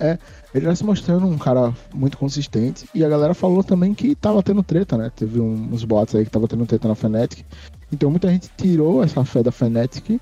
É, 0.00 0.18
ele 0.54 0.66
tá 0.66 0.74
se 0.74 0.84
mostrando 0.84 1.26
um 1.26 1.38
cara 1.38 1.72
muito 1.94 2.16
consistente. 2.16 2.88
E 2.94 3.04
a 3.04 3.08
galera 3.08 3.34
falou 3.34 3.64
também 3.64 3.94
que 3.94 4.14
tava 4.14 4.42
tendo 4.42 4.62
treta, 4.62 4.96
né? 4.96 5.10
Teve 5.14 5.40
uns 5.40 5.84
bots 5.84 6.14
aí 6.14 6.24
que 6.24 6.30
tava 6.30 6.46
tendo 6.48 6.66
treta 6.66 6.88
na 6.88 6.94
Fnatic. 6.94 7.44
Então 7.92 8.10
muita 8.10 8.28
gente 8.28 8.50
tirou 8.56 9.02
essa 9.02 9.24
fé 9.24 9.42
da 9.42 9.50
Fnatic 9.50 10.20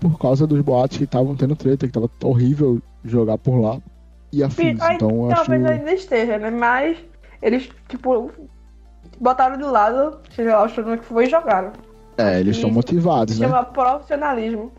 por 0.00 0.18
causa 0.18 0.46
dos 0.46 0.60
bots 0.60 0.96
que 0.96 1.04
estavam 1.04 1.36
tendo 1.36 1.56
treta, 1.56 1.86
que 1.86 1.92
tava 1.92 2.10
horrível 2.22 2.80
jogar 3.04 3.38
por 3.38 3.60
lá. 3.60 3.78
E 4.32 4.42
afins. 4.42 4.80
Aí, 4.80 4.96
Então 4.96 5.26
acho. 5.26 5.36
talvez 5.36 5.64
ainda 5.64 5.92
esteja, 5.92 6.38
né? 6.38 6.50
Mas 6.50 6.98
eles, 7.42 7.68
tipo, 7.88 8.30
botaram 9.20 9.56
de 9.56 9.64
lado, 9.64 10.18
seja 10.34 10.56
lá 10.56 10.64
o 10.64 10.98
que 10.98 11.04
foi 11.04 11.26
e 11.26 11.30
jogaram. 11.30 11.72
É, 12.16 12.40
eles 12.40 12.56
estão 12.56 12.70
motivados, 12.70 13.38
né? 13.38 13.46
Chama 13.46 13.64
profissionalismo. 13.64 14.72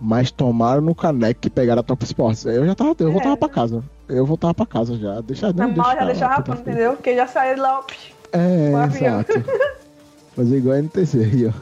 Mas 0.00 0.30
tomaram 0.30 0.80
no 0.82 0.94
caneco 0.94 1.40
que 1.40 1.50
pegaram 1.50 1.80
a 1.80 1.82
Top 1.82 2.04
Sports. 2.04 2.44
Eu 2.44 2.64
já 2.66 2.74
tava, 2.74 2.94
eu 2.98 3.08
É. 3.08 3.12
voltava 3.12 3.36
pra 3.36 3.48
casa. 3.48 3.82
Eu 4.08 4.26
voltava 4.26 4.54
pra 4.54 4.66
casa 4.66 4.96
já. 4.96 5.20
Deixa, 5.22 5.52
não, 5.52 5.74
já 5.74 5.94
deixa 5.94 6.04
deixa 6.06 6.28
lá, 6.28 6.36
rapando, 6.36 6.58
puta 6.58 6.70
entendeu? 6.70 6.92
Porque 6.92 7.16
já 7.16 7.26
saiu 7.26 7.60
lá, 7.60 7.82
É, 8.32 8.72
exato. 8.96 9.32
Fazer 10.36 10.58
igual 10.58 10.76
a 10.76 10.82
NTC 10.82 11.18
aí, 11.18 11.46
ó. 11.46 11.52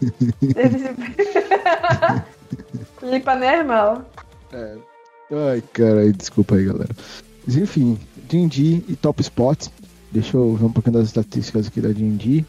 Limpa 3.02 3.34
nem 3.34 3.48
as 3.50 3.66
malas. 3.66 4.00
Ai, 5.32 5.62
cara, 5.72 6.12
desculpa 6.12 6.54
aí, 6.54 6.64
galera. 6.64 6.90
Mas 7.46 7.56
enfim, 7.56 7.98
D&D 8.28 8.82
e 8.88 8.96
Top 8.96 9.20
Spot. 9.20 9.66
Deixa 10.12 10.36
eu 10.36 10.54
ver 10.54 10.64
um 10.66 10.72
pouquinho 10.72 10.94
das 10.94 11.06
estatísticas 11.08 11.66
aqui 11.66 11.80
da 11.80 11.88
D&D. 11.88 12.44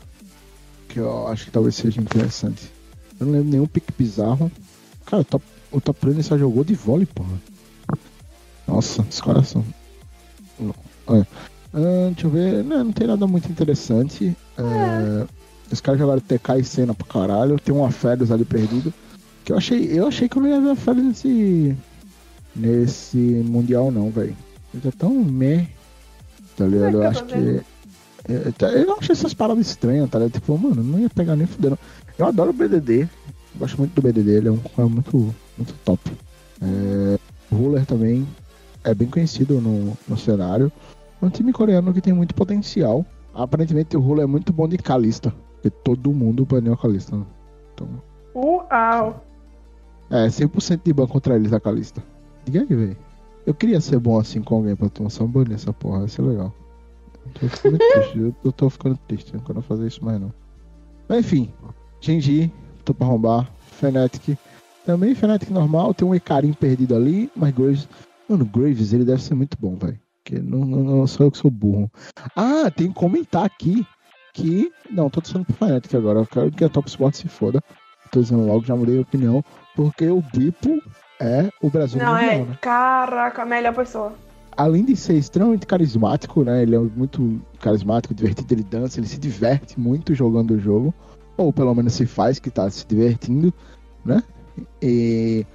Que 0.88 1.00
eu 1.00 1.28
acho 1.28 1.46
que 1.46 1.52
talvez 1.52 1.76
seja 1.76 2.00
interessante. 2.00 2.72
Eu 3.20 3.26
não 3.26 3.34
lembro 3.34 3.50
nenhum 3.50 3.66
pique 3.68 3.92
bizarro. 3.98 4.52
Cara, 5.06 5.22
o 5.22 5.26
Top, 5.26 5.46
o 5.72 5.82
top 5.82 6.06
Laner 6.08 6.24
só 6.24 6.38
jogou 6.38 6.64
de 6.64 6.74
vôlei, 6.74 7.06
porra. 7.06 7.38
Nossa. 8.68 9.06
Não, 10.60 10.74
é. 11.16 11.26
Ah, 11.74 12.10
deixa 12.12 12.28
eu 12.28 12.32
ver. 12.32 12.64
Não, 12.64 12.86
não 12.86 12.92
tem 12.92 13.06
nada 13.08 13.28
muito 13.28 13.50
interessante. 13.52 14.36
É, 14.58 15.26
Os 15.72 15.82
caras 15.82 16.00
jogaram 16.00 16.20
TK 16.22 16.60
e 16.60 16.64
cena 16.64 16.94
pra 16.94 17.06
caralho. 17.08 17.60
Tem 17.60 17.74
uma 17.76 17.92
Férias 17.92 18.32
ali 18.32 18.46
perdido. 18.46 18.94
Que 19.44 19.52
eu 19.52 19.58
achei, 19.58 19.86
eu 19.92 20.08
achei 20.08 20.28
que 20.28 20.38
eu 20.38 20.42
não 20.42 20.50
ia 20.50 20.62
ver 20.62 20.70
a 20.72 20.76
Férias 20.76 21.06
nesse. 21.06 21.76
Nesse 22.56 23.18
Mundial 23.18 23.92
não, 23.92 24.10
velho. 24.10 24.36
Ele 24.74 24.82
tá 24.84 24.92
tão 24.98 25.12
meh. 25.14 25.68
Tá 26.56 26.66
ligado? 26.66 26.96
Eu 26.96 27.04
É, 27.04 27.08
acho 27.08 27.26
que. 27.26 27.62
é, 28.30 28.52
tá- 28.58 28.72
Eu 28.72 28.96
acho 28.98 29.12
essas 29.12 29.34
paradas 29.34 29.68
estranhas, 29.68 30.10
tá 30.10 30.18
ligado? 30.20 30.34
Tipo, 30.34 30.58
mano, 30.58 30.82
não 30.84 31.00
ia 31.00 31.10
pegar 31.10 31.36
nem 31.36 31.46
fudendo. 31.46 31.78
Eu 32.18 32.26
adoro 32.26 32.52
o 32.52 32.54
BDD. 32.54 33.10
Gosto 33.58 33.78
muito 33.78 33.94
do 33.94 34.02
BDD, 34.02 34.32
ele 34.32 34.48
é 34.50 34.52
um 34.52 34.58
cara 34.58 34.88
muito, 34.88 35.34
muito 35.58 35.74
top. 35.86 36.12
É, 36.62 37.20
o 37.52 37.56
Ruler 37.56 37.86
também 37.86 38.28
é 38.84 38.94
bem 38.94 39.08
conhecido 39.08 39.62
no, 39.62 39.98
no 40.08 40.18
cenário. 40.18 40.72
É 41.22 41.26
um 41.26 41.30
time 41.30 41.54
coreano 41.54 41.94
que 41.94 42.02
tem 42.02 42.14
muito 42.14 42.36
potencial. 42.36 43.06
Aparentemente 43.34 43.96
o 43.96 44.00
Ruler 44.02 44.24
é 44.24 44.28
muito 44.28 44.52
bom 44.52 44.68
de 44.68 44.78
Kalista. 44.78 45.34
Porque 45.56 45.70
todo 45.70 46.12
mundo 46.12 46.46
baniu 46.46 46.74
a 46.74 46.78
Kalista. 46.78 47.16
né? 47.16 47.26
Então, 47.74 47.88
Uau! 48.36 49.24
é, 50.10 50.28
100% 50.28 50.82
de 50.84 50.94
ban 50.94 51.08
contra 51.08 51.36
eles 51.36 51.54
a 51.54 51.60
Kalista. 51.60 52.04
Diga 52.46 52.62
aí, 52.62 52.76
velho. 52.76 52.98
Eu 53.46 53.54
queria 53.54 53.80
ser 53.80 54.00
bom 54.00 54.20
assim 54.20 54.42
com 54.42 54.56
alguém 54.56 54.76
pra 54.76 54.90
tomar 54.90 55.10
só 55.10 55.26
banir 55.26 55.54
essa 55.54 55.72
porra, 55.72 56.02
ia 56.02 56.08
ser 56.08 56.24
legal. 56.24 56.54
Eu 57.26 57.32
tô 57.34 57.48
ficando 57.48 57.78
triste, 57.94 58.20
eu, 58.20 58.36
eu 58.44 58.52
tô 58.52 58.70
ficando 58.70 58.98
triste, 59.08 59.34
eu 59.34 59.40
não 59.40 59.46
quero 59.46 59.62
fazer 59.62 59.88
isso 59.88 60.04
mais 60.04 60.20
não. 60.20 60.34
Mas 61.08 61.20
enfim, 61.20 61.54
Genji, 62.02 62.52
tô 62.86 62.94
pra 62.94 63.06
arrombar, 63.08 63.50
Fnatic. 63.80 64.38
Também 64.86 65.16
Fnatic 65.16 65.50
normal, 65.50 65.94
tem 65.94 66.08
um 66.08 66.14
Icarim 66.16 66.54
perdido 66.54 66.96
ali, 66.96 67.30
mas 67.36 67.54
Graves. 67.54 67.88
Mano, 68.30 68.46
Graves 68.46 68.94
ele 68.94 69.04
deve 69.04 69.22
ser 69.22 69.34
muito 69.36 69.58
bom, 69.60 69.76
velho. 69.76 70.00
Porque 70.24 70.40
não, 70.40 70.60
não, 70.60 70.84
não 70.84 71.08
sou 71.08 71.26
eu 71.28 71.32
que 71.32 71.38
sou 71.38 71.52
burro. 71.52 71.92
Ah, 72.36 72.72
tem 72.72 72.88
que 72.88 72.94
comentar 72.96 73.46
aqui 73.46 73.86
que. 74.34 74.72
Não, 74.90 75.10
tô 75.10 75.22
dizendo 75.22 75.46
pro 75.46 75.56
Fnatic 75.56 75.94
agora. 75.96 76.20
Eu 76.20 76.26
quero 76.28 76.52
que 76.52 76.64
a 76.64 76.70
Top 76.70 76.88
Sport 76.88 77.16
se 77.16 77.28
foda. 77.28 77.62
Tô 78.12 78.22
dizendo 78.22 78.46
logo, 78.46 78.66
já 78.66 78.76
mudei 78.76 78.98
a 78.98 79.02
opinião. 79.02 79.44
Porque 79.76 80.08
o 80.08 80.22
Bipo 80.34 80.82
é 81.20 81.50
o 81.62 81.70
Brasil 81.70 82.00
Não, 82.00 82.14
mundial, 82.14 82.30
é. 82.32 82.38
né? 82.46 82.58
Caraca, 82.62 83.42
a 83.42 83.46
melhor 83.46 83.74
pessoa. 83.74 84.14
além 84.56 84.86
de 84.86 84.96
ser 84.96 85.16
extremamente 85.16 85.66
carismático, 85.68 86.44
né? 86.44 86.62
Ele 86.64 86.76
é 86.76 86.80
muito 86.80 87.42
carismático, 87.60 88.14
divertido, 88.14 88.54
ele 88.54 88.64
dança, 88.64 89.00
ele 89.00 89.08
se 89.08 89.20
diverte 89.20 89.80
muito 89.80 90.14
jogando 90.16 90.52
o 90.52 90.60
jogo. 90.60 90.94
Ou 91.38 91.52
pelo 91.52 91.74
menos 91.76 91.94
se 91.94 92.06
faz 92.06 92.40
que 92.40 92.50
tá 92.50 92.70
se 92.70 92.86
divertindo, 92.88 93.54
né? 94.04 94.24
E 94.82 95.46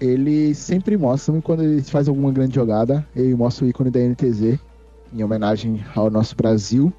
ele 0.00 0.54
sempre 0.54 0.96
mostra, 0.96 1.40
quando 1.42 1.62
ele 1.62 1.82
faz 1.82 2.08
alguma 2.08 2.30
grande 2.32 2.54
jogada, 2.54 3.06
ele 3.14 3.34
mostra 3.34 3.64
o 3.64 3.68
ícone 3.68 3.90
da 3.90 4.00
NTZ 4.00 4.58
em 5.12 5.22
homenagem 5.22 5.84
ao 5.94 6.10
nosso 6.10 6.36
Brasil. 6.36 6.92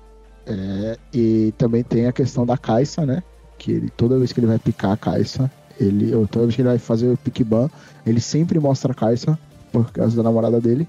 É, 0.45 0.97
e 1.13 1.53
também 1.57 1.83
tem 1.83 2.07
a 2.07 2.11
questão 2.11 2.45
da 2.45 2.57
Caixa, 2.57 3.05
né? 3.05 3.21
Que 3.57 3.71
ele, 3.71 3.89
toda 3.89 4.17
vez 4.17 4.33
que 4.33 4.39
ele 4.39 4.47
vai 4.47 4.57
picar 4.57 4.91
a 4.91 4.97
Caixa, 4.97 5.51
ele, 5.79 6.13
ou 6.15 6.27
toda 6.27 6.45
vez 6.45 6.55
que 6.55 6.61
ele 6.61 6.69
vai 6.69 6.79
fazer 6.79 7.09
o 7.09 7.17
pick 7.17 7.43
ban, 7.43 7.69
ele 8.05 8.19
sempre 8.19 8.59
mostra 8.59 8.91
a 8.91 8.95
Caixa 8.95 9.37
por 9.71 9.91
causa 9.91 10.15
da 10.17 10.23
namorada 10.23 10.59
dele. 10.59 10.87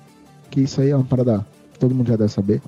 Que 0.51 0.63
isso 0.63 0.81
aí 0.81 0.91
é 0.91 0.97
uma 0.97 1.05
parada 1.05 1.47
todo 1.79 1.95
mundo 1.95 2.09
já 2.09 2.17
deve 2.17 2.33
saber. 2.33 2.61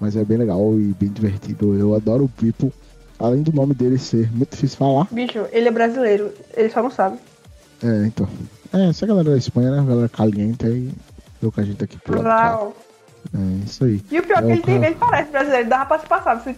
Mas 0.00 0.16
é 0.16 0.24
bem 0.24 0.38
legal 0.38 0.78
e 0.78 0.94
bem 0.98 1.10
divertido. 1.10 1.74
Eu 1.74 1.94
adoro 1.94 2.24
o 2.24 2.28
Pipo. 2.28 2.72
Além 3.22 3.42
do 3.42 3.52
nome 3.52 3.72
dele 3.74 3.98
ser 3.98 4.30
muito 4.32 4.50
difícil 4.50 4.76
falar. 4.78 5.06
Bicho, 5.10 5.46
ele 5.52 5.68
é 5.68 5.70
brasileiro. 5.70 6.32
Ele 6.56 6.68
só 6.70 6.82
não 6.82 6.90
sabe. 6.90 7.18
É, 7.82 8.06
então. 8.06 8.28
É, 8.72 8.88
essa 8.88 9.06
galera 9.06 9.30
da 9.30 9.36
Espanha, 9.36 9.70
né? 9.70 9.78
A 9.80 9.84
galera 9.84 10.08
caliente 10.08 10.66
aí. 10.66 10.90
Deu 11.40 11.52
com 11.52 11.60
a 11.60 11.64
gente 11.64 11.82
aqui 11.84 11.96
pro 11.98 12.20
lado. 12.22 12.72
É 13.34 13.64
isso 13.64 13.84
aí. 13.84 14.02
E 14.10 14.18
o 14.18 14.22
pior 14.22 14.38
é 14.38 14.40
É, 14.40 14.46
que 14.46 14.52
ele, 14.52 14.60
o 14.60 14.64
tem, 14.64 14.74
cara- 14.80 14.86
ele 14.88 14.96
parece 14.98 15.30
brasileiro. 15.30 15.68
Dava 15.68 15.84
pra 15.86 15.98
se 16.00 16.06
passar. 16.06 16.34
Você... 16.40 16.56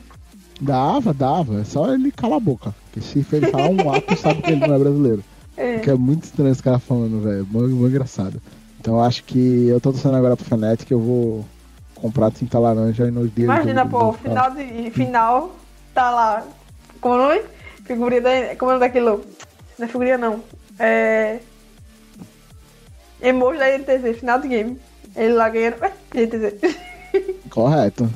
Dava, 0.60 1.12
dava. 1.12 1.60
É 1.60 1.64
só 1.64 1.92
ele 1.92 2.10
calar 2.12 2.36
a 2.36 2.40
boca. 2.40 2.74
Porque 2.86 3.00
se 3.00 3.24
ele 3.36 3.46
falar 3.50 3.68
um 3.70 3.92
ato, 3.92 4.16
sabe 4.16 4.40
que 4.42 4.50
ele 4.52 4.66
não 4.66 4.74
é 4.74 4.78
brasileiro. 4.78 5.22
É. 5.56 5.78
Que 5.78 5.88
é 5.88 5.94
muito 5.94 6.24
estranho 6.24 6.50
esse 6.50 6.60
cara 6.60 6.80
falando, 6.80 7.20
velho. 7.22 7.46
Muito, 7.48 7.76
muito 7.76 7.90
engraçado. 7.92 8.42
Então 8.80 8.94
eu 8.94 9.00
acho 9.04 9.22
que 9.22 9.68
eu 9.68 9.80
tô 9.80 9.92
torcendo 9.92 10.16
agora 10.16 10.36
pro 10.36 10.44
Fnatic 10.44 10.90
eu 10.90 10.98
vou 10.98 11.44
comprar 11.94 12.32
tinta 12.32 12.58
laranja 12.58 13.06
e 13.06 13.10
nos 13.12 13.32
dias. 13.32 13.44
Imagina, 13.44 13.84
do- 13.84 13.90
pô, 13.90 14.06
do- 14.06 14.12
final 14.14 14.50
de 14.50 14.90
final, 14.90 15.54
tá 15.94 16.10
lá. 16.10 16.46
Como 17.00 17.14
é 17.14 17.18
o 17.18 17.22
nome? 17.28 17.42
Figurinha 17.84 18.20
da. 18.20 18.56
Como 18.56 18.70
é 18.72 18.74
o 18.74 18.78
nome 18.78 18.86
daquilo? 18.88 19.24
Não 19.78 19.86
é 19.86 19.88
figurinha 19.88 20.18
não. 20.18 20.42
É. 20.78 21.40
Emoji 23.20 23.58
da 23.58 23.68
NTZ, 23.78 24.18
final 24.18 24.38
do 24.40 24.48
game. 24.48 24.78
Ele 25.16 25.32
lá 25.34 25.48
ganhando. 25.48 25.76
Ué, 25.80 25.92
NTZ. 26.14 26.60
Correto. 27.50 28.10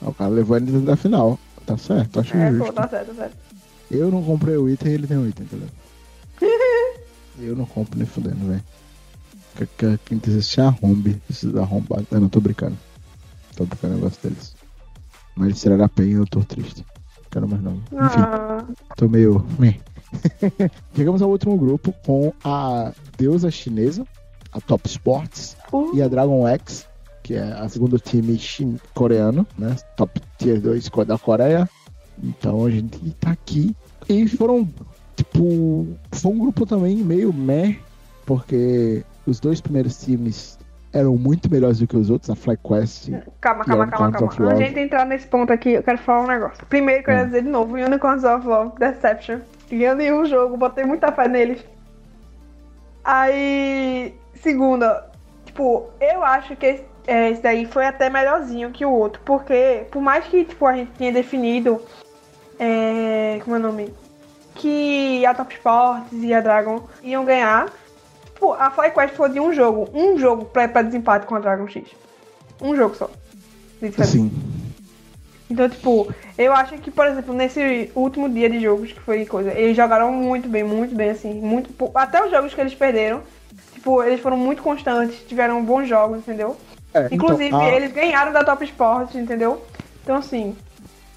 O 0.00 0.12
cara 0.12 0.30
levou 0.30 0.56
ele 0.56 0.80
da 0.80 0.96
final. 0.96 1.38
Tá 1.66 1.76
certo, 1.78 2.18
acho 2.20 2.36
É, 2.36 2.50
justo. 2.50 2.66
pô, 2.66 2.72
tá 2.72 2.88
certo, 2.88 3.08
tá 3.08 3.14
certo. 3.14 3.36
Eu 3.90 4.10
não 4.10 4.22
comprei 4.24 4.56
o 4.56 4.68
item 4.68 4.92
ele 4.92 5.06
tem 5.06 5.16
o 5.16 5.28
item, 5.28 5.46
entendeu? 5.46 5.68
eu 7.38 7.54
não 7.54 7.66
compro 7.66 7.96
nem 7.96 8.06
fudendo, 8.06 8.48
velho. 8.48 8.62
Que- 9.56 9.66
que- 9.66 9.98
Quem 10.06 10.18
quiser 10.18 10.42
se 10.42 10.60
arrombe, 10.60 11.20
esses 11.30 11.54
arrombados. 11.54 12.06
Eu 12.10 12.20
não 12.20 12.28
tô 12.28 12.40
brincando. 12.40 12.76
Tô 13.54 13.64
brincando, 13.64 13.94
eu 13.94 14.00
gosto 14.00 14.20
deles. 14.26 14.56
Mas 15.36 15.48
eles 15.48 15.60
tiraram 15.60 15.84
a 15.84 15.88
penha 15.88 16.08
e 16.08 16.14
eu 16.14 16.26
tô 16.26 16.40
triste. 16.40 16.84
Quero 17.32 17.48
mais 17.48 17.62
não. 17.62 17.72
Enfim, 17.74 18.20
Ah, 18.20 18.64
tô 18.96 19.08
meio. 19.08 19.44
meh. 19.58 19.78
Chegamos 20.94 21.22
ao 21.22 21.30
último 21.30 21.56
grupo 21.56 21.92
com 22.04 22.32
a 22.44 22.92
deusa 23.16 23.50
chinesa, 23.50 24.06
a 24.52 24.60
Top 24.60 24.86
Sports, 24.86 25.56
uh, 25.72 25.90
e 25.96 26.02
a 26.02 26.08
Dragon 26.08 26.46
X, 26.46 26.86
que 27.22 27.34
é 27.34 27.42
a 27.42 27.66
segundo 27.68 27.98
time 27.98 28.38
chin- 28.38 28.78
coreano, 28.94 29.46
né? 29.58 29.74
Top 29.96 30.20
Tier 30.36 30.60
2 30.60 30.88
co- 30.90 31.04
da 31.04 31.18
Coreia. 31.18 31.68
Então 32.22 32.66
a 32.66 32.70
gente 32.70 32.98
tá 33.18 33.30
aqui. 33.30 33.74
E 34.08 34.28
foram, 34.28 34.68
tipo, 35.16 35.88
foi 36.12 36.32
um 36.32 36.38
grupo 36.38 36.66
também 36.66 36.96
meio 36.96 37.32
meh, 37.32 37.78
porque 38.26 39.02
os 39.26 39.40
dois 39.40 39.60
primeiros 39.60 39.96
times 39.98 40.58
eram 40.92 41.16
muito 41.16 41.50
melhores 41.50 41.78
do 41.78 41.86
que 41.86 41.96
os 41.96 42.10
outros, 42.10 42.30
a 42.30 42.36
FlyQuest. 42.36 43.10
Calma, 43.40 43.64
calma, 43.64 43.86
calma, 43.86 44.12
calma. 44.12 44.52
Antes 44.52 44.74
de 44.74 44.80
entrar 44.80 45.06
nesse 45.06 45.26
ponto 45.26 45.52
aqui, 45.52 45.70
eu 45.70 45.82
quero 45.82 45.98
falar 45.98 46.24
um 46.24 46.26
negócio. 46.26 46.66
Primeiro, 46.66 47.02
que 47.02 47.10
eu 47.10 47.14
ia 47.14 47.22
Hum. 47.22 47.26
dizer 47.26 47.42
de 47.42 47.48
novo, 47.48 47.74
Unicorns 47.76 48.24
of 48.24 48.46
Love, 48.46 48.78
Deception. 48.78 49.40
Ganhei 49.70 50.12
um 50.12 50.24
jogo, 50.26 50.56
botei 50.56 50.84
muita 50.84 51.10
fé 51.12 51.26
neles. 51.28 51.64
Aí, 53.04 54.14
segunda, 54.34 55.10
tipo, 55.44 55.88
eu 56.00 56.22
acho 56.24 56.54
que 56.56 56.66
esse, 56.66 56.84
é, 57.06 57.30
esse 57.30 57.42
daí 57.42 57.66
foi 57.66 57.86
até 57.86 58.08
melhorzinho 58.08 58.70
que 58.70 58.84
o 58.84 58.90
outro, 58.90 59.20
porque 59.24 59.86
por 59.90 60.00
mais 60.00 60.24
que 60.26 60.44
tipo, 60.44 60.66
a 60.66 60.74
gente 60.74 60.92
tinha 60.96 61.10
definido, 61.10 61.80
é, 62.58 63.40
como 63.42 63.56
é 63.56 63.58
o 63.58 63.62
nome? 63.62 63.94
Que 64.54 65.24
a 65.26 65.34
Top 65.34 65.52
Sports 65.54 66.12
e 66.12 66.32
a 66.32 66.40
Dragon 66.40 66.86
iam 67.02 67.24
ganhar, 67.24 67.66
tipo, 68.42 68.52
a 68.54 68.70
FlyQuest 68.72 69.14
foi 69.14 69.28
de 69.30 69.38
um 69.38 69.52
jogo, 69.52 69.88
um 69.94 70.18
jogo 70.18 70.44
pra, 70.46 70.66
pra 70.66 70.82
desempate 70.82 71.26
com 71.26 71.36
a 71.36 71.38
Dragon 71.38 71.68
X. 71.68 71.84
Um 72.60 72.74
jogo 72.74 72.94
só. 72.96 73.08
Assim, 73.98 74.30
Então, 75.48 75.68
tipo, 75.68 76.12
eu 76.36 76.52
acho 76.52 76.76
que, 76.78 76.90
por 76.90 77.06
exemplo, 77.06 77.32
nesse 77.34 77.90
último 77.94 78.28
dia 78.28 78.48
de 78.50 78.60
jogos 78.60 78.92
que 78.92 79.00
foi 79.00 79.24
coisa, 79.26 79.52
eles 79.52 79.76
jogaram 79.76 80.12
muito 80.12 80.48
bem, 80.48 80.64
muito 80.64 80.94
bem, 80.94 81.10
assim, 81.10 81.34
muito 81.34 81.70
até 81.94 82.24
os 82.24 82.30
jogos 82.30 82.52
que 82.54 82.60
eles 82.60 82.74
perderam, 82.74 83.20
tipo, 83.72 84.02
eles 84.02 84.20
foram 84.20 84.36
muito 84.36 84.62
constantes, 84.62 85.18
tiveram 85.28 85.64
bons 85.64 85.88
jogos, 85.88 86.18
entendeu? 86.18 86.56
é, 86.94 87.06
então, 87.06 87.16
Inclusive, 87.16 87.54
a- 87.54 87.74
eles 87.74 87.92
ganharam 87.92 88.32
da 88.32 88.44
Top 88.44 88.64
Sports, 88.64 89.14
entendeu? 89.16 89.62
Então, 90.02 90.16
assim, 90.16 90.56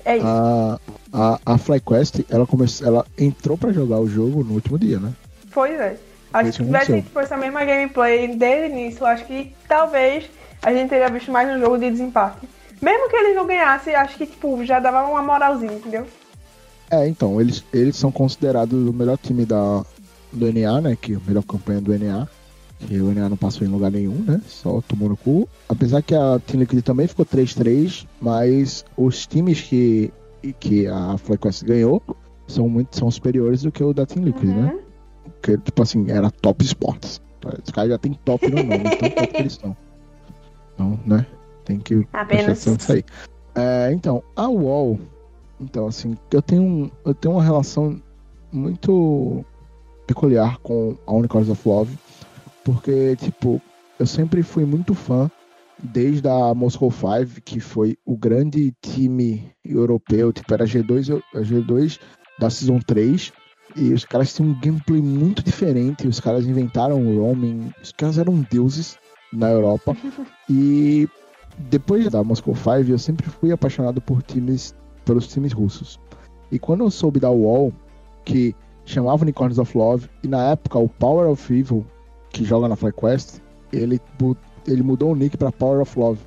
é 0.03 0.17
isso. 0.17 0.25
A, 0.25 0.79
a, 1.13 1.39
a 1.45 1.57
FlyQuest, 1.57 2.25
ela, 2.29 2.45
começou, 2.47 2.87
ela 2.87 3.05
entrou 3.17 3.57
pra 3.57 3.71
jogar 3.71 3.99
o 3.99 4.07
jogo 4.07 4.43
no 4.43 4.53
último 4.55 4.77
dia, 4.79 4.99
né? 4.99 5.11
Pois 5.53 5.79
é. 5.79 5.97
Acho 6.35 6.51
que 6.51 6.57
se 6.57 6.63
tivesse 6.63 6.83
aconteceu. 6.91 7.03
tipo, 7.03 7.19
essa 7.19 7.37
mesma 7.37 7.63
gameplay 7.63 8.27
desde 8.35 8.67
o 8.67 8.77
início, 8.77 9.05
acho 9.05 9.25
que 9.25 9.55
talvez 9.67 10.29
a 10.61 10.73
gente 10.73 10.89
teria 10.89 11.09
visto 11.09 11.31
mais 11.31 11.49
um 11.49 11.59
jogo 11.59 11.77
de 11.77 11.89
desempate. 11.89 12.47
Mesmo 12.81 13.09
que 13.09 13.15
eles 13.15 13.35
não 13.35 13.47
ganhassem, 13.47 13.95
acho 13.95 14.17
que, 14.17 14.25
tipo, 14.25 14.63
já 14.65 14.79
dava 14.79 15.07
uma 15.09 15.21
moralzinha, 15.21 15.71
entendeu? 15.71 16.05
É, 16.91 17.07
então, 17.07 17.39
eles, 17.39 17.63
eles 17.73 17.95
são 17.95 18.11
considerados 18.11 18.73
o 18.73 18.91
melhor 18.91 19.17
time 19.17 19.45
da, 19.45 19.83
do 20.31 20.51
NA, 20.51 20.81
né? 20.81 20.97
Que 20.99 21.13
é 21.13 21.15
a 21.15 21.19
melhor 21.25 21.43
campanha 21.43 21.79
do 21.79 21.97
NA. 21.97 22.27
Que 22.79 22.99
o 22.99 23.13
NA 23.13 23.29
não 23.29 23.37
passou 23.37 23.65
em 23.65 23.71
lugar 23.71 23.89
nenhum, 23.89 24.21
né? 24.27 24.41
Só 24.45 24.81
tomou 24.81 25.07
no 25.07 25.15
cu. 25.15 25.47
Apesar 25.69 26.01
que 26.01 26.13
a 26.13 26.39
Team 26.45 26.59
Liquid 26.59 26.83
também 26.83 27.07
ficou 27.07 27.25
3-3, 27.25 28.05
mas 28.19 28.83
os 28.97 29.25
times 29.25 29.61
que, 29.61 30.11
que 30.59 30.85
a 30.85 31.17
FlyQuest 31.17 31.63
ganhou 31.63 32.03
são 32.47 32.67
muito 32.67 32.95
são 32.95 33.09
superiores 33.09 33.63
do 33.63 33.71
que 33.71 33.83
o 33.83 33.93
da 33.93 34.05
Team 34.05 34.25
Liquid, 34.25 34.49
né? 34.49 34.77
Uhum. 35.51 35.57
Que, 35.57 35.63
tipo 35.63 35.81
assim, 35.83 36.09
era 36.09 36.29
top 36.31 36.63
sports. 36.65 37.21
Os 37.63 37.71
caras 37.71 37.91
já 37.91 37.97
tem 37.97 38.13
top 38.25 38.49
no 38.49 38.63
nome, 38.63 38.89
tão 38.97 39.09
top 39.09 39.27
que 39.33 39.41
eles 39.41 39.51
estão. 39.53 39.77
Então, 40.73 40.99
né? 41.05 41.25
Tem 41.63 41.79
que 41.79 41.95
prestar 41.97 42.21
Apenas. 42.21 42.43
atenção 42.45 42.73
nisso 42.73 42.91
aí. 42.91 43.03
É, 43.55 43.91
então, 43.93 44.23
a 44.35 44.47
UOL, 44.49 44.99
então, 45.61 45.87
assim, 45.87 46.17
eu 46.31 46.41
tenho, 46.41 46.63
um- 46.63 46.91
eu 47.05 47.13
tenho 47.13 47.35
uma 47.35 47.43
relação 47.43 48.01
muito 48.51 49.45
peculiar 50.07 50.57
com 50.59 50.97
a 51.05 51.13
Unicorns 51.13 51.49
of 51.49 51.67
Love, 51.67 51.97
porque, 52.63 53.15
tipo, 53.17 53.61
eu 53.99 54.05
sempre 54.05 54.41
fui 54.43 54.65
muito 54.65 54.93
fã 54.93 55.29
desde 55.79 56.27
a 56.27 56.53
Moscow 56.53 56.91
5, 56.91 57.41
que 57.41 57.59
foi 57.59 57.97
o 58.05 58.17
grande 58.17 58.73
time 58.81 59.51
europeu, 59.63 60.33
tipo, 60.33 60.53
era 60.53 60.65
G2, 60.65 61.09
eu- 61.09 61.21
G2 61.43 61.99
da 62.39 62.49
Season 62.49 62.79
3, 62.79 63.31
e 63.75 63.93
os 63.93 64.05
caras 64.05 64.33
tinham 64.33 64.51
um 64.51 64.59
gameplay 64.59 65.01
muito 65.01 65.43
diferente, 65.43 66.07
os 66.07 66.19
caras 66.19 66.45
inventaram 66.45 67.01
o 67.01 67.19
roaming, 67.19 67.71
os 67.81 67.91
caras 67.91 68.17
eram 68.17 68.45
deuses 68.49 68.97
na 69.33 69.49
Europa, 69.51 69.95
e 70.49 71.07
depois 71.57 72.09
da 72.09 72.23
Moscow 72.23 72.55
5, 72.55 72.89
eu 72.89 72.97
sempre 72.99 73.27
fui 73.29 73.51
apaixonado 73.51 74.01
por 74.01 74.21
times, 74.23 74.75
pelos 75.05 75.27
times 75.27 75.53
russos. 75.53 75.99
E 76.51 76.59
quando 76.59 76.83
eu 76.83 76.91
soube 76.91 77.19
da 77.19 77.29
UOL, 77.31 77.73
que 78.23 78.55
chamava 78.85 79.23
Unicorns 79.23 79.57
of 79.57 79.77
Love, 79.77 80.09
e 80.23 80.27
na 80.27 80.51
época 80.51 80.77
o 80.79 80.87
Power 80.89 81.29
of 81.29 81.53
Evil, 81.53 81.85
que 82.29 82.43
joga 82.43 82.67
na 82.67 82.75
FlyQuest, 82.75 83.39
ele, 83.73 83.99
ele 84.67 84.83
mudou 84.83 85.11
o 85.11 85.15
nick 85.15 85.37
pra 85.37 85.51
Power 85.51 85.81
of 85.81 85.97
Love, 85.99 86.19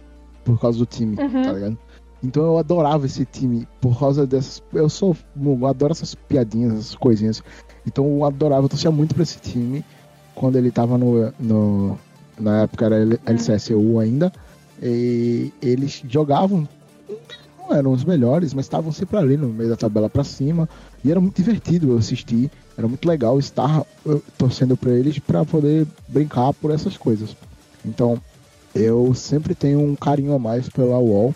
por 0.44 0.58
causa 0.58 0.78
do 0.78 0.86
time, 0.86 1.16
Uhum. 1.20 1.42
tá 1.42 1.52
ligado? 1.52 1.78
Então 2.22 2.44
eu 2.44 2.58
adorava 2.58 3.06
esse 3.06 3.24
time, 3.24 3.66
por 3.80 3.98
causa 3.98 4.26
dessas. 4.26 4.62
Eu 4.72 4.88
sou. 4.88 5.16
Eu 5.40 5.66
adoro 5.66 5.92
essas 5.92 6.14
piadinhas, 6.14 6.74
essas 6.74 6.94
coisinhas. 6.94 7.42
Então 7.86 8.04
eu 8.04 8.24
adorava, 8.24 8.64
eu 8.64 8.68
torcia 8.68 8.90
muito 8.90 9.14
pra 9.14 9.22
esse 9.22 9.38
time 9.38 9.84
quando 10.34 10.56
ele 10.56 10.70
tava 10.70 10.98
no. 10.98 11.32
no 11.38 11.98
na 12.38 12.62
época 12.62 12.86
era 12.86 12.96
LCSU 13.26 13.98
ainda. 13.98 14.32
E 14.82 15.52
eles 15.62 16.02
jogavam. 16.08 16.68
Não 17.58 17.74
eram 17.74 17.92
os 17.92 18.04
melhores, 18.04 18.54
mas 18.54 18.64
estavam 18.64 18.90
sempre 18.92 19.16
ali 19.18 19.36
no 19.36 19.48
meio 19.48 19.68
da 19.68 19.76
tabela 19.76 20.08
pra 20.08 20.24
cima. 20.24 20.68
E 21.04 21.10
era 21.10 21.20
muito 21.20 21.36
divertido 21.36 21.90
eu 21.90 21.98
assistir. 21.98 22.50
Era 22.76 22.86
muito 22.88 23.06
legal 23.08 23.38
estar 23.38 23.84
torcendo 24.36 24.76
pra 24.76 24.92
eles 24.92 25.18
pra 25.18 25.44
poder 25.44 25.86
brincar 26.08 26.52
por 26.54 26.70
essas 26.70 26.96
coisas. 26.96 27.36
Então, 27.84 28.20
eu 28.74 29.12
sempre 29.14 29.54
tenho 29.54 29.80
um 29.80 29.96
carinho 29.96 30.32
a 30.32 30.38
mais 30.38 30.68
pela 30.68 30.98
UOL. 30.98 31.34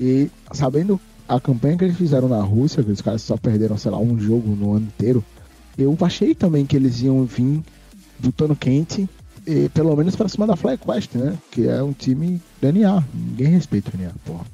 E 0.00 0.30
sabendo 0.52 0.98
a 1.28 1.38
campanha 1.38 1.76
que 1.76 1.84
eles 1.84 1.96
fizeram 1.96 2.26
na 2.28 2.40
Rússia, 2.40 2.82
que 2.82 2.90
os 2.90 3.00
caras 3.02 3.22
só 3.22 3.36
perderam, 3.36 3.76
sei 3.76 3.90
lá, 3.90 3.98
um 3.98 4.18
jogo 4.18 4.56
no 4.56 4.72
ano 4.74 4.86
inteiro, 4.86 5.22
eu 5.76 5.96
achei 6.00 6.34
também 6.34 6.64
que 6.66 6.74
eles 6.74 7.00
iam 7.02 7.24
vir 7.24 7.62
lutando 8.22 8.56
quente, 8.56 9.08
e 9.46 9.68
pelo 9.70 9.94
menos 9.96 10.16
pra 10.16 10.28
cima 10.28 10.46
da 10.46 10.56
FlyQuest, 10.56 11.14
né? 11.16 11.36
Que 11.50 11.68
é 11.68 11.82
um 11.82 11.92
time 11.92 12.40
do 12.60 12.72
NA. 12.72 13.04
Ninguém 13.14 13.48
respeita 13.48 13.90
o 13.94 14.00
NA, 14.00 14.10
porra. 14.24 14.44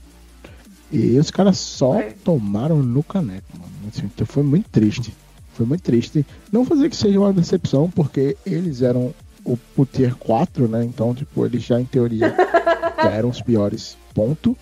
E 0.93 1.19
os 1.19 1.31
caras 1.31 1.59
só 1.59 1.97
É. 1.99 2.11
tomaram 2.25 2.83
no 2.83 3.03
caneco, 3.03 3.47
mano. 3.59 3.73
Assim, 3.93 4.03
então 4.07 4.27
foi 4.27 4.43
muito 4.43 4.69
triste. 4.71 5.13
Foi 5.55 5.67
muito 5.67 5.83
triste. 5.83 6.25
Não 6.53 6.65
fazer 6.65 6.89
que 6.91 6.97
seja 6.97 7.19
uma 7.19 7.33
decepção, 7.33 7.91
porque 7.91 8.37
eles 8.47 8.83
eram 8.83 9.13
o, 9.45 9.59
o 9.77 9.85
Tier 9.87 10.15
4, 10.15 10.69
né? 10.69 10.85
Então, 10.85 11.15
tipo, 11.15 11.45
eles 11.45 11.63
já 11.65 11.81
em 11.81 11.85
teoria 11.85 12.33
já 13.03 13.11
eram 13.11 13.31
os 13.31 13.41
piores. 13.43 13.97
Ponto. 14.15 14.57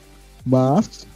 Mas, 0.45 1.07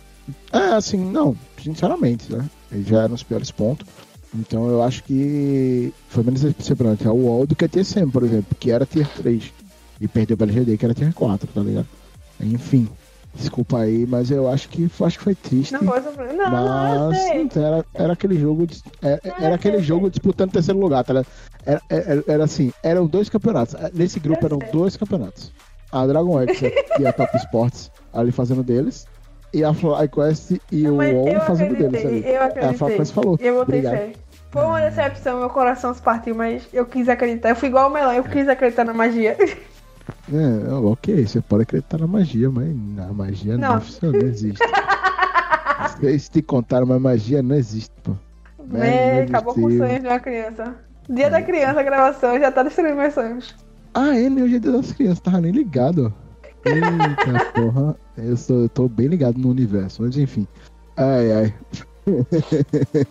é 0.53 0.59
assim, 0.74 0.99
não, 0.99 1.37
sinceramente, 1.62 2.33
né? 2.33 2.45
Eles 2.72 2.87
já 2.87 3.03
eram 3.03 3.14
os 3.14 3.22
piores 3.22 3.51
pontos. 3.51 3.87
Então 4.35 4.68
eu 4.68 4.83
acho 4.83 5.03
que 5.05 5.93
foi 6.09 6.22
menos 6.22 6.43
decepcionante 6.43 7.07
a 7.09 7.12
UOL 7.12 7.47
do 7.47 7.57
que 7.57 7.64
a 7.64 7.68
TSM, 7.68 8.11
por 8.11 8.22
exemplo, 8.24 8.55
que 8.59 8.70
era 8.70 8.85
Tier 8.85 9.09
3. 9.16 9.53
E 10.01 10.07
perdeu 10.07 10.37
pra 10.37 10.47
LGD, 10.47 10.76
que 10.76 10.85
era 10.85 10.95
Tier 10.95 11.12
4, 11.14 11.49
tá 11.53 11.61
ligado? 11.61 11.87
Enfim, 12.41 12.89
desculpa 13.35 13.81
aí, 13.81 14.07
mas 14.07 14.31
eu 14.31 14.49
acho 14.49 14.68
que, 14.68 14.89
acho 15.01 15.18
que 15.18 15.24
foi 15.24 15.35
triste. 15.35 15.72
Não, 15.72 15.81
sobre... 15.81 16.33
não, 16.35 16.51
não, 16.51 17.09
Mas 17.11 17.18
então, 17.35 17.64
era, 17.64 17.87
era 17.95 18.12
aquele 18.12 18.39
jogo 18.39 18.66
de- 18.66 18.83
era, 19.03 19.20
Não, 19.24 19.33
era 19.39 19.49
eu 19.51 19.55
aquele 19.55 19.83
jogo 19.83 20.11
disputando 20.11 20.53
terceiro 20.53 20.79
lugar, 20.79 21.03
tá 21.05 21.14
ligado? 21.14 21.26
Era, 21.64 21.83
era, 21.89 22.24
era 22.29 22.45
assim, 22.45 22.72
eram 22.83 23.07
dois 23.07 23.29
campeonatos. 23.29 23.74
Nesse 23.95 24.20
grupo 24.20 24.45
eram 24.45 24.59
dois 24.72 24.97
campeonatos. 24.97 25.51
A 25.91 26.07
Dragon 26.07 26.39
X 26.43 26.61
e 27.01 27.07
a 27.07 27.12
Top 27.12 27.35
Sports 27.39 27.91
ali 28.12 28.31
fazendo 28.31 28.62
deles. 28.62 29.07
E 29.53 29.64
a 29.64 29.72
FlyQuest 29.72 30.61
e 30.70 30.82
Não, 30.82 30.96
o 30.99 31.03
eu 31.03 31.40
fazendo 31.40 31.74
deles 31.76 31.86
acreditei, 31.86 32.18
ali. 32.18 32.26
eu 32.28 32.32
É, 32.34 32.38
a 32.38 32.44
acreditei. 32.46 32.78
FlyQuest 32.78 33.12
falou. 33.14 33.38
Eu 33.40 33.55
botei 33.55 33.78
Obrigado. 33.80 33.92
fé. 33.96 34.12
Foi 34.51 34.64
uma 34.64 34.80
decepção, 34.80 35.40
meu 35.40 35.51
coração 35.51 35.92
se 35.92 36.01
partiu, 36.01 36.34
mas 36.34 36.66
eu 36.72 36.86
quis 36.86 37.09
acreditar. 37.09 37.51
Eu 37.51 37.57
fui 37.57 37.68
igual 37.68 37.88
o 37.90 37.92
Melão, 37.92 38.12
eu 38.12 38.24
quis 38.24 38.49
acreditar 38.49 38.84
na 38.84 38.92
magia. 38.94 39.36
É, 40.32 40.72
ok, 40.72 41.26
você 41.26 41.38
pode 41.42 41.64
acreditar 41.64 41.99
na 41.99 42.07
magia, 42.07 42.49
mas 42.51 42.68
a 42.99 43.12
magia 43.12 43.59
não, 43.59 43.74
Não. 43.74 43.80
funciona, 43.82 44.18
não 44.18 44.26
existe. 44.26 44.59
Vocês 46.01 46.30
te 46.30 46.40
contaram, 46.40 46.86
mas 46.86 46.99
magia 47.01 47.42
não 47.42 47.55
existe, 47.55 47.92
pô. 48.03 48.12
Véi, 48.66 49.16
meu 49.16 49.24
acabou 49.24 49.53
com 49.55 49.66
os 49.66 49.76
sonhos 49.76 50.01
de 50.01 50.07
uma 50.09 50.18
criança. 50.18 50.74
Dia 51.11 51.28
da 51.28 51.42
criança, 51.42 51.80
a 51.80 51.82
gravação, 51.82 52.38
já 52.40 52.51
tá 52.51 52.62
destruindo 52.62 52.96
meus 52.96 53.12
sonhos. 53.12 53.55
Ah, 53.92 54.16
é, 54.16 54.30
né? 54.30 54.42
Hoje 54.42 54.57
é 54.57 54.59
dia 54.59 54.72
das 54.72 54.92
crianças, 54.92 55.20
tava 55.20 55.40
nem 55.42 55.53
ligado. 55.53 56.12
Eita 56.65 57.45
porra, 57.55 57.97
eu, 58.17 58.37
sou, 58.37 58.63
eu 58.63 58.69
tô 58.69 58.89
bem 58.89 59.07
ligado 59.07 59.39
no 59.39 59.51
universo, 59.51 60.03
mas 60.03 60.17
enfim. 60.17 60.47
Ai, 60.97 61.33
ai. 61.33 61.55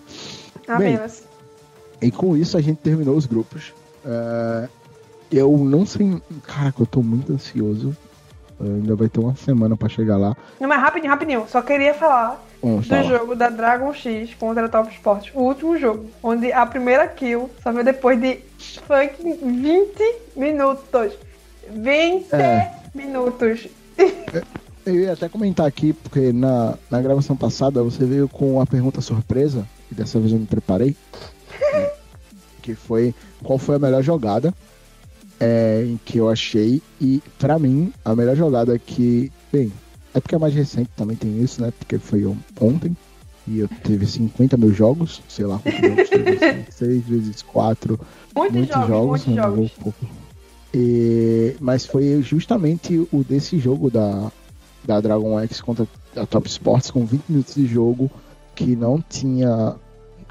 Apenas. 0.67 1.23
E 2.01 2.11
com 2.11 2.35
isso 2.35 2.57
a 2.57 2.61
gente 2.61 2.77
terminou 2.77 3.15
os 3.15 3.25
grupos. 3.25 3.73
É, 4.05 4.67
eu 5.31 5.57
não 5.57 5.85
sei. 5.85 6.21
Caraca, 6.43 6.81
eu 6.81 6.85
tô 6.85 7.01
muito 7.01 7.33
ansioso. 7.33 7.95
Ainda 8.59 8.95
vai 8.95 9.07
ter 9.07 9.19
uma 9.19 9.35
semana 9.35 9.77
pra 9.77 9.87
chegar 9.87 10.17
lá. 10.17 10.35
Não, 10.59 10.67
mas 10.67 10.81
rapidinho, 10.81 11.11
rapidinho. 11.11 11.45
Só 11.47 11.61
queria 11.61 11.93
falar 11.93 12.43
Vamos 12.61 12.87
do 12.87 13.03
jogo 13.03 13.35
da 13.35 13.49
Dragon 13.49 13.93
X 13.93 14.33
contra 14.33 14.65
a 14.65 14.69
Top 14.69 14.91
Sport. 14.91 15.29
O 15.35 15.41
último 15.41 15.77
jogo, 15.77 16.05
onde 16.23 16.51
a 16.51 16.65
primeira 16.65 17.07
kill 17.07 17.49
só 17.61 17.71
veio 17.71 17.85
depois 17.85 18.19
de 18.19 18.39
fucking 18.87 19.37
20 19.61 20.15
minutos. 20.35 21.13
20 21.69 22.33
É. 22.33 22.71
minutos. 22.97 23.67
Eu 24.85 24.95
ia 24.95 25.13
até 25.13 25.27
comentar 25.29 25.65
aqui, 25.67 25.93
porque 25.93 26.31
na, 26.31 26.77
na 26.89 27.01
gravação 27.01 27.35
passada 27.35 27.83
você 27.83 28.05
veio 28.05 28.27
com 28.27 28.59
a 28.61 28.65
pergunta 28.65 29.01
surpresa, 29.01 29.67
e 29.91 29.95
dessa 29.95 30.19
vez 30.19 30.31
eu 30.31 30.39
me 30.39 30.45
preparei. 30.45 30.95
né, 31.73 31.89
que 32.61 32.73
foi 32.75 33.13
qual 33.43 33.57
foi 33.57 33.75
a 33.75 33.79
melhor 33.79 34.01
jogada 34.03 34.53
é, 35.39 35.83
em 35.85 35.99
que 36.03 36.17
eu 36.17 36.29
achei. 36.29 36.81
E 37.01 37.21
pra 37.37 37.59
mim, 37.59 37.91
a 38.03 38.15
melhor 38.15 38.35
jogada 38.35 38.77
que. 38.79 39.31
Bem, 39.51 39.71
é 40.13 40.19
porque 40.19 40.35
é 40.35 40.39
mais 40.39 40.53
recente 40.53 40.89
também 40.95 41.15
tem 41.17 41.41
isso, 41.41 41.61
né? 41.61 41.71
Porque 41.77 41.97
foi 41.97 42.25
on- 42.25 42.37
ontem. 42.59 42.95
E 43.47 43.59
eu 43.59 43.67
teve 43.83 44.05
50 44.05 44.57
mil 44.57 44.73
jogos, 44.73 45.21
sei 45.29 45.45
lá 45.45 45.57
quantos 45.59 45.79
jogos 45.81 46.09
teve. 46.09 46.65
6 46.71 47.03
vezes 47.05 47.41
4 47.43 47.97
Muitos, 48.35 48.55
muitos 48.57 48.75
jogos, 48.75 48.87
jogos, 48.89 49.09
muitos 49.25 49.27
né, 49.27 49.41
jogos. 49.41 49.57
vou 49.57 49.69
pouco. 49.93 50.05
E- 50.73 51.55
mas 51.59 51.85
foi 51.85 52.21
justamente 52.21 53.07
o 53.11 53.23
desse 53.23 53.57
jogo 53.57 53.89
da, 53.89 54.31
da 54.85 54.99
Dragon 55.01 55.39
X 55.41 55.61
contra 55.61 55.87
a 56.15 56.25
Top 56.25 56.47
Sports 56.47 56.91
com 56.91 57.05
20 57.05 57.23
minutos 57.29 57.55
de 57.55 57.65
jogo 57.65 58.09
que 58.55 58.75
não 58.75 59.01
tinha 59.01 59.75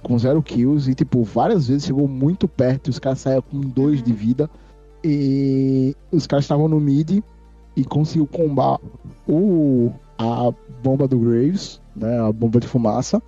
com 0.03 0.19
zero 0.19 0.43
kills 0.43 0.91
e 0.91 0.95
tipo 0.95 1.23
várias 1.25 1.69
vezes 1.69 1.85
chegou 1.87 2.07
muito 2.07 2.47
perto 2.47 2.89
e 2.89 2.91
os 2.91 2.99
caras 2.99 3.21
saíram 3.21 3.43
com 3.43 3.61
dois 3.61 4.03
de 4.03 4.13
vida 4.13 4.49
e 5.03 5.95
os 6.13 6.27
caras 6.27 6.45
estavam 6.45 6.69
no 6.69 6.79
mid 6.81 7.23
e 7.77 7.85
conseguiu 7.85 8.27
combar 8.27 8.79
o 9.29 9.91
a 10.19 10.51
bomba 10.83 11.07
do 11.07 11.19
Graves, 11.19 11.81
né, 11.95 12.19
a 12.21 12.33
bomba 12.33 12.59
de 12.59 12.67
fumaça 12.67 13.23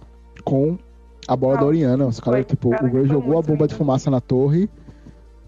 com 0.45 0.79
a 1.27 1.37
bola 1.37 1.57
Ah, 1.57 1.61
da 1.61 1.67
Oriana. 1.67 2.07
Os 2.07 2.19
caras 2.19 2.47
tipo, 2.47 2.69
o 2.69 2.91
Graves 2.91 3.09
jogou 3.09 3.39
a 3.39 3.43
bomba 3.43 3.69
de 3.69 3.75
fumaça 3.75 4.11
na 4.11 4.21
torre 4.21 4.69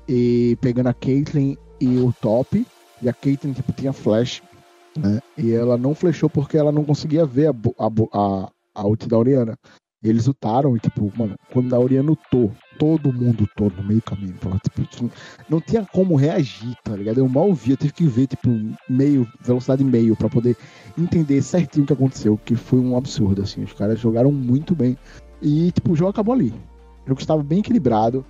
e 0.09 0.57
pegando 0.61 0.89
a 0.89 0.95
Caitlyn 0.95 1.57
e 1.81 1.99
o 1.99 2.13
top. 2.21 2.67
E 3.03 3.09
a 3.09 3.13
Caitlyn, 3.13 3.53
tipo, 3.53 3.73
tinha 3.73 3.93
flash, 3.93 4.43
né? 4.97 5.21
E 5.37 5.53
ela 5.53 5.77
não 5.77 5.95
flechou 5.95 6.29
porque 6.29 6.57
ela 6.57 6.73
não 6.73 6.85
conseguia 6.85 7.25
ver 7.25 7.49
a, 7.49 7.55
a, 7.79 7.89
a, 8.13 8.51
a 8.75 8.87
ult 8.87 9.09
da 9.09 9.19
Oriana. 9.19 9.57
Eles 10.03 10.27
lutaram 10.27 10.75
e, 10.77 10.81
tipo, 10.81 11.13
mano, 11.15 11.37
quando 11.53 11.75
a 11.75 11.79
Oriana 11.79 12.09
lutou, 12.09 12.51
todo 12.79 13.13
mundo 13.13 13.43
lutou 13.43 13.71
no 13.71 13.87
meio 13.87 14.01
caminho. 14.01 14.35
pô, 14.41 14.49
Tipo, 14.59 15.11
não 15.47 15.61
tinha 15.61 15.85
como 15.85 16.17
reagir, 16.17 16.75
tá 16.83 16.97
ligado? 16.97 17.19
Eu 17.19 17.29
mal 17.29 17.53
vi, 17.53 17.73
eu 17.73 17.77
tive 17.77 17.93
que 17.93 18.07
ver, 18.07 18.27
tipo, 18.27 18.49
meio, 18.89 19.29
velocidade 19.43 19.85
meio, 19.85 20.17
pra 20.17 20.31
poder 20.31 20.57
entender 20.97 21.43
certinho 21.43 21.85
o 21.85 21.87
que 21.87 21.93
aconteceu, 21.93 22.39
que 22.39 22.57
foi 22.57 22.79
um 22.79 22.97
absurdo, 22.97 23.43
assim. 23.43 23.63
Os 23.63 23.75
caras 23.75 24.01
jogaram 24.01 24.33
muito 24.33 24.75
bem. 24.75 24.97
E, 25.43 25.71
tipo, 25.73 25.93
o 25.93 25.97
jogo 25.97 26.11
acabou 26.11 26.35
ali. 26.35 26.49
O 27.05 27.09
jogo 27.09 27.21
estava 27.21 27.43
bem 27.43 27.59
equilibrado. 27.59 28.25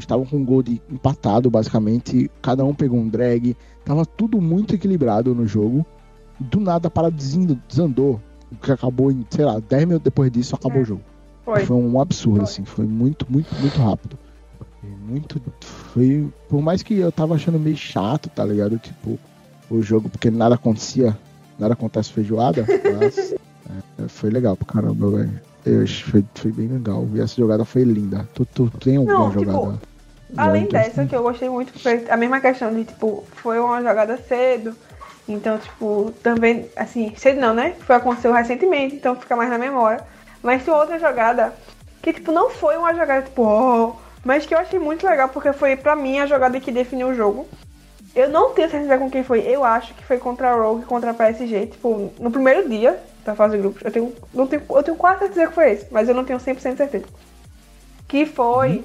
Estavam 0.00 0.24
com 0.26 0.36
um 0.38 0.44
gol 0.44 0.62
de 0.62 0.80
empatado, 0.90 1.50
basicamente. 1.50 2.30
Cada 2.42 2.64
um 2.64 2.74
pegou 2.74 2.98
um 2.98 3.08
drag. 3.08 3.56
Tava 3.84 4.04
tudo 4.04 4.40
muito 4.40 4.74
equilibrado 4.74 5.34
no 5.34 5.46
jogo. 5.46 5.84
Do 6.38 6.58
nada 6.60 6.88
a 6.88 6.90
parada 6.90 7.14
desandou. 7.68 8.20
O 8.50 8.56
que 8.56 8.72
acabou 8.72 9.12
em, 9.12 9.24
sei 9.30 9.44
lá, 9.44 9.60
10 9.60 9.84
minutos 9.84 10.04
depois 10.04 10.30
disso, 10.32 10.54
acabou 10.56 10.78
É. 10.78 10.82
o 10.82 10.84
jogo. 10.84 11.02
Foi. 11.44 11.64
Foi 11.64 11.76
um 11.76 12.00
absurdo, 12.00 12.36
Foi. 12.38 12.44
assim. 12.44 12.64
Foi 12.64 12.84
muito, 12.86 13.26
muito, 13.30 13.54
muito 13.60 13.78
rápido. 13.78 14.18
Foi 14.80 14.90
Muito. 14.90 15.40
Foi. 15.60 16.28
Por 16.48 16.60
mais 16.62 16.82
que 16.82 16.94
eu 16.94 17.12
tava 17.12 17.34
achando 17.34 17.58
meio 17.58 17.76
chato, 17.76 18.28
tá 18.30 18.44
ligado? 18.44 18.78
Tipo, 18.78 19.18
o 19.70 19.82
jogo, 19.82 20.08
porque 20.08 20.30
nada 20.30 20.54
acontecia. 20.56 21.16
Nada 21.58 21.74
acontece 21.74 22.10
feijoada. 22.12 22.64
Mas. 22.98 23.32
é, 23.98 24.08
foi 24.08 24.30
legal 24.30 24.56
pra 24.56 24.66
caramba, 24.66 25.10
velho. 25.10 25.40
Eu 25.66 25.86
foi, 25.86 26.24
foi 26.34 26.50
bem 26.52 26.68
legal. 26.68 27.06
E 27.14 27.20
essa 27.20 27.36
jogada 27.36 27.64
foi 27.66 27.84
linda. 27.84 28.26
Tu, 28.34 28.46
tu 28.46 28.70
tem 28.78 28.96
alguma 28.96 29.18
Não, 29.18 29.30
tipo, 29.30 29.44
jogada? 29.44 29.80
Além 30.36 30.66
dessa, 30.66 31.04
que 31.06 31.14
eu 31.14 31.22
gostei 31.22 31.48
muito, 31.48 31.78
foi 31.78 32.06
a 32.08 32.16
mesma 32.16 32.40
questão 32.40 32.72
de, 32.72 32.84
tipo, 32.84 33.24
foi 33.36 33.58
uma 33.58 33.82
jogada 33.82 34.16
cedo. 34.16 34.74
Então, 35.28 35.58
tipo, 35.58 36.12
também, 36.22 36.68
assim, 36.76 37.14
cedo 37.16 37.40
não, 37.40 37.54
né? 37.54 37.74
Foi 37.80 37.96
aconteceu 37.96 38.32
recentemente, 38.32 38.96
então 38.96 39.14
fica 39.16 39.36
mais 39.36 39.50
na 39.50 39.58
memória. 39.58 40.02
Mas 40.42 40.64
tem 40.64 40.72
outra 40.72 40.98
jogada 40.98 41.52
que, 42.02 42.12
tipo, 42.12 42.32
não 42.32 42.50
foi 42.50 42.76
uma 42.76 42.94
jogada, 42.94 43.22
tipo, 43.22 43.42
oh, 43.42 43.94
mas 44.24 44.46
que 44.46 44.54
eu 44.54 44.58
achei 44.58 44.78
muito 44.78 45.06
legal, 45.06 45.28
porque 45.28 45.52
foi, 45.52 45.76
pra 45.76 45.96
mim, 45.96 46.18
a 46.18 46.26
jogada 46.26 46.60
que 46.60 46.72
definiu 46.72 47.08
o 47.08 47.14
jogo. 47.14 47.46
Eu 48.14 48.28
não 48.28 48.50
tenho 48.50 48.70
certeza 48.70 48.98
com 48.98 49.10
quem 49.10 49.22
foi. 49.22 49.40
Eu 49.40 49.64
acho 49.64 49.94
que 49.94 50.04
foi 50.04 50.18
contra 50.18 50.50
a 50.50 50.54
Rogue, 50.54 50.84
contra 50.84 51.12
a 51.12 51.14
PSG. 51.14 51.66
Tipo, 51.66 52.12
no 52.18 52.30
primeiro 52.30 52.68
dia 52.68 53.00
da 53.24 53.34
fase 53.34 53.56
de 53.56 53.62
grupos. 53.62 53.82
Eu 53.84 53.92
tenho, 53.92 54.12
não 54.34 54.46
tenho, 54.46 54.62
eu 54.68 54.82
tenho 54.82 54.96
quase 54.96 55.20
certeza 55.20 55.46
que 55.46 55.54
foi 55.54 55.70
esse, 55.70 55.86
mas 55.90 56.08
eu 56.08 56.14
não 56.14 56.24
tenho 56.24 56.38
100% 56.38 56.76
certeza. 56.76 57.04
Que 58.08 58.26
foi. 58.26 58.82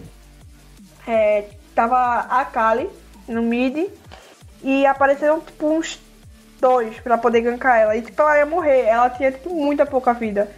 É, 1.07 1.49
tava 1.73 2.21
a 2.21 2.45
Kali 2.45 2.89
no 3.27 3.41
mid 3.41 3.89
e 4.63 4.85
apareceram 4.85 5.39
tipo 5.39 5.67
uns 5.67 5.99
dois 6.59 6.99
pra 6.99 7.17
poder 7.17 7.41
gankar 7.41 7.77
ela. 7.77 7.95
E 7.95 8.01
tipo, 8.01 8.21
ela 8.21 8.37
ia 8.37 8.45
morrer. 8.45 8.81
Ela 8.81 9.09
tinha 9.09 9.31
tipo 9.31 9.53
muita 9.53 9.85
pouca 9.85 10.13
vida. 10.13 10.49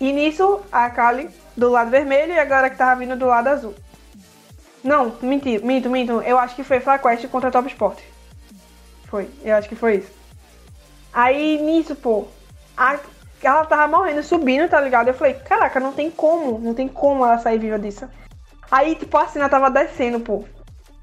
E 0.00 0.12
nisso, 0.12 0.60
a 0.70 0.90
Kali 0.90 1.30
do 1.56 1.70
lado 1.70 1.90
vermelho 1.90 2.32
e 2.32 2.38
a 2.38 2.44
galera 2.44 2.70
que 2.70 2.76
tava 2.76 3.00
vindo 3.00 3.16
do 3.16 3.26
lado 3.26 3.48
azul. 3.48 3.74
Não, 4.82 5.16
mentira, 5.22 5.64
minto, 5.64 5.90
minto. 5.90 6.20
Eu 6.22 6.38
acho 6.38 6.54
que 6.54 6.62
foi 6.62 6.80
FlyQuest 6.80 7.26
contra 7.28 7.50
Top 7.50 7.66
Sport. 7.68 7.98
Foi, 9.06 9.28
eu 9.42 9.56
acho 9.56 9.68
que 9.68 9.74
foi 9.74 9.96
isso. 9.96 10.12
Aí 11.12 11.60
nisso, 11.60 11.96
pô, 11.96 12.26
a, 12.76 12.98
ela 13.42 13.64
tava 13.64 13.88
morrendo, 13.88 14.22
subindo, 14.22 14.68
tá 14.68 14.80
ligado? 14.80 15.08
Eu 15.08 15.14
falei, 15.14 15.34
caraca, 15.34 15.80
não 15.80 15.92
tem 15.92 16.10
como, 16.10 16.58
não 16.58 16.74
tem 16.74 16.86
como 16.86 17.24
ela 17.24 17.38
sair 17.38 17.58
viva 17.58 17.78
disso. 17.78 18.08
Aí, 18.70 18.94
tipo, 18.94 19.16
a 19.16 19.26
cena 19.26 19.48
tava 19.48 19.70
descendo, 19.70 20.20
pô. 20.20 20.44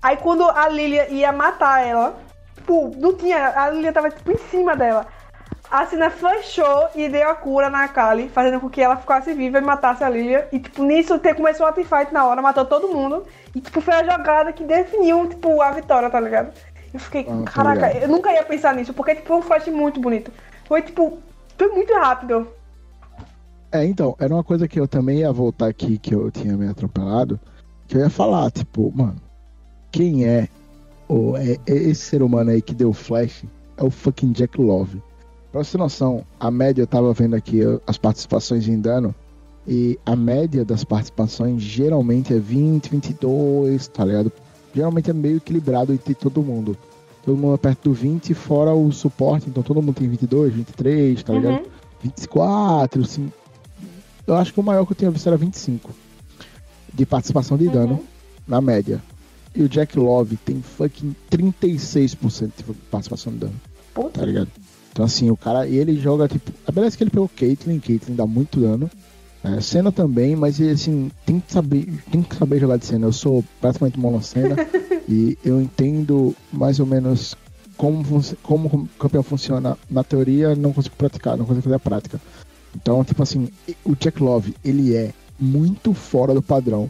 Aí 0.01 0.17
quando 0.17 0.43
a 0.43 0.67
Lilia 0.67 1.07
ia 1.09 1.31
matar 1.31 1.85
ela, 1.85 2.15
tipo, 2.55 2.91
não 2.97 3.13
tinha. 3.13 3.53
A 3.59 3.69
Lilia 3.69 3.93
tava, 3.93 4.09
tipo, 4.09 4.31
em 4.31 4.37
cima 4.49 4.75
dela. 4.75 5.07
A 5.71 5.85
cena 5.87 6.09
flechou 6.11 6.89
e 6.93 7.09
deu 7.09 7.27
a 7.29 7.33
cura 7.35 7.69
na 7.69 7.87
Kali, 7.87 8.29
fazendo 8.29 8.59
com 8.59 8.69
que 8.69 8.81
ela 8.81 8.95
ficasse 8.97 9.33
viva 9.33 9.57
e 9.57 9.61
matasse 9.61 10.03
a 10.03 10.09
Lilia. 10.09 10.47
E, 10.51 10.59
tipo, 10.59 10.83
nisso 10.83 11.19
começou 11.35 11.65
a 11.65 11.71
teamfight 11.71 12.13
na 12.13 12.25
hora, 12.25 12.41
matou 12.41 12.65
todo 12.65 12.89
mundo. 12.89 13.25
E, 13.55 13.61
tipo, 13.61 13.81
foi 13.81 13.93
a 13.95 14.03
jogada 14.03 14.53
que 14.53 14.63
definiu, 14.63 15.27
tipo, 15.27 15.61
a 15.61 15.71
vitória, 15.71 16.09
tá 16.09 16.19
ligado? 16.19 16.53
Eu 16.93 16.99
fiquei, 16.99 17.25
Ah, 17.27 17.43
caraca, 17.49 17.87
ligado. 17.87 18.03
eu 18.03 18.07
nunca 18.07 18.31
ia 18.31 18.43
pensar 18.43 18.75
nisso, 18.75 18.93
porque, 18.93 19.15
tipo, 19.15 19.27
foi 19.29 19.37
um 19.37 19.41
flash 19.41 19.67
muito 19.69 19.99
bonito. 19.99 20.31
Foi, 20.67 20.81
tipo, 20.83 21.17
foi 21.57 21.67
muito 21.69 21.91
rápido. 21.95 22.47
É, 23.71 23.83
então, 23.83 24.15
era 24.19 24.31
uma 24.31 24.43
coisa 24.43 24.67
que 24.67 24.79
eu 24.79 24.87
também 24.87 25.19
ia 25.19 25.31
voltar 25.31 25.67
aqui, 25.67 25.97
que 25.97 26.13
eu 26.13 26.29
tinha 26.29 26.55
me 26.55 26.69
atropelado, 26.69 27.39
que 27.93 27.97
eu 27.97 28.01
ia 28.01 28.09
falar, 28.09 28.49
tipo, 28.49 28.91
mano, 28.95 29.17
quem 29.91 30.25
é, 30.25 30.49
o, 31.07 31.37
é, 31.37 31.59
é 31.67 31.75
esse 31.75 32.01
ser 32.01 32.23
humano 32.23 32.49
aí 32.49 32.59
que 32.59 32.73
deu 32.73 32.91
flash? 32.91 33.43
É 33.77 33.83
o 33.83 33.91
fucking 33.91 34.31
Jack 34.31 34.59
Love. 34.59 34.99
Pra 35.51 35.63
você 35.63 35.73
ter 35.73 35.77
noção, 35.77 36.25
a 36.39 36.49
média, 36.49 36.81
eu 36.81 36.87
tava 36.87 37.13
vendo 37.13 37.35
aqui 37.35 37.59
as 37.85 37.95
participações 37.95 38.67
em 38.67 38.81
dano, 38.81 39.13
e 39.67 39.99
a 40.07 40.15
média 40.15 40.65
das 40.65 40.83
participações 40.83 41.61
geralmente 41.61 42.33
é 42.33 42.39
20, 42.39 42.89
22, 42.89 43.87
tá 43.89 44.03
ligado? 44.03 44.31
Geralmente 44.73 45.11
é 45.11 45.13
meio 45.13 45.37
equilibrado 45.37 45.93
entre 45.93 46.15
todo 46.15 46.41
mundo. 46.41 46.75
Todo 47.23 47.37
mundo 47.37 47.53
é 47.53 47.57
perto 47.57 47.89
do 47.89 47.93
20, 47.93 48.33
fora 48.33 48.73
o 48.73 48.91
suporte, 48.91 49.47
então 49.49 49.61
todo 49.61 49.83
mundo 49.83 49.93
tem 49.93 50.09
22, 50.09 50.51
23, 50.51 51.21
tá 51.21 51.33
ligado? 51.33 51.57
Uhum. 51.57 51.69
24, 52.01 53.03
assim. 53.03 53.31
Eu 54.25 54.33
acho 54.33 54.51
que 54.51 54.59
o 54.59 54.63
maior 54.63 54.83
que 54.83 54.93
eu 54.93 54.97
tinha 54.97 55.11
visto 55.11 55.27
era 55.27 55.37
25 55.37 56.02
de 56.93 57.05
participação 57.05 57.57
de 57.57 57.67
dano 57.69 57.93
Uhum. 57.93 58.03
na 58.47 58.61
média. 58.61 59.01
E 59.55 59.61
o 59.63 59.69
Jack 59.69 59.97
Love 59.97 60.35
tem 60.37 60.61
fucking 60.61 61.15
36% 61.29 62.51
de 62.57 62.63
participação 62.89 63.31
de 63.33 63.39
dano, 63.39 63.53
Puta. 63.93 64.19
tá 64.19 64.25
ligado? 64.25 64.47
Então 64.91 65.05
assim, 65.05 65.29
o 65.29 65.37
cara, 65.37 65.67
e 65.67 65.75
ele 65.75 65.99
joga 65.99 66.27
tipo. 66.27 66.51
A 66.67 66.71
beleza 66.71 66.95
é 66.95 66.97
que 66.97 67.03
ele 67.03 67.11
pegou 67.11 67.29
Caitlyn, 67.29 67.79
Caitlyn 67.79 68.15
dá 68.15 68.25
muito 68.25 68.59
dano. 68.59 68.89
É, 69.43 69.59
Senna 69.59 69.91
também, 69.91 70.35
mas 70.37 70.57
ele, 70.59 70.69
assim, 70.71 71.11
tem 71.25 71.39
que 71.39 71.51
saber, 71.51 71.85
tem 72.11 72.21
que 72.23 72.35
saber 72.35 72.59
jogar 72.59 72.77
de 72.77 72.85
Senna. 72.85 73.07
Eu 73.07 73.11
sou 73.11 73.43
praticamente 73.59 73.99
monocena 73.99 74.55
e 75.09 75.37
eu 75.43 75.61
entendo 75.61 76.33
mais 76.51 76.79
ou 76.79 76.85
menos 76.85 77.35
como, 77.75 78.03
como 78.41 78.67
o 78.69 78.87
campeão 78.99 79.21
funciona 79.21 79.77
na 79.89 80.03
teoria, 80.03 80.55
não 80.55 80.71
consigo 80.71 80.95
praticar, 80.95 81.35
não 81.37 81.45
consigo 81.45 81.63
fazer 81.63 81.75
a 81.75 81.79
prática. 81.79 82.21
Então, 82.75 83.03
tipo 83.03 83.21
assim, 83.21 83.49
o 83.83 83.95
Jack 83.95 84.23
Love, 84.23 84.55
ele 84.63 84.95
é 84.95 85.11
muito 85.39 85.93
fora 85.93 86.33
do 86.33 86.41
padrão. 86.41 86.89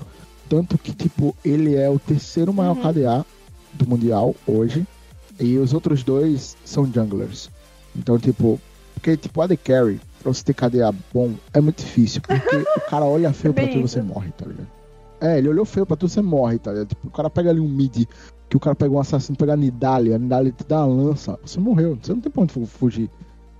Tanto 0.50 0.78
que, 0.78 0.92
tipo, 0.94 1.36
ele 1.44 1.76
é 1.76 1.90
o 1.90 1.98
terceiro 1.98 2.54
maior 2.54 2.76
KDA 2.76 3.26
do 3.74 3.88
Mundial 3.88 4.36
hoje. 4.46 4.86
E 5.40 5.58
os 5.58 5.74
outros 5.74 6.04
dois 6.04 6.56
são 6.64 6.86
junglers. 6.86 7.50
Então, 7.96 8.20
tipo, 8.20 8.60
porque, 8.94 9.18
tipo, 9.18 9.42
AD 9.42 9.58
Carry, 9.58 10.00
pra 10.22 10.32
você 10.34 10.44
ter 10.44 10.54
KDA 10.54 10.94
bom, 11.14 11.34
é 11.54 11.60
muito 11.60 11.78
difícil. 11.84 12.22
Porque 12.22 12.56
o 12.78 12.82
cara 12.90 13.06
olha 13.06 13.34
feio 13.34 13.54
pra 13.54 13.68
tu 13.68 13.78
e 13.78 13.82
você 13.82 14.02
morre, 14.02 14.32
tá 14.38 14.46
ligado? 14.46 14.68
É, 15.20 15.38
ele 15.38 15.50
olhou 15.50 15.66
feio 15.66 15.86
pra 15.86 15.96
tu, 15.96 16.08
você 16.08 16.22
morre, 16.22 16.60
tá 16.60 16.72
ligado? 16.72 16.90
Tipo, 16.90 17.08
o 17.08 17.12
cara 17.12 17.30
pega 17.30 17.50
ali 17.50 17.60
um 17.60 17.68
mid, 17.68 18.06
que 18.50 18.58
o 18.58 18.60
cara 18.60 18.76
pega 18.76 18.94
um 18.94 19.00
assassino, 19.00 19.38
pega 19.38 19.54
a 19.54 19.58
Nidalee, 19.58 20.14
a 20.14 20.20
Nidalee 20.20 20.52
te 20.52 20.66
dá 20.68 20.86
uma 20.86 21.04
lança, 21.04 21.40
você 21.44 21.60
morreu, 21.60 21.98
você 22.02 22.14
não 22.14 22.20
tem 22.22 22.32
pra 22.32 22.44
onde 22.44 22.54
fu- 22.54 22.66
fugir. 22.66 23.10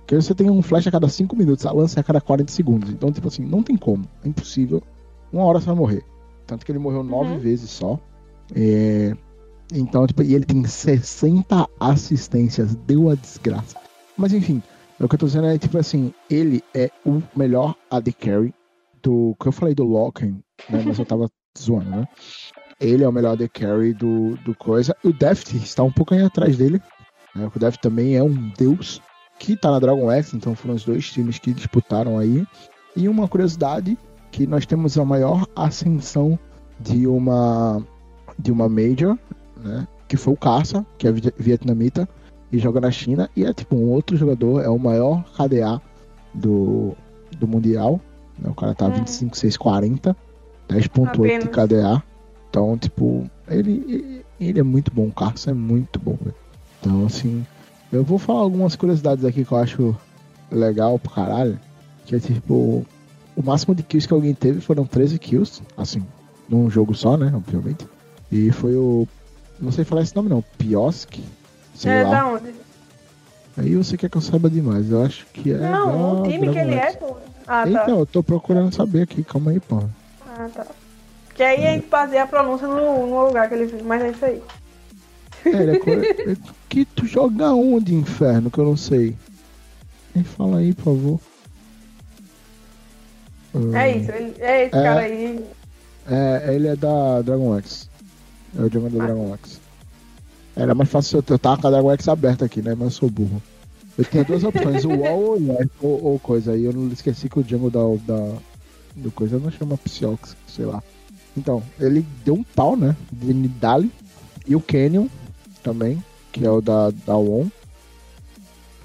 Porque 0.06 0.16
você 0.16 0.34
tem 0.34 0.50
um 0.50 0.60
flash 0.62 0.86
a 0.86 0.90
cada 0.90 1.08
5 1.08 1.34
minutos, 1.34 1.64
a 1.64 1.72
lança 1.72 1.98
é 1.98 2.02
a 2.02 2.04
cada 2.04 2.20
40 2.20 2.52
segundos. 2.52 2.90
Então, 2.90 3.10
tipo 3.10 3.26
assim, 3.28 3.42
não 3.44 3.62
tem 3.62 3.76
como, 3.76 4.04
é 4.22 4.28
impossível. 4.28 4.82
Uma 5.32 5.44
hora 5.44 5.58
você 5.60 5.66
vai 5.66 5.74
morrer. 5.74 6.02
Tanto 6.46 6.64
que 6.66 6.70
ele 6.72 6.78
morreu 6.78 7.02
nove 7.02 7.32
Uhum. 7.32 7.38
vezes 7.38 7.70
só. 7.70 7.98
É, 8.54 9.14
Então, 9.72 10.06
tipo, 10.06 10.22
e 10.22 10.34
ele 10.34 10.44
tem 10.44 10.62
60 10.64 11.66
assistências, 11.80 12.74
deu 12.74 13.08
a 13.08 13.14
desgraça. 13.14 13.76
Mas 14.16 14.32
enfim, 14.32 14.62
O 15.00 15.08
que 15.08 15.14
eu 15.16 15.18
tô 15.18 15.26
dizendo 15.26 15.48
é, 15.48 15.58
tipo 15.58 15.76
assim, 15.76 16.14
ele 16.30 16.62
é 16.72 16.88
o 17.04 17.20
melhor 17.34 17.74
AD 17.90 18.12
Carry 18.12 18.54
do. 19.02 19.34
que 19.40 19.48
eu 19.48 19.52
falei 19.52 19.74
do 19.74 19.82
Loken, 19.82 20.40
né? 20.70 20.82
Mas 20.86 20.98
eu 21.00 21.04
tava 21.04 21.28
zoando, 21.58 21.90
né? 21.90 22.06
Ele 22.80 23.02
é 23.02 23.08
o 23.08 23.12
melhor 23.12 23.32
AD 23.32 23.48
Carry 23.48 23.92
do, 23.92 24.36
do 24.44 24.54
coisa. 24.54 24.94
O 25.02 25.12
Deft 25.12 25.52
está 25.56 25.82
um 25.82 25.90
pouco 25.90 26.14
aí 26.14 26.22
atrás 26.22 26.56
dele. 26.56 26.80
Né? 27.34 27.50
O 27.52 27.58
Deft 27.58 27.80
também 27.80 28.16
é 28.16 28.22
um 28.22 28.50
deus 28.56 29.02
que 29.38 29.56
tá 29.56 29.70
na 29.70 29.78
Dragon 29.78 30.10
X, 30.10 30.34
então 30.34 30.54
foram 30.54 30.74
os 30.74 30.84
dois 30.84 31.10
times 31.10 31.38
que 31.38 31.52
disputaram 31.52 32.18
aí. 32.18 32.46
E 32.96 33.08
uma 33.08 33.28
curiosidade, 33.28 33.98
que 34.30 34.46
nós 34.46 34.66
temos 34.66 34.98
a 34.98 35.04
maior 35.04 35.46
ascensão 35.54 36.38
de 36.78 37.06
uma 37.06 37.82
de 38.38 38.50
uma 38.50 38.68
Major, 38.68 39.16
né? 39.56 39.86
Que 40.08 40.16
foi 40.16 40.32
o 40.32 40.36
Caça, 40.36 40.84
que 40.98 41.06
é 41.06 41.12
vietnamita, 41.12 42.08
e 42.50 42.58
joga 42.58 42.80
na 42.80 42.90
China. 42.90 43.30
E 43.36 43.44
é 43.44 43.52
tipo 43.52 43.76
um 43.76 43.90
outro 43.90 44.16
jogador, 44.16 44.62
é 44.62 44.68
o 44.68 44.78
maior 44.78 45.24
KDA 45.36 45.80
do, 46.32 46.94
do 47.38 47.46
Mundial. 47.46 48.00
Né? 48.38 48.50
O 48.50 48.54
cara 48.54 48.74
tá 48.74 48.88
25, 48.88 49.36
6, 49.36 49.56
40, 49.56 50.16
10.8 50.68 51.42
de 51.42 51.48
KDA. 51.48 52.02
Então, 52.50 52.76
tipo, 52.78 53.28
ele, 53.48 54.24
ele 54.40 54.60
é 54.60 54.62
muito 54.62 54.92
bom, 54.92 55.06
o 55.08 55.12
Carson 55.12 55.50
é 55.50 55.54
muito 55.54 55.98
bom. 55.98 56.18
Então, 56.80 57.06
assim, 57.06 57.44
eu 57.94 58.04
vou 58.04 58.18
falar 58.18 58.40
algumas 58.40 58.74
curiosidades 58.74 59.24
aqui 59.24 59.44
que 59.44 59.52
eu 59.52 59.58
acho 59.58 59.96
legal 60.50 60.98
pro 60.98 61.12
caralho. 61.12 61.58
Que 62.04 62.16
é 62.16 62.20
tipo, 62.20 62.84
o 63.36 63.42
máximo 63.42 63.74
de 63.74 63.82
kills 63.82 64.06
que 64.06 64.14
alguém 64.14 64.34
teve 64.34 64.60
foram 64.60 64.84
13 64.84 65.18
kills, 65.18 65.62
assim, 65.76 66.04
num 66.48 66.68
jogo 66.68 66.94
só, 66.94 67.16
né? 67.16 67.32
Obviamente. 67.34 67.86
E 68.30 68.50
foi 68.50 68.74
o. 68.74 69.06
Não 69.60 69.70
sei 69.70 69.84
falar 69.84 70.02
esse 70.02 70.14
nome 70.14 70.28
não, 70.28 70.42
Piosk. 70.58 71.18
Sei 71.74 71.92
é, 71.92 72.02
lá. 72.02 72.10
da 72.10 72.26
onde? 72.26 72.54
Aí 73.56 73.76
você 73.76 73.96
quer 73.96 74.10
que 74.10 74.16
eu 74.16 74.20
saiba 74.20 74.50
demais. 74.50 74.90
Eu 74.90 75.04
acho 75.04 75.26
que 75.26 75.52
é. 75.52 75.58
Não, 75.58 76.22
o 76.22 76.28
time 76.28 76.50
que 76.50 76.58
ele 76.58 76.74
é, 76.74 76.92
pô. 76.92 77.16
Ah, 77.46 77.62
tá. 77.62 77.68
Então, 77.68 78.00
eu 78.00 78.06
tô 78.06 78.22
procurando 78.22 78.74
saber 78.74 79.02
aqui, 79.02 79.22
calma 79.22 79.52
aí, 79.52 79.60
pô. 79.60 79.82
Ah, 80.26 80.48
tá. 80.52 80.66
Que 81.34 81.42
aí 81.42 81.66
a 81.66 81.72
gente 81.72 81.86
fazia 81.86 82.24
a 82.24 82.26
pronúncia 82.26 82.66
no, 82.66 83.06
no 83.06 83.26
lugar 83.26 83.48
que 83.48 83.54
ele 83.54 83.68
fez, 83.68 83.82
mas 83.82 84.02
é 84.02 84.10
isso 84.10 84.24
aí. 84.24 84.42
É, 85.46 86.32
é 86.32 86.36
que 86.68 86.84
tu 86.84 87.06
joga 87.06 87.52
onde, 87.52 87.94
inferno, 87.94 88.50
que 88.50 88.58
eu 88.58 88.64
não 88.64 88.76
sei. 88.76 89.14
Me 90.14 90.24
fala 90.24 90.58
aí, 90.58 90.72
por 90.72 90.84
favor. 90.84 91.20
É 93.74 93.96
isso, 93.96 94.10
ele- 94.10 94.34
é 94.40 94.66
esse 94.66 94.76
É. 94.76 94.82
cara 94.82 95.00
aí. 95.00 95.44
É, 96.06 96.54
ele 96.54 96.68
é 96.68 96.76
da 96.76 97.22
Dragon 97.22 97.56
X. 97.58 97.88
É 98.58 98.62
o 98.62 98.70
jogador 98.70 98.98
da 98.98 99.04
Dragon 99.06 99.34
X. 99.34 99.60
Era 100.56 100.74
mais 100.74 100.88
fácil 100.90 101.22
eu 101.28 101.36
estar 101.36 101.56
com 101.60 101.66
a 101.66 101.70
Dragon 101.70 101.92
X 101.92 102.08
aberta 102.08 102.44
aqui, 102.44 102.60
né? 102.62 102.72
Mas 102.74 102.84
eu 102.86 102.90
sou 102.90 103.10
burro. 103.10 103.42
Eu 103.96 104.04
tinha 104.04 104.24
duas 104.24 104.42
opções, 104.42 104.84
o 104.84 104.88
Wall 104.88 105.20
ou, 105.20 105.36
Life, 105.36 105.70
ou, 105.80 106.04
ou 106.04 106.18
coisa. 106.18 106.52
Aí 106.52 106.64
eu 106.64 106.72
não 106.72 106.88
esqueci 106.92 107.28
que 107.28 107.38
o 107.38 107.44
Django 107.44 107.70
da, 107.70 107.80
da 108.06 108.34
do 108.96 109.10
coisa 109.12 109.38
não 109.38 109.50
chama 109.50 109.76
Psyox, 109.78 110.36
sei 110.48 110.64
lá. 110.64 110.82
Então, 111.36 111.62
ele 111.80 112.04
deu 112.24 112.34
um 112.34 112.42
pau, 112.42 112.76
né? 112.76 112.96
De 113.12 113.32
Nidali. 113.32 113.90
E 114.46 114.54
o 114.54 114.60
Canyon 114.60 115.06
também, 115.64 116.02
que 116.30 116.44
é 116.46 116.50
o 116.50 116.60
da, 116.60 116.90
da 116.90 117.16
WON. 117.16 117.48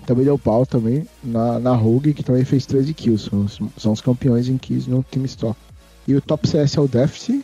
Também 0.08 0.26
deu 0.26 0.40
pau 0.40 0.66
também 0.66 1.06
na, 1.24 1.60
na 1.60 1.76
Rogue, 1.76 2.14
que 2.16 2.24
também 2.24 2.44
fez 2.44 2.66
13 2.66 2.94
kills. 2.96 3.30
São, 3.30 3.42
os- 3.42 3.60
são 3.78 3.92
os 3.92 4.02
campeões 4.02 4.48
em 4.50 4.58
kills 4.58 4.90
no 4.90 5.04
Team 5.04 5.26
Store. 5.26 5.56
E 6.08 6.16
o 6.16 6.22
top 6.22 6.48
CS 6.48 6.78
é 6.78 6.82
o 6.82 6.88
Deft. 6.88 7.44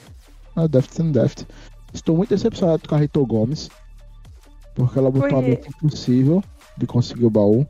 Ah, 0.56 0.68
Deft 0.68 1.00
and 1.02 1.12
Deft. 1.12 1.46
Estou 1.94 2.18
muito 2.18 2.30
decepcionado 2.30 2.88
com 2.88 2.96
a 2.96 2.98
Rito 2.98 3.24
Gomes. 3.26 3.70
Porque 4.74 4.98
ela 4.98 5.12
botou 5.12 5.30
uma 5.30 5.44
quê? 5.44 5.50
meta 5.50 5.68
impossível 5.70 6.44
de 6.78 6.88
conseguir 6.88 7.26
o 7.26 7.30
baú. 7.30 7.68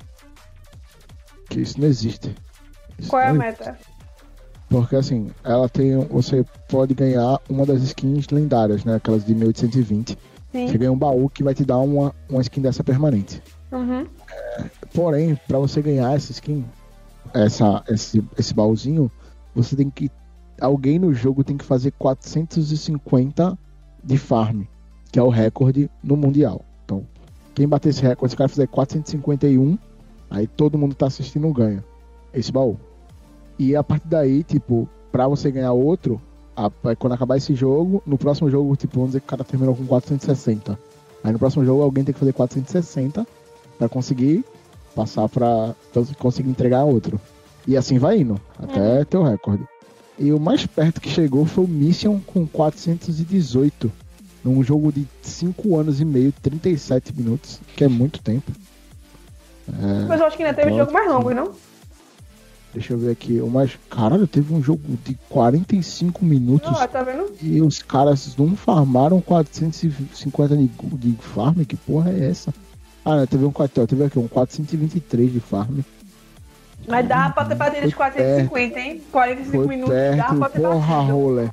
Que 1.49 1.61
isso 1.61 1.80
não 1.80 1.88
existe. 1.88 2.34
Isso 2.97 3.09
Qual 3.09 3.22
é 3.22 3.28
a 3.28 3.34
não 3.34 3.39
meta? 3.39 3.78
porque 4.70 4.95
assim, 4.95 5.30
ela 5.43 5.68
tem. 5.70 5.97
Você 6.07 6.43
pode 6.70 6.93
ganhar 6.93 7.39
uma 7.49 7.66
das 7.66 7.82
skins 7.84 8.28
lendárias, 8.30 8.84
né? 8.84 8.95
Aquelas 8.95 9.24
de 9.26 9.36
1820. 9.36 10.18
Você 10.56 10.70
Sim. 10.70 10.78
ganha 10.78 10.91
um 10.91 10.97
baú 10.97 11.30
que 11.30 11.43
vai 11.43 11.53
te 11.53 11.66
dar 11.66 11.80
uma, 11.80 12.16
uma 12.30 12.41
skin 12.41 12.62
dessa 12.62 12.82
permanente. 12.82 13.43
Uhum. 13.74 14.08
Porém, 14.93 15.38
pra 15.47 15.60
você 15.60 15.82
ganhar 15.82 16.16
essa 16.16 16.32
skin, 16.32 16.64
essa, 17.34 17.84
esse, 17.89 18.24
esse 18.38 18.53
baúzinho, 18.53 19.12
você 19.53 19.76
tem 19.76 19.89
que. 19.89 20.10
Alguém 20.62 20.97
no 20.97 21.14
jogo 21.14 21.43
tem 21.43 21.58
que 21.58 21.66
fazer 21.66 21.91
450 21.91 23.60
de 24.01 24.18
farm, 24.18 24.62
que 25.12 25.20
é 25.20 25.22
o 25.22 25.28
recorde 25.28 25.89
no 26.01 26.16
Mundial. 26.16 26.62
Então, 26.86 27.06
quem 27.53 27.68
bater 27.68 27.89
esse 27.89 28.01
recorde, 28.01 28.32
se 28.32 28.36
o 28.36 28.38
cara 28.38 28.47
fizer 28.47 28.68
451, 28.68 29.78
aí 30.30 30.47
todo 30.47 30.78
mundo 30.78 30.95
tá 30.95 31.08
assistindo 31.08 31.51
ganha 31.51 31.84
esse 32.34 32.51
baú. 32.51 32.78
E 33.60 33.76
a 33.76 33.84
partir 33.84 34.08
daí, 34.08 34.41
tipo, 34.43 34.88
pra 35.12 35.28
você 35.28 35.51
ganhar 35.51 35.74
outro, 35.74 36.22
a- 36.56 36.72
quando 36.97 37.14
acabar 37.14 37.38
esse 37.38 37.53
jogo, 37.56 38.01
no 38.06 38.18
próximo 38.18 38.49
jogo, 38.49 38.76
tipo, 38.76 38.95
vamos 38.95 39.10
dizer 39.10 39.20
que 39.22 39.28
o 39.28 39.30
cara 39.30 39.43
terminou 39.43 39.76
com 39.76 39.86
460. 39.86 40.78
Aí 41.24 41.32
no 41.32 41.39
próximo 41.39 41.66
jogo 41.66 41.82
alguém 41.82 42.03
tem 42.03 42.14
que 42.14 42.20
fazer 42.20 42.34
460 42.34 43.26
pra 43.78 43.89
conseguir 43.89 44.45
passar 44.95 45.28
pra, 45.28 45.74
pra 45.91 46.01
você 46.01 46.14
conseguir 46.16 46.49
entregar 46.49 46.84
outro. 46.84 47.20
E 47.68 47.76
assim 47.76 47.97
vai 47.97 48.20
indo, 48.20 48.39
até 48.60 49.03
ter 49.06 49.18
o 49.18 49.24
recorde. 49.24 49.64
E 50.18 50.32
o 50.32 50.39
mais 50.39 50.66
perto 50.66 51.01
que 51.01 51.10
chegou 51.10 51.45
foi 51.45 51.66
o 51.66 51.68
Mission 51.68 52.20
com 52.26 52.45
418. 52.47 53.91
Num 54.43 54.64
jogo 54.64 54.91
de 54.91 55.08
5 55.24 55.76
anos 55.76 55.99
e 55.99 56.06
meio, 56.06 56.32
37 56.41 57.12
minutos, 57.18 57.60
que 57.76 57.84
é 57.84 57.88
muito 57.88 58.22
tempo. 58.22 58.51
É, 59.68 60.06
Mas 60.08 60.20
eu 60.20 60.28
acho 60.28 60.38
que 60.38 60.43
ainda 60.43 60.56
teve 60.56 60.78
jogo 60.78 60.93
mais 60.93 61.10
longo, 61.12 61.34
não? 61.34 61.51
Deixa 62.76 62.93
eu 62.93 62.97
ver 62.97 63.11
aqui. 63.11 63.39
O 63.39 63.49
mais. 63.49 63.71
Caralho, 63.89 64.28
teve 64.28 64.53
um 64.53 64.61
jogo 64.61 64.82
de 65.03 65.17
45 65.30 66.23
minutos. 66.23 66.78
Ah, 66.78 66.88
tá 66.88 67.01
vendo? 67.03 67.32
E 67.41 67.61
os 67.61 67.82
caras 67.82 68.36
não 68.38 68.55
farmaram 68.55 69.21
450 69.21 70.57
de, 70.57 70.67
de 70.67 71.13
farm? 71.21 71.63
Que 71.63 71.78
porra 71.78 72.11
é 72.11 72.30
essa? 72.30 72.53
Ah, 73.03 73.15
não, 73.15 73.26
teve 73.26 73.45
um 73.45 73.51
4, 73.51 73.88
teve 73.88 74.03
aqui 74.03 74.19
um 74.19 74.28
423 74.28 75.32
de 75.32 75.39
farm. 75.39 75.80
Mas 76.88 77.07
dá 77.07 77.30
pra 77.30 77.45
ter 77.45 77.86
os 77.86 77.93
Foi 77.93 78.11
450, 78.11 78.80
hein? 78.80 79.01
45 79.11 79.57
Foi 79.57 79.67
minutos, 79.67 79.95
dá 79.95 80.26
perto, 80.26 80.36
pra 80.38 80.49
ter 80.49 80.61
porra, 80.61 80.95
batido. 80.97 81.13
roller. 81.13 81.49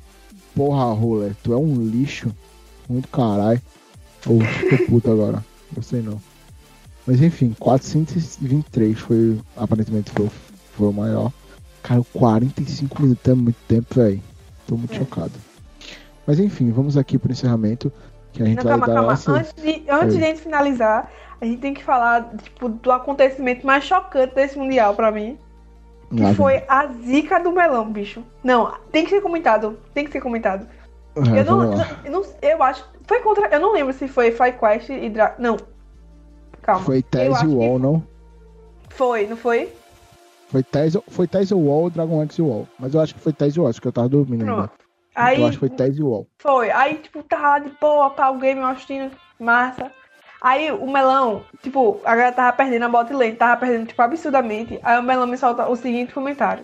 Porra, 0.55 0.93
roller. 0.93 1.35
Tu 1.41 1.53
é 1.53 1.57
um 1.57 1.83
lixo. 1.87 2.31
Muito 2.87 3.07
caralho. 3.07 3.61
Ô, 4.27 4.39
tô 4.69 4.85
puto 4.85 5.11
agora. 5.11 5.43
Gostei 5.73 6.01
não. 6.01 6.21
Mas 7.07 7.21
enfim, 7.21 7.55
423 7.59 8.99
foi, 8.99 9.39
aparentemente, 9.57 10.11
foi, 10.11 10.29
foi 10.77 10.87
o 10.87 10.93
maior. 10.93 11.31
Cara, 11.81 12.01
45 12.13 13.01
minutos 13.01 13.27
é 13.31 13.33
muito 13.35 13.57
tempo, 13.67 13.95
velho. 13.95 14.21
Tô 14.67 14.75
muito 14.77 14.95
chocado. 14.95 15.31
Mas 16.25 16.39
enfim, 16.39 16.71
vamos 16.71 16.95
aqui 16.97 17.17
pro 17.17 17.31
encerramento. 17.31 17.91
Que 18.31 18.41
a 18.41 18.45
gente 18.45 18.57
Não, 18.57 18.63
vai 18.63 18.71
calma, 18.79 18.87
dar 18.87 18.93
calma. 18.95 19.13
essa... 19.13 19.31
Antes, 19.31 19.53
de, 19.53 19.83
antes 19.89 20.17
de 20.17 20.23
a 20.23 20.27
gente 20.27 20.41
finalizar, 20.41 21.11
a 21.39 21.45
gente 21.45 21.59
tem 21.59 21.73
que 21.73 21.83
falar 21.83 22.31
tipo, 22.41 22.69
do 22.69 22.91
acontecimento 22.91 23.65
mais 23.65 23.83
chocante 23.83 24.33
desse 24.33 24.57
Mundial 24.57 24.95
pra 24.95 25.11
mim. 25.11 25.37
Que 26.15 26.21
Lá 26.21 26.33
foi 26.33 26.63
a 26.67 26.87
zica 26.87 27.39
do 27.39 27.51
melão, 27.51 27.91
bicho. 27.91 28.23
Não, 28.43 28.71
tem 28.91 29.03
que 29.03 29.09
ser 29.09 29.21
comentado. 29.21 29.77
Tem 29.93 30.05
que 30.05 30.11
ser 30.11 30.21
comentado. 30.21 30.67
É, 31.15 31.39
eu, 31.41 31.45
não, 31.45 31.63
eu, 32.05 32.11
não- 32.11 32.23
eu 32.41 32.63
acho. 32.63 32.85
Foi 33.05 33.19
contra. 33.19 33.47
Eu 33.49 33.59
não 33.59 33.73
lembro 33.73 33.93
se 33.93 34.07
foi 34.07 34.31
FlyQuest 34.31 34.89
e 34.89 35.09
Dra... 35.09 35.35
Não. 35.37 35.57
Calma. 36.61 36.85
Foi 36.85 37.01
Tese 37.03 37.45
Wall, 37.45 37.77
não? 37.77 38.03
Foi, 38.89 39.27
não 39.27 39.35
foi? 39.37 39.71
Foi 40.53 40.61
Tese, 40.61 41.01
foi 41.07 41.27
Tese 41.27 41.51
Wall, 41.51 41.89
Dragon 41.89 42.21
X 42.21 42.37
Wall. 42.37 42.67
Mas 42.77 42.93
eu 42.93 43.01
acho 43.01 43.15
que 43.15 43.19
foi 43.19 43.33
Tese 43.33 43.59
Wall, 43.59 43.71
acho 43.71 43.81
que 43.81 43.87
eu 43.87 43.91
tava 43.91 44.07
dormindo. 44.07 44.45
Pronto. 44.45 44.71
Aí, 45.15 45.41
Eu 45.41 45.47
acho 45.47 45.59
que 45.59 45.67
foi 45.67 45.69
Tese 45.75 46.03
Wall. 46.03 46.27
Foi. 46.37 46.69
Aí, 46.69 46.97
tipo, 46.97 47.23
tava 47.23 47.41
lá 47.41 47.59
de 47.59 47.71
boa, 47.81 48.11
pá, 48.11 48.29
o 48.29 48.37
game, 48.37 48.61
Austin, 48.61 49.09
massa. 49.39 49.91
Aí 50.39 50.71
o 50.71 50.85
melão, 50.85 51.41
tipo, 51.63 51.99
a 52.05 52.15
galera 52.15 52.35
tava 52.35 52.55
perdendo 52.55 52.85
a 52.85 52.89
bot 52.89 53.11
lane, 53.11 53.35
tava 53.35 53.61
perdendo, 53.61 53.87
tipo, 53.87 53.99
absurdamente. 53.99 54.79
Aí 54.83 54.99
o 54.99 55.01
melão 55.01 55.25
me 55.25 55.37
solta 55.37 55.67
o 55.67 55.75
seguinte 55.75 56.13
comentário. 56.13 56.63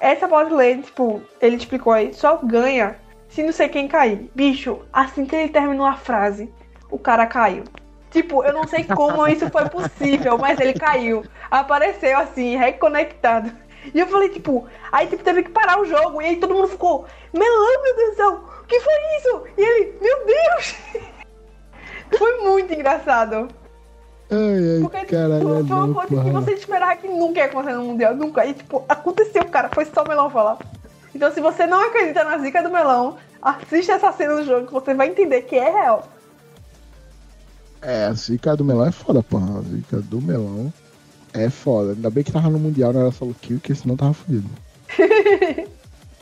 Essa 0.00 0.26
bot 0.26 0.52
lane, 0.52 0.82
tipo, 0.82 1.22
ele 1.40 1.54
explicou 1.54 1.92
aí, 1.92 2.12
só 2.12 2.38
ganha 2.38 2.96
se 3.28 3.40
não 3.40 3.52
sei 3.52 3.68
quem 3.68 3.86
cair. 3.86 4.28
Bicho, 4.34 4.80
assim 4.92 5.24
que 5.24 5.36
ele 5.36 5.50
terminou 5.50 5.86
a 5.86 5.94
frase, 5.94 6.52
o 6.90 6.98
cara 6.98 7.24
caiu. 7.24 7.62
Tipo, 8.10 8.44
eu 8.44 8.52
não 8.52 8.66
sei 8.66 8.84
como 8.84 9.26
isso 9.26 9.50
foi 9.50 9.68
possível, 9.68 10.38
mas 10.38 10.58
ele 10.60 10.74
caiu. 10.74 11.24
Apareceu 11.50 12.18
assim, 12.18 12.56
reconectado. 12.56 13.52
E 13.94 14.00
eu 14.00 14.06
falei, 14.06 14.28
tipo, 14.28 14.66
aí 14.90 15.06
tipo, 15.06 15.22
teve 15.22 15.42
que 15.42 15.50
parar 15.50 15.80
o 15.80 15.84
jogo. 15.84 16.20
E 16.22 16.26
aí 16.26 16.36
todo 16.36 16.54
mundo 16.54 16.68
ficou, 16.68 17.06
melão, 17.32 17.82
meu 17.82 17.96
Deus 17.96 18.10
do 18.10 18.16
céu, 18.16 18.44
o 18.62 18.66
que 18.66 18.80
foi 18.80 18.94
isso? 19.18 19.44
E 19.56 19.62
ele, 19.62 19.98
meu 20.00 20.26
Deus! 20.26 20.76
foi 22.18 22.38
muito 22.40 22.72
engraçado. 22.72 23.48
Ai, 24.30 24.80
Porque 24.80 24.96
ai, 24.96 25.04
tipo, 25.04 25.16
caralho, 25.16 25.42
foi 25.42 25.62
uma 25.62 25.86
não, 25.86 25.94
coisa 25.94 26.24
que 26.24 26.30
você 26.30 26.52
esperava 26.52 26.96
que 26.96 27.06
nunca 27.06 27.38
ia 27.38 27.44
acontecer 27.46 27.76
no 27.76 27.84
Mundial, 27.84 28.14
nunca. 28.14 28.44
E 28.44 28.54
tipo, 28.54 28.84
aconteceu, 28.88 29.44
cara, 29.44 29.68
foi 29.72 29.84
só 29.84 30.02
o 30.02 30.08
melão 30.08 30.30
falar. 30.30 30.58
Então 31.14 31.30
se 31.32 31.40
você 31.40 31.66
não 31.66 31.80
acredita 31.80 32.24
na 32.24 32.38
zica 32.38 32.62
do 32.62 32.70
melão, 32.70 33.16
assista 33.40 33.92
essa 33.92 34.12
cena 34.12 34.36
do 34.36 34.44
jogo 34.44 34.66
que 34.66 34.72
você 34.72 34.94
vai 34.94 35.08
entender 35.08 35.42
que 35.42 35.56
é 35.56 35.70
real. 35.70 36.08
É, 37.82 38.06
a 38.06 38.12
zica 38.12 38.56
do 38.56 38.64
melão 38.64 38.86
é 38.86 38.92
foda, 38.92 39.22
porra. 39.22 39.58
A 39.58 39.62
zica 39.62 40.00
do 40.00 40.20
melão 40.20 40.72
É 41.32 41.50
foda. 41.50 41.92
Ainda 41.92 42.10
bem 42.10 42.24
que 42.24 42.32
tava 42.32 42.50
no 42.50 42.58
Mundial, 42.58 42.92
não 42.92 43.00
era 43.00 43.12
solo 43.12 43.34
kill, 43.40 43.58
porque 43.58 43.74
senão 43.74 43.96
tava 43.96 44.14
fudido. 44.14 44.48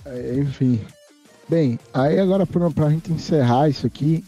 É, 0.06 0.34
enfim. 0.36 0.78
Bem, 1.48 1.78
aí 1.94 2.20
agora 2.20 2.46
pra, 2.46 2.70
pra 2.70 2.90
gente 2.90 3.10
encerrar 3.10 3.70
isso 3.70 3.86
aqui, 3.86 4.22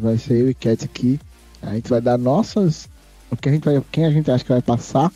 vai 0.00 0.18
ser 0.18 0.34
eu 0.34 0.50
e 0.50 0.54
Cat 0.54 0.84
aqui. 0.84 1.18
A 1.62 1.74
gente 1.74 1.88
vai 1.88 2.00
dar 2.00 2.18
nossas. 2.18 2.88
O 3.30 3.36
que 3.36 3.48
a 3.48 3.52
gente 3.52 3.64
vai, 3.64 3.82
quem 3.90 4.04
a 4.04 4.10
gente 4.10 4.30
acha 4.30 4.44
que 4.44 4.52
vai 4.52 4.60
passar 4.60 5.10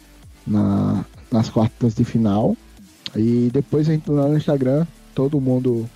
na, 0.46 1.04
nas 1.30 1.48
quartas 1.48 1.94
de 1.94 2.04
final. 2.04 2.56
E 3.16 3.50
depois 3.52 3.88
a 3.88 3.92
gente 3.92 4.10
lá 4.10 4.26
no 4.28 4.36
Instagram, 4.36 4.86
todo 5.14 5.40
mundo 5.40 5.88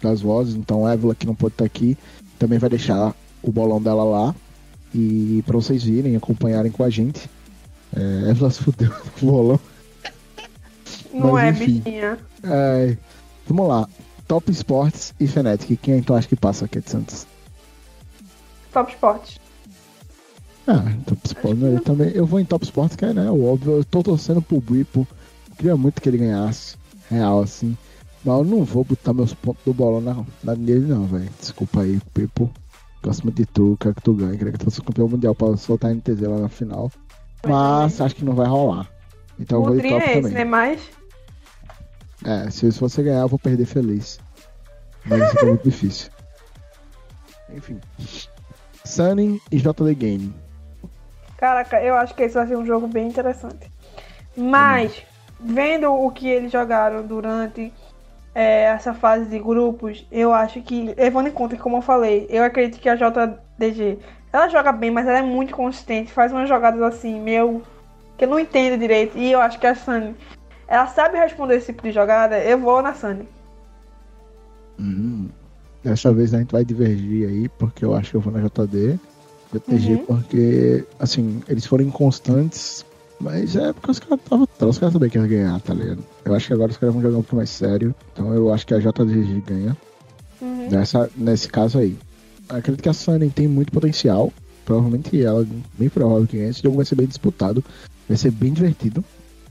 das 0.00 0.20
vozes, 0.20 0.54
então 0.54 0.88
Évila 0.88 1.14
que 1.14 1.26
não 1.26 1.34
pode 1.34 1.54
estar 1.54 1.64
aqui, 1.64 1.96
também 2.38 2.58
vai 2.58 2.70
deixar 2.70 3.14
o 3.42 3.52
bolão 3.52 3.80
dela 3.80 4.04
lá. 4.04 4.34
E 4.94 5.42
pra 5.46 5.56
vocês 5.56 5.82
virem, 5.82 6.16
acompanharem 6.16 6.70
com 6.70 6.84
a 6.84 6.90
gente. 6.90 7.28
É, 7.94 8.30
Évila 8.30 8.50
se 8.50 8.62
fudeu 8.62 8.90
no 8.90 9.26
bolão. 9.26 9.60
Não 11.12 11.32
Mas, 11.32 11.44
é, 11.44 11.50
enfim. 11.50 11.80
bichinha. 11.80 12.18
É, 12.42 12.96
vamos 13.46 13.68
lá. 13.68 13.88
Top 14.26 14.50
Sports 14.50 15.14
e 15.20 15.26
Fnatic. 15.26 15.78
Quem 15.80 15.98
então 15.98 16.16
acha 16.16 16.28
que 16.28 16.36
passa 16.36 16.64
aqui 16.64 16.80
de 16.80 16.90
Santos? 16.90 17.26
Top 18.72 18.90
Sport. 18.90 19.36
Ah, 20.66 20.84
Top 21.04 21.20
Sports 21.26 21.60
né, 21.60 21.74
eu 21.74 21.80
também. 21.80 22.10
Eu 22.14 22.24
vou 22.24 22.40
em 22.40 22.44
Top 22.44 22.64
Sports, 22.64 22.96
que 22.96 23.04
é 23.04 23.12
né, 23.12 23.30
o 23.30 23.44
óbvio. 23.44 23.72
Eu 23.72 23.84
tô 23.84 24.02
torcendo 24.02 24.40
pro 24.40 24.60
Bipo. 24.60 25.06
Queria 25.56 25.76
muito 25.76 26.00
que 26.00 26.08
ele 26.08 26.18
ganhasse. 26.18 26.76
Real, 27.10 27.42
assim. 27.42 27.76
Mas 28.24 28.38
eu 28.38 28.44
não 28.44 28.64
vou 28.64 28.84
botar 28.84 29.12
meus 29.12 29.34
pontos 29.34 29.62
do 29.64 29.74
bolão 29.74 30.00
na, 30.00 30.24
na 30.42 30.54
nele, 30.54 30.86
não, 30.86 31.04
velho. 31.06 31.28
Desculpa 31.38 31.82
aí, 31.82 32.00
Bipo. 32.14 32.50
Gosto 33.02 33.24
muito 33.24 33.36
de 33.36 33.46
tu, 33.46 33.76
quero 33.80 33.94
que 33.94 34.02
tu 34.02 34.14
ganhe. 34.14 34.38
Quero 34.38 34.52
que 34.52 34.58
tu 34.58 34.70
seja 34.70 34.82
campeão 34.84 35.08
mundial 35.08 35.34
pra 35.34 35.56
soltar 35.56 35.90
a 35.90 35.94
NTZ 35.94 36.20
lá 36.22 36.38
na 36.38 36.48
final. 36.48 36.90
Mas 37.46 38.00
acho 38.00 38.14
que 38.14 38.24
não 38.24 38.34
vai 38.34 38.46
rolar. 38.46 38.88
Então 39.38 39.58
eu 39.58 39.62
o 39.62 39.66
vou 39.66 39.76
de 39.76 39.88
top 39.88 39.94
é 39.94 40.12
esse, 40.12 40.22
também. 40.22 40.32
né? 40.32 40.44
Mas. 40.44 40.90
É, 42.24 42.50
se 42.50 42.70
se 42.70 42.80
você 42.80 43.02
ganhar, 43.02 43.22
eu 43.22 43.28
vou 43.28 43.38
perder 43.38 43.66
feliz. 43.66 44.20
Mas 45.04 45.20
isso 45.28 45.38
é 45.40 45.44
muito 45.44 45.64
difícil. 45.64 46.10
Enfim. 47.50 47.80
Sunny 48.84 49.40
e 49.50 49.56
JD 49.58 49.94
Game. 49.96 50.34
Caraca, 51.36 51.82
eu 51.82 51.96
acho 51.96 52.14
que 52.14 52.22
esse 52.22 52.34
vai 52.34 52.46
ser 52.46 52.56
um 52.56 52.64
jogo 52.64 52.86
bem 52.86 53.08
interessante. 53.08 53.68
Mas, 54.36 55.02
vendo 55.40 55.92
o 55.92 56.08
que 56.12 56.28
eles 56.28 56.52
jogaram 56.52 57.04
durante 57.04 57.72
é, 58.34 58.64
essa 58.64 58.94
fase 58.94 59.26
de 59.26 59.38
grupos, 59.38 60.06
eu 60.10 60.32
acho 60.32 60.60
que, 60.62 60.94
levando 60.96 61.28
em 61.28 61.32
conta 61.32 61.56
que, 61.56 61.62
como 61.62 61.76
eu 61.78 61.82
falei, 61.82 62.26
eu 62.30 62.42
acredito 62.44 62.80
que 62.80 62.88
a 62.88 62.94
JDG 62.96 63.98
ela 64.32 64.48
joga 64.48 64.72
bem, 64.72 64.90
mas 64.90 65.06
ela 65.06 65.18
é 65.18 65.22
muito 65.22 65.54
consistente, 65.54 66.10
faz 66.10 66.32
umas 66.32 66.48
jogadas 66.48 66.80
assim, 66.82 67.20
meio. 67.20 67.62
que 68.16 68.24
eu 68.24 68.28
não 68.28 68.38
entendo 68.38 68.78
direito. 68.80 69.18
E 69.18 69.30
eu 69.32 69.40
acho 69.40 69.58
que 69.60 69.66
a 69.66 69.74
Sunny, 69.74 70.14
ela 70.66 70.86
sabe 70.86 71.18
responder 71.18 71.56
esse 71.56 71.66
tipo 71.66 71.82
de 71.82 71.92
jogada, 71.92 72.38
eu 72.38 72.58
vou 72.58 72.80
na 72.80 72.94
Sunny. 72.94 73.28
Hum. 74.78 75.28
Dessa 75.84 76.12
vez 76.12 76.32
a 76.32 76.38
gente 76.38 76.52
vai 76.52 76.64
divergir 76.64 77.28
aí, 77.28 77.48
porque 77.50 77.84
eu 77.84 77.94
acho 77.94 78.10
que 78.12 78.16
eu 78.16 78.20
vou 78.20 78.32
na 78.32 78.40
JD. 78.40 78.98
JTG, 79.52 79.92
Uhum. 79.92 80.04
porque, 80.06 80.84
assim, 80.98 81.42
eles 81.48 81.66
foram 81.66 81.84
inconstantes, 81.84 82.86
mas 83.22 83.54
é 83.54 83.72
porque 83.72 83.90
os 83.92 83.98
caras 84.00 84.18
estavam. 84.18 84.48
Os 84.60 84.78
caras 84.78 84.92
sabiam 84.92 85.10
que 85.10 85.18
ia 85.18 85.26
ganhar, 85.26 85.60
tá 85.60 85.72
ligado? 85.72 86.04
Eu 86.24 86.34
acho 86.34 86.48
que 86.48 86.52
agora 86.52 86.72
os 86.72 86.76
caras 86.76 86.92
vão 86.92 87.02
jogar 87.02 87.18
um 87.18 87.22
pouco 87.22 87.36
mais 87.36 87.50
sério. 87.50 87.94
Então 88.12 88.34
eu 88.34 88.52
acho 88.52 88.66
que 88.66 88.74
a 88.74 88.78
JTG 88.78 89.42
ganha. 89.46 89.76
Uhum. 90.40 90.68
Nessa, 90.68 91.08
nesse 91.16 91.48
caso 91.48 91.78
aí. 91.78 91.96
Acredito 92.48 92.82
que 92.82 92.88
a 92.88 92.92
Sunny 92.92 93.30
tem 93.30 93.46
muito 93.46 93.70
potencial. 93.70 94.32
Provavelmente 94.64 95.22
ela, 95.22 95.46
bem 95.78 95.88
provável 95.88 96.26
que 96.26 96.36
ganhe. 96.36 96.50
Esse 96.50 96.62
jogo 96.62 96.76
vai 96.76 96.84
ser 96.84 96.96
bem 96.96 97.06
disputado. 97.06 97.64
Vai 98.08 98.18
ser 98.18 98.32
bem 98.32 98.52
divertido. 98.52 99.04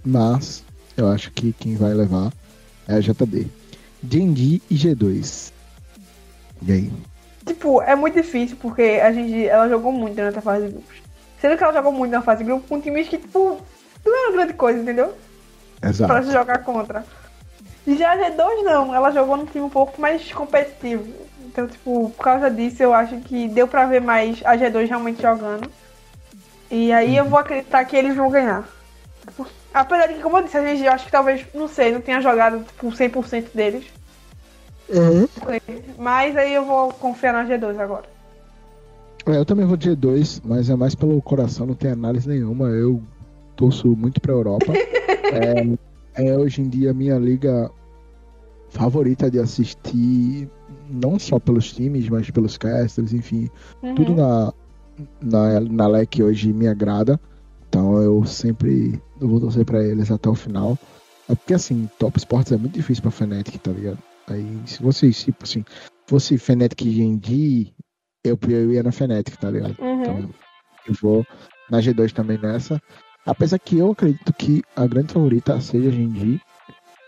Mas 0.04 0.64
eu 0.98 1.08
acho 1.08 1.32
que 1.32 1.54
quem 1.54 1.76
vai 1.76 1.94
levar 1.94 2.34
é 2.88 2.96
a 2.96 3.00
JD. 3.00 3.48
D&D 4.04 4.62
e 4.70 4.76
G2. 4.76 5.54
E 6.68 6.72
aí? 6.72 6.92
Tipo, 7.46 7.82
é 7.82 7.96
muito 7.96 8.16
difícil 8.16 8.58
porque 8.62 8.82
a 8.82 9.12
gente, 9.14 9.46
ela 9.46 9.70
jogou 9.70 9.92
muito 9.92 10.16
durante 10.16 10.38
a 10.38 10.42
fase 10.42 10.66
de 10.66 10.74
grupos. 10.74 11.11
Sendo 11.42 11.58
que 11.58 11.64
ela 11.64 11.74
jogou 11.74 11.92
muito 11.92 12.12
na 12.12 12.22
fase 12.22 12.44
de 12.44 12.50
grupos 12.50 12.70
com 12.70 12.80
times 12.80 13.10
que, 13.10 13.18
tipo, 13.18 13.60
não 14.06 14.24
era 14.26 14.32
grande 14.32 14.54
coisa, 14.54 14.80
entendeu? 14.80 15.16
Pra 15.80 15.90
Exato. 15.90 16.24
se 16.24 16.32
jogar 16.32 16.60
contra. 16.60 17.04
Já 17.88 18.12
a 18.12 18.18
G2 18.18 18.64
não, 18.64 18.94
ela 18.94 19.10
jogou 19.10 19.36
num 19.36 19.48
time 19.48 19.66
um 19.66 19.70
pouco 19.70 20.00
mais 20.00 20.32
competitivo. 20.32 21.12
Então, 21.44 21.68
tipo, 21.68 22.12
por 22.16 22.24
causa 22.24 22.50
disso, 22.50 22.84
eu 22.84 22.94
acho 22.94 23.18
que 23.22 23.48
deu 23.48 23.68
pra 23.68 23.88
ver 23.88 24.02
mais 24.02 24.40
a 24.46 24.56
G2 24.56 24.88
realmente 24.88 25.20
jogando. 25.20 25.68
E 26.70 26.94
aí 26.94 27.18
eu 27.18 27.26
vou 27.26 27.40
acreditar 27.40 27.84
que 27.86 27.98
eles 27.98 28.16
vão 28.16 28.30
ganhar. 28.30 28.64
Apesar 29.74 30.08
de 30.08 30.14
que, 30.14 30.22
como 30.22 30.38
eu 30.38 30.44
disse, 30.44 30.58
a 30.58 30.64
gente 30.64 30.84
eu 30.84 30.92
acho 30.92 31.06
que 31.06 31.12
talvez, 31.12 31.44
não 31.56 31.68
sei, 31.68 31.92
não 31.92 32.02
tenha 32.02 32.22
jogado 32.22 32.64
tipo, 32.64 32.88
100% 32.92 33.48
deles. 33.54 33.86
Mas 35.98 36.38
aí 36.38 36.54
eu 36.54 36.64
vou 36.66 36.94
confiar 36.94 37.34
na 37.34 37.46
G2 37.46 37.80
agora. 37.80 38.21
É, 39.26 39.38
eu 39.38 39.46
também 39.46 39.66
vou 39.66 39.78
de 39.78 39.92
G2, 39.92 40.42
mas 40.44 40.70
é 40.70 40.76
mais 40.76 40.96
pelo 40.96 41.22
coração, 41.22 41.66
não 41.66 41.76
tem 41.76 41.92
análise 41.92 42.28
nenhuma. 42.28 42.70
Eu 42.70 43.02
torço 43.56 43.88
muito 43.90 44.20
pra 44.20 44.34
Europa. 44.34 44.74
é, 46.16 46.26
é 46.26 46.38
hoje 46.38 46.62
em 46.62 46.70
dia 46.70 46.92
a 46.92 46.94
minha 46.94 47.18
liga 47.18 47.70
favorita 48.70 49.30
de 49.30 49.40
assistir, 49.40 50.50
não 50.90 51.20
só 51.20 51.40
pelos 51.40 51.72
times, 51.72 52.10
mas 52.10 52.30
pelos 52.32 52.58
casters, 52.58 53.14
enfim. 53.14 53.50
Uhum. 53.84 53.96
Tudo 53.96 54.16
na, 54.16 54.54
na, 55.22 55.60
na 55.60 55.88
LEC 55.88 56.24
hoje 56.24 56.52
me 56.52 56.68
agrada. 56.68 57.20
Então 57.70 58.02
eu 58.02 58.26
sempre 58.26 59.02
eu 59.20 59.28
vou 59.28 59.40
torcer 59.40 59.64
pra 59.64 59.84
eles 59.84 60.10
até 60.10 60.30
o 60.30 60.36
final. 60.36 60.78
É 61.30 61.36
porque 61.36 61.54
assim, 61.54 61.90
Top 62.00 62.18
Sports 62.18 62.52
é 62.52 62.58
muito 62.58 62.74
difícil 62.74 63.02
pra 63.02 63.12
Fnatic, 63.12 63.58
tá 63.62 63.72
ligado? 63.72 64.00
Aí 64.28 64.46
se 64.66 64.82
vocês, 64.82 65.24
tipo 65.24 65.44
assim, 65.44 65.64
fosse 66.06 66.38
Fnatic 66.38 66.82
GND, 66.84 67.74
eu, 68.24 68.38
eu 68.48 68.72
ia 68.72 68.84
na 68.84 68.92
Fnatic, 68.92 69.36
tá 69.38 69.50
ligado? 69.50 69.76
Uhum. 69.80 70.02
Então 70.02 70.30
eu 70.88 70.94
vou 71.02 71.26
na 71.70 71.80
G2 71.80 72.12
também 72.12 72.38
nessa. 72.38 72.82
Apesar 73.26 73.60
que 73.60 73.78
eu 73.78 73.92
acredito 73.92 74.34
que 74.34 74.62
a 74.76 74.86
grande 74.88 75.14
favorita 75.14 75.60
seja 75.62 75.90
a 75.90 75.92
GND. 75.92 76.40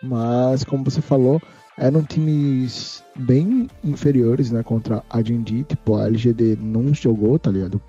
Mas 0.01 0.63
como 0.63 0.83
você 0.83 1.01
falou, 1.01 1.41
eram 1.77 2.03
times 2.03 3.03
bem 3.15 3.69
inferiores, 3.83 4.51
né, 4.51 4.61
contra 4.63 5.03
a 5.09 5.21
GND. 5.21 5.63
Tipo, 5.63 5.95
a 5.95 6.07
LGD 6.07 6.57
não 6.59 6.93
jogou, 6.93 7.39
tá 7.39 7.51
ligado? 7.51 7.81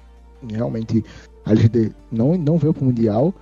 Realmente 0.51 1.05
a 1.45 1.51
LGD 1.53 1.93
não, 2.11 2.37
não 2.37 2.57
veio 2.57 2.73
pro 2.73 2.85
Mundial. 2.85 3.35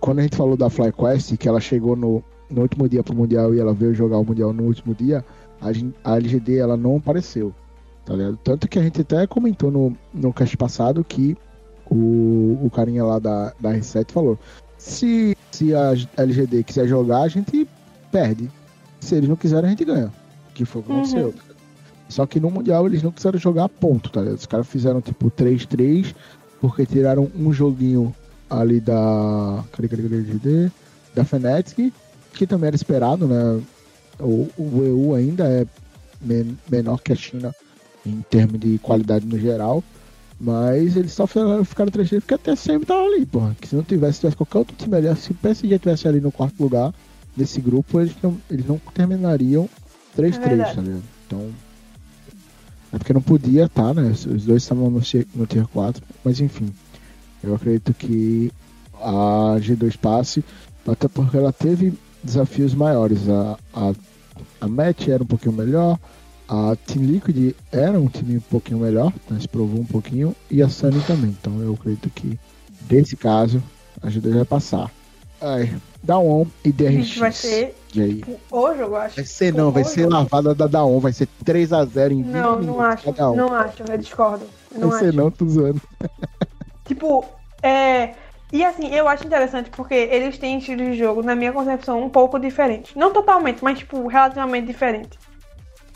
Quando 0.00 0.20
a 0.20 0.22
gente 0.22 0.36
falou 0.36 0.56
da 0.56 0.70
FlyQuest, 0.70 1.36
que 1.36 1.48
ela 1.48 1.60
chegou 1.60 1.96
no, 1.96 2.22
no 2.50 2.62
último 2.62 2.88
dia 2.88 3.02
pro 3.02 3.14
Mundial 3.14 3.54
e 3.54 3.60
ela 3.60 3.74
veio 3.74 3.94
jogar 3.94 4.18
o 4.18 4.24
Mundial 4.24 4.52
no 4.52 4.64
último 4.64 4.94
dia, 4.94 5.24
a, 5.60 6.12
a 6.12 6.16
LGD 6.16 6.58
ela 6.58 6.76
não 6.76 6.96
apareceu. 6.96 7.52
Tá 8.08 8.14
ligado? 8.14 8.38
Tanto 8.42 8.66
que 8.66 8.78
a 8.78 8.82
gente 8.82 9.02
até 9.02 9.26
comentou 9.26 9.70
no, 9.70 9.94
no 10.14 10.32
cast 10.32 10.56
passado 10.56 11.04
que 11.04 11.36
o, 11.90 12.58
o 12.64 12.70
carinha 12.74 13.04
lá 13.04 13.18
da, 13.18 13.52
da 13.60 13.74
R7 13.74 14.10
falou: 14.10 14.38
se, 14.78 15.36
se 15.52 15.74
a 15.74 15.92
LGD 16.16 16.64
quiser 16.64 16.88
jogar, 16.88 17.20
a 17.22 17.28
gente 17.28 17.68
perde. 18.10 18.50
Se 18.98 19.14
eles 19.14 19.28
não 19.28 19.36
quiserem, 19.36 19.66
a 19.66 19.70
gente 19.70 19.84
ganha. 19.84 20.10
Que 20.54 20.64
foi 20.64 20.80
o 20.80 20.84
que 20.84 20.90
Uhum. 20.90 20.98
aconteceu. 21.00 21.34
Só 22.08 22.24
que 22.24 22.40
no 22.40 22.50
Mundial 22.50 22.86
eles 22.86 23.02
não 23.02 23.12
quiseram 23.12 23.38
jogar 23.38 23.68
ponto, 23.68 24.08
tá 24.10 24.22
ligado? 24.22 24.38
Os 24.38 24.46
caras 24.46 24.66
fizeram 24.66 25.02
tipo 25.02 25.30
3-3, 25.30 26.14
porque 26.62 26.86
tiraram 26.86 27.30
um 27.36 27.52
joguinho 27.52 28.14
ali 28.48 28.80
da. 28.80 29.62
Cadê, 29.72 29.86
cadê, 29.88 30.02
cadê, 30.04 30.14
LGD? 30.16 30.72
Da 31.14 31.24
Fnatic, 31.26 31.92
que 32.32 32.46
também 32.46 32.68
era 32.68 32.76
esperado, 32.76 33.26
né? 33.26 33.60
O, 34.18 34.48
o 34.56 34.82
EU 34.82 35.14
ainda 35.14 35.44
é 35.46 35.66
men- 36.22 36.56
menor 36.70 37.02
que 37.02 37.12
a 37.12 37.16
China 37.16 37.54
em 38.08 38.24
termos 38.30 38.58
de 38.60 38.78
qualidade 38.78 39.26
no 39.26 39.38
geral. 39.38 39.82
Mas 40.40 40.96
eles 40.96 41.12
só 41.12 41.26
ficaram, 41.26 41.64
ficaram 41.64 41.90
3 41.90 42.08
porque 42.10 42.34
até 42.34 42.54
sempre 42.54 42.86
tava 42.86 43.02
ali, 43.02 43.26
porra. 43.26 43.56
Que 43.60 43.66
se 43.68 43.74
não 43.74 43.82
tivesse, 43.82 44.20
tivesse 44.20 44.36
qualquer 44.36 44.58
outro 44.58 44.76
time 44.76 44.96
ali, 44.96 45.16
se 45.16 45.32
o 45.32 45.34
PSG 45.34 45.78
tivesse 45.78 46.06
ali 46.06 46.20
no 46.20 46.30
quarto 46.30 46.60
lugar 46.62 46.94
desse 47.36 47.60
grupo, 47.60 48.00
eles 48.00 48.14
não, 48.22 48.36
eles 48.48 48.66
não 48.66 48.78
terminariam 48.94 49.68
3-3, 50.16 50.34
É 50.34 50.38
tá 50.38 50.48
ligado? 50.80 51.02
Então. 51.26 51.50
É 52.92 52.98
porque 52.98 53.12
não 53.12 53.20
podia 53.20 53.64
estar, 53.64 53.92
né? 53.94 54.10
Os 54.12 54.44
dois 54.44 54.62
estavam 54.62 54.90
no, 54.90 55.00
tier- 55.00 55.26
no 55.34 55.46
Tier 55.46 55.66
4, 55.68 56.02
mas 56.24 56.40
enfim. 56.40 56.72
Eu 57.42 57.54
acredito 57.54 57.92
que 57.92 58.50
a 59.00 59.56
G2 59.60 59.96
passe, 59.98 60.44
até 60.86 61.06
porque 61.06 61.36
ela 61.36 61.52
teve 61.52 61.92
desafios 62.22 62.74
maiores. 62.74 63.28
A, 63.28 63.58
a, 63.74 63.92
a 64.60 64.68
match 64.68 65.08
era 65.08 65.22
um 65.22 65.26
pouquinho 65.26 65.52
melhor, 65.54 65.98
a 66.48 66.76
Team 66.86 67.04
Liquid 67.04 67.54
era 67.70 67.98
um 67.98 68.08
time 68.08 68.36
um 68.38 68.40
pouquinho 68.40 68.78
melhor, 68.80 69.12
né, 69.28 69.38
se 69.40 69.46
provou 69.48 69.80
um 69.80 69.84
pouquinho, 69.84 70.34
e 70.50 70.62
a 70.62 70.68
Sunny 70.68 71.00
também. 71.02 71.36
Então 71.40 71.60
eu 71.60 71.74
acredito 71.74 72.08
que, 72.10 72.38
nesse 72.90 73.16
caso, 73.16 73.62
a 74.02 74.08
G2 74.08 74.34
vai 74.34 74.44
passar. 74.44 74.90
Ai, 75.40 75.72
Dawn 76.02 76.46
e 76.64 76.72
DRX. 76.72 76.92
Gente, 76.94 77.18
vai 77.20 77.32
ser 77.32 77.76
E 77.94 78.00
aí? 78.00 78.14
tipo, 78.16 78.40
o 78.50 78.68
jogo, 78.74 78.82
eu 78.94 78.96
acho. 78.96 79.16
Vai 79.16 79.24
ser 79.24 79.52
não, 79.54 79.70
vai 79.70 79.82
O 79.82 79.86
ser 79.86 80.02
jogo. 80.02 80.12
lavada 80.14 80.54
da 80.54 80.66
Dawn, 80.66 80.98
vai 80.98 81.12
ser 81.12 81.28
3x0 81.44 82.10
em 82.12 82.22
20 82.22 82.26
Não, 82.32 82.42
não 82.54 82.58
minutos 82.60 82.84
acho. 82.84 83.36
Não 83.36 83.54
acho, 83.54 83.82
eu 83.88 83.98
discordo. 83.98 84.44
Não 84.74 84.88
vai 84.90 84.98
ser 84.98 85.08
acho. 85.08 85.16
não, 85.16 85.30
tô 85.30 85.46
zoando. 85.46 85.80
Tipo, 86.86 87.24
é. 87.62 88.14
E 88.52 88.64
assim, 88.64 88.88
eu 88.94 89.06
acho 89.06 89.26
interessante 89.26 89.68
porque 89.70 89.94
eles 89.94 90.38
têm 90.38 90.58
estilos 90.58 90.86
de 90.86 90.98
jogo, 90.98 91.22
na 91.22 91.34
minha 91.36 91.52
concepção, 91.52 92.02
um 92.02 92.08
pouco 92.08 92.38
diferentes. 92.38 92.94
Não 92.96 93.12
totalmente, 93.12 93.62
mas 93.62 93.78
tipo, 93.78 94.06
relativamente 94.06 94.66
diferente. 94.66 95.18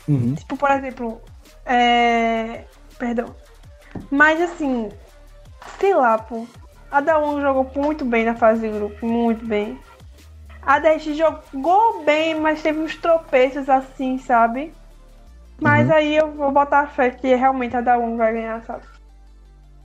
Uhum. 0.07 0.35
Tipo, 0.35 0.57
por 0.57 0.71
exemplo, 0.71 1.21
é. 1.65 2.63
Perdão. 2.97 3.33
Mas 4.09 4.41
assim, 4.41 4.89
sei 5.79 5.93
lá, 5.93 6.17
pô. 6.17 6.45
A 6.91 7.01
da 7.01 7.17
1 7.19 7.41
jogou 7.41 7.71
muito 7.75 8.05
bem 8.05 8.23
na 8.23 8.35
fase 8.35 8.61
de 8.61 8.69
grupo, 8.69 9.05
muito 9.05 9.43
bem. 9.45 9.79
A 10.61 10.79
DX 10.79 11.17
jogou 11.17 12.03
bem, 12.05 12.35
mas 12.39 12.61
teve 12.61 12.79
uns 12.79 12.95
tropeços 12.95 13.67
assim, 13.67 14.17
sabe? 14.19 14.71
Mas 15.59 15.89
Uhum. 15.89 15.95
aí 15.95 16.15
eu 16.15 16.31
vou 16.33 16.51
botar 16.51 16.81
a 16.81 16.87
fé 16.87 17.09
que 17.09 17.33
realmente 17.35 17.75
a 17.75 17.81
da 17.81 17.97
1 17.97 18.15
vai 18.15 18.33
ganhar, 18.33 18.63
sabe? 18.63 18.83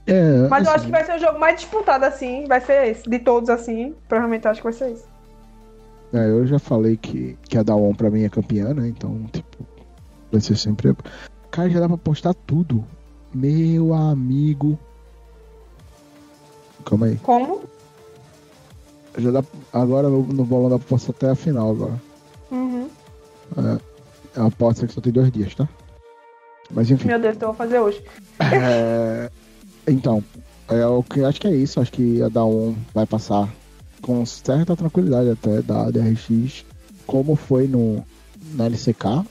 É, 0.07 0.47
Mas 0.49 0.63
eu 0.65 0.69
assim, 0.71 0.75
acho 0.75 0.85
que 0.85 0.91
vai 0.91 1.03
ser 1.03 1.15
o 1.15 1.19
jogo 1.19 1.39
mais 1.39 1.55
disputado 1.55 2.03
assim, 2.05 2.45
vai 2.47 2.61
ser 2.61 2.87
esse. 2.87 3.09
De 3.09 3.19
todos 3.19 3.49
assim, 3.49 3.95
provavelmente 4.07 4.45
eu 4.45 4.51
acho 4.51 4.61
que 4.61 4.65
vai 4.67 4.73
ser 4.73 4.91
esse. 4.91 5.05
é, 6.13 6.29
eu 6.29 6.45
já 6.47 6.57
falei 6.59 6.95
que, 6.97 7.37
que 7.49 7.57
a 7.57 7.63
Dawn 7.63 7.93
pra 7.93 8.09
mim 8.09 8.23
é 8.23 8.29
campeã, 8.29 8.73
né? 8.73 8.87
Então, 8.87 9.25
tipo, 9.33 9.65
vai 10.31 10.41
ser 10.41 10.57
sempre. 10.57 10.95
Cara, 11.51 11.69
já 11.69 11.79
dá 11.79 11.87
pra 11.87 11.97
postar 11.97 12.33
tudo. 12.33 12.83
Meu 13.33 13.93
amigo. 13.93 14.77
Calma 16.85 17.07
aí. 17.07 17.17
Como? 17.17 17.61
Já 19.17 19.31
dá, 19.31 19.43
agora 19.73 20.07
no, 20.09 20.23
no 20.23 20.45
bolão 20.45 20.69
dá 20.69 20.79
pra 20.79 20.87
postar 20.87 21.11
até 21.11 21.29
a 21.29 21.35
final 21.35 21.71
agora. 21.71 22.01
Uhum. 22.51 22.89
É 24.35 24.39
uma 24.39 24.47
aposta 24.47 24.87
que 24.87 24.93
só 24.93 25.01
tem 25.01 25.11
dois 25.11 25.31
dias, 25.31 25.53
tá? 25.55 25.67
Mas 26.71 26.89
enfim. 26.89 27.07
Meu 27.07 27.19
Deus, 27.19 27.35
então 27.35 27.49
eu 27.49 27.53
vou 27.53 27.57
fazer 27.57 27.79
hoje. 27.79 28.03
É, 28.39 29.29
então, 29.87 30.23
é 30.67 30.85
o 30.85 31.03
que 31.03 31.23
acho 31.23 31.41
que 31.41 31.47
é 31.47 31.55
isso. 31.55 31.79
Acho 31.79 31.91
que 31.91 32.21
a 32.21 32.29
Dawn 32.29 32.75
vai 32.93 33.05
passar 33.05 33.49
com 34.01 34.25
certa 34.25 34.75
tranquilidade 34.75 35.29
até 35.31 35.61
da 35.61 35.89
DRX, 35.89 36.63
como 37.05 37.35
foi 37.35 37.67
no 37.67 38.03
na 38.53 38.65
LCK. 38.65 39.25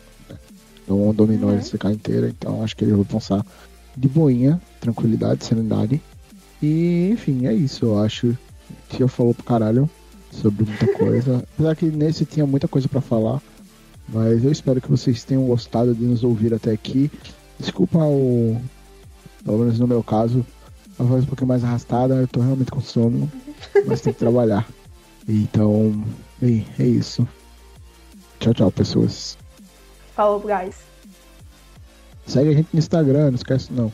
Dawn 0.89 1.13
dominou 1.15 1.51
a 1.51 1.53
Uhum. 1.53 1.59
LCK 1.59 1.85
inteira, 1.93 2.29
então 2.29 2.63
acho 2.65 2.77
que 2.77 2.85
eles 2.85 2.95
vão 2.95 3.05
passar 3.05 3.45
de 3.97 4.09
boinha, 4.09 4.61
tranquilidade, 4.81 5.45
serenidade. 5.45 6.01
E 6.63 7.11
enfim, 7.13 7.47
é 7.47 7.53
isso. 7.55 7.85
Eu 7.85 7.99
acho 7.99 8.37
que 8.89 9.03
eu 9.03 9.09
falou 9.09 9.35
pro 9.35 9.45
caralho 9.45 9.89
sobre 10.31 10.65
muita 10.65 10.87
coisa. 10.97 11.45
Apesar 11.55 11.77
que 11.77 11.87
nesse 11.87 12.25
tinha 12.25 12.47
muita 12.47 12.67
coisa 12.69 12.89
pra 12.89 13.01
falar. 13.01 13.41
Mas 14.09 14.43
eu 14.43 14.51
espero 14.51 14.81
que 14.81 14.91
vocês 14.91 15.23
tenham 15.25 15.45
gostado 15.47 15.95
de 15.95 16.03
nos 16.05 16.25
ouvir 16.25 16.55
até 16.55 16.73
aqui. 16.73 17.11
Desculpa 17.61 17.99
o. 17.99 18.59
Pelo 19.45 19.59
menos 19.59 19.79
no 19.79 19.87
meu 19.87 20.03
caso, 20.03 20.45
a 20.99 21.03
voz 21.03 21.25
um 21.25 21.27
pouquinho 21.27 21.49
mais 21.49 21.63
arrastada, 21.63 22.15
eu 22.15 22.27
tô 22.27 22.41
realmente 22.41 22.71
com 22.71 22.81
sono, 22.81 23.31
mas 23.87 24.01
tem 24.01 24.13
que 24.13 24.19
trabalhar. 24.19 24.67
Então, 25.31 26.03
bem, 26.41 26.67
é 26.79 26.87
isso. 26.87 27.29
Tchau, 28.41 28.55
tchau, 28.55 28.71
pessoas. 28.73 29.37
Falou, 30.19 30.41
guys. 30.41 30.75
Segue 32.27 32.51
a 32.51 32.53
gente 32.53 32.69
no 32.73 32.81
Instagram, 32.81 33.27
não 33.27 33.37
esquece 33.37 33.73
não. 33.73 33.93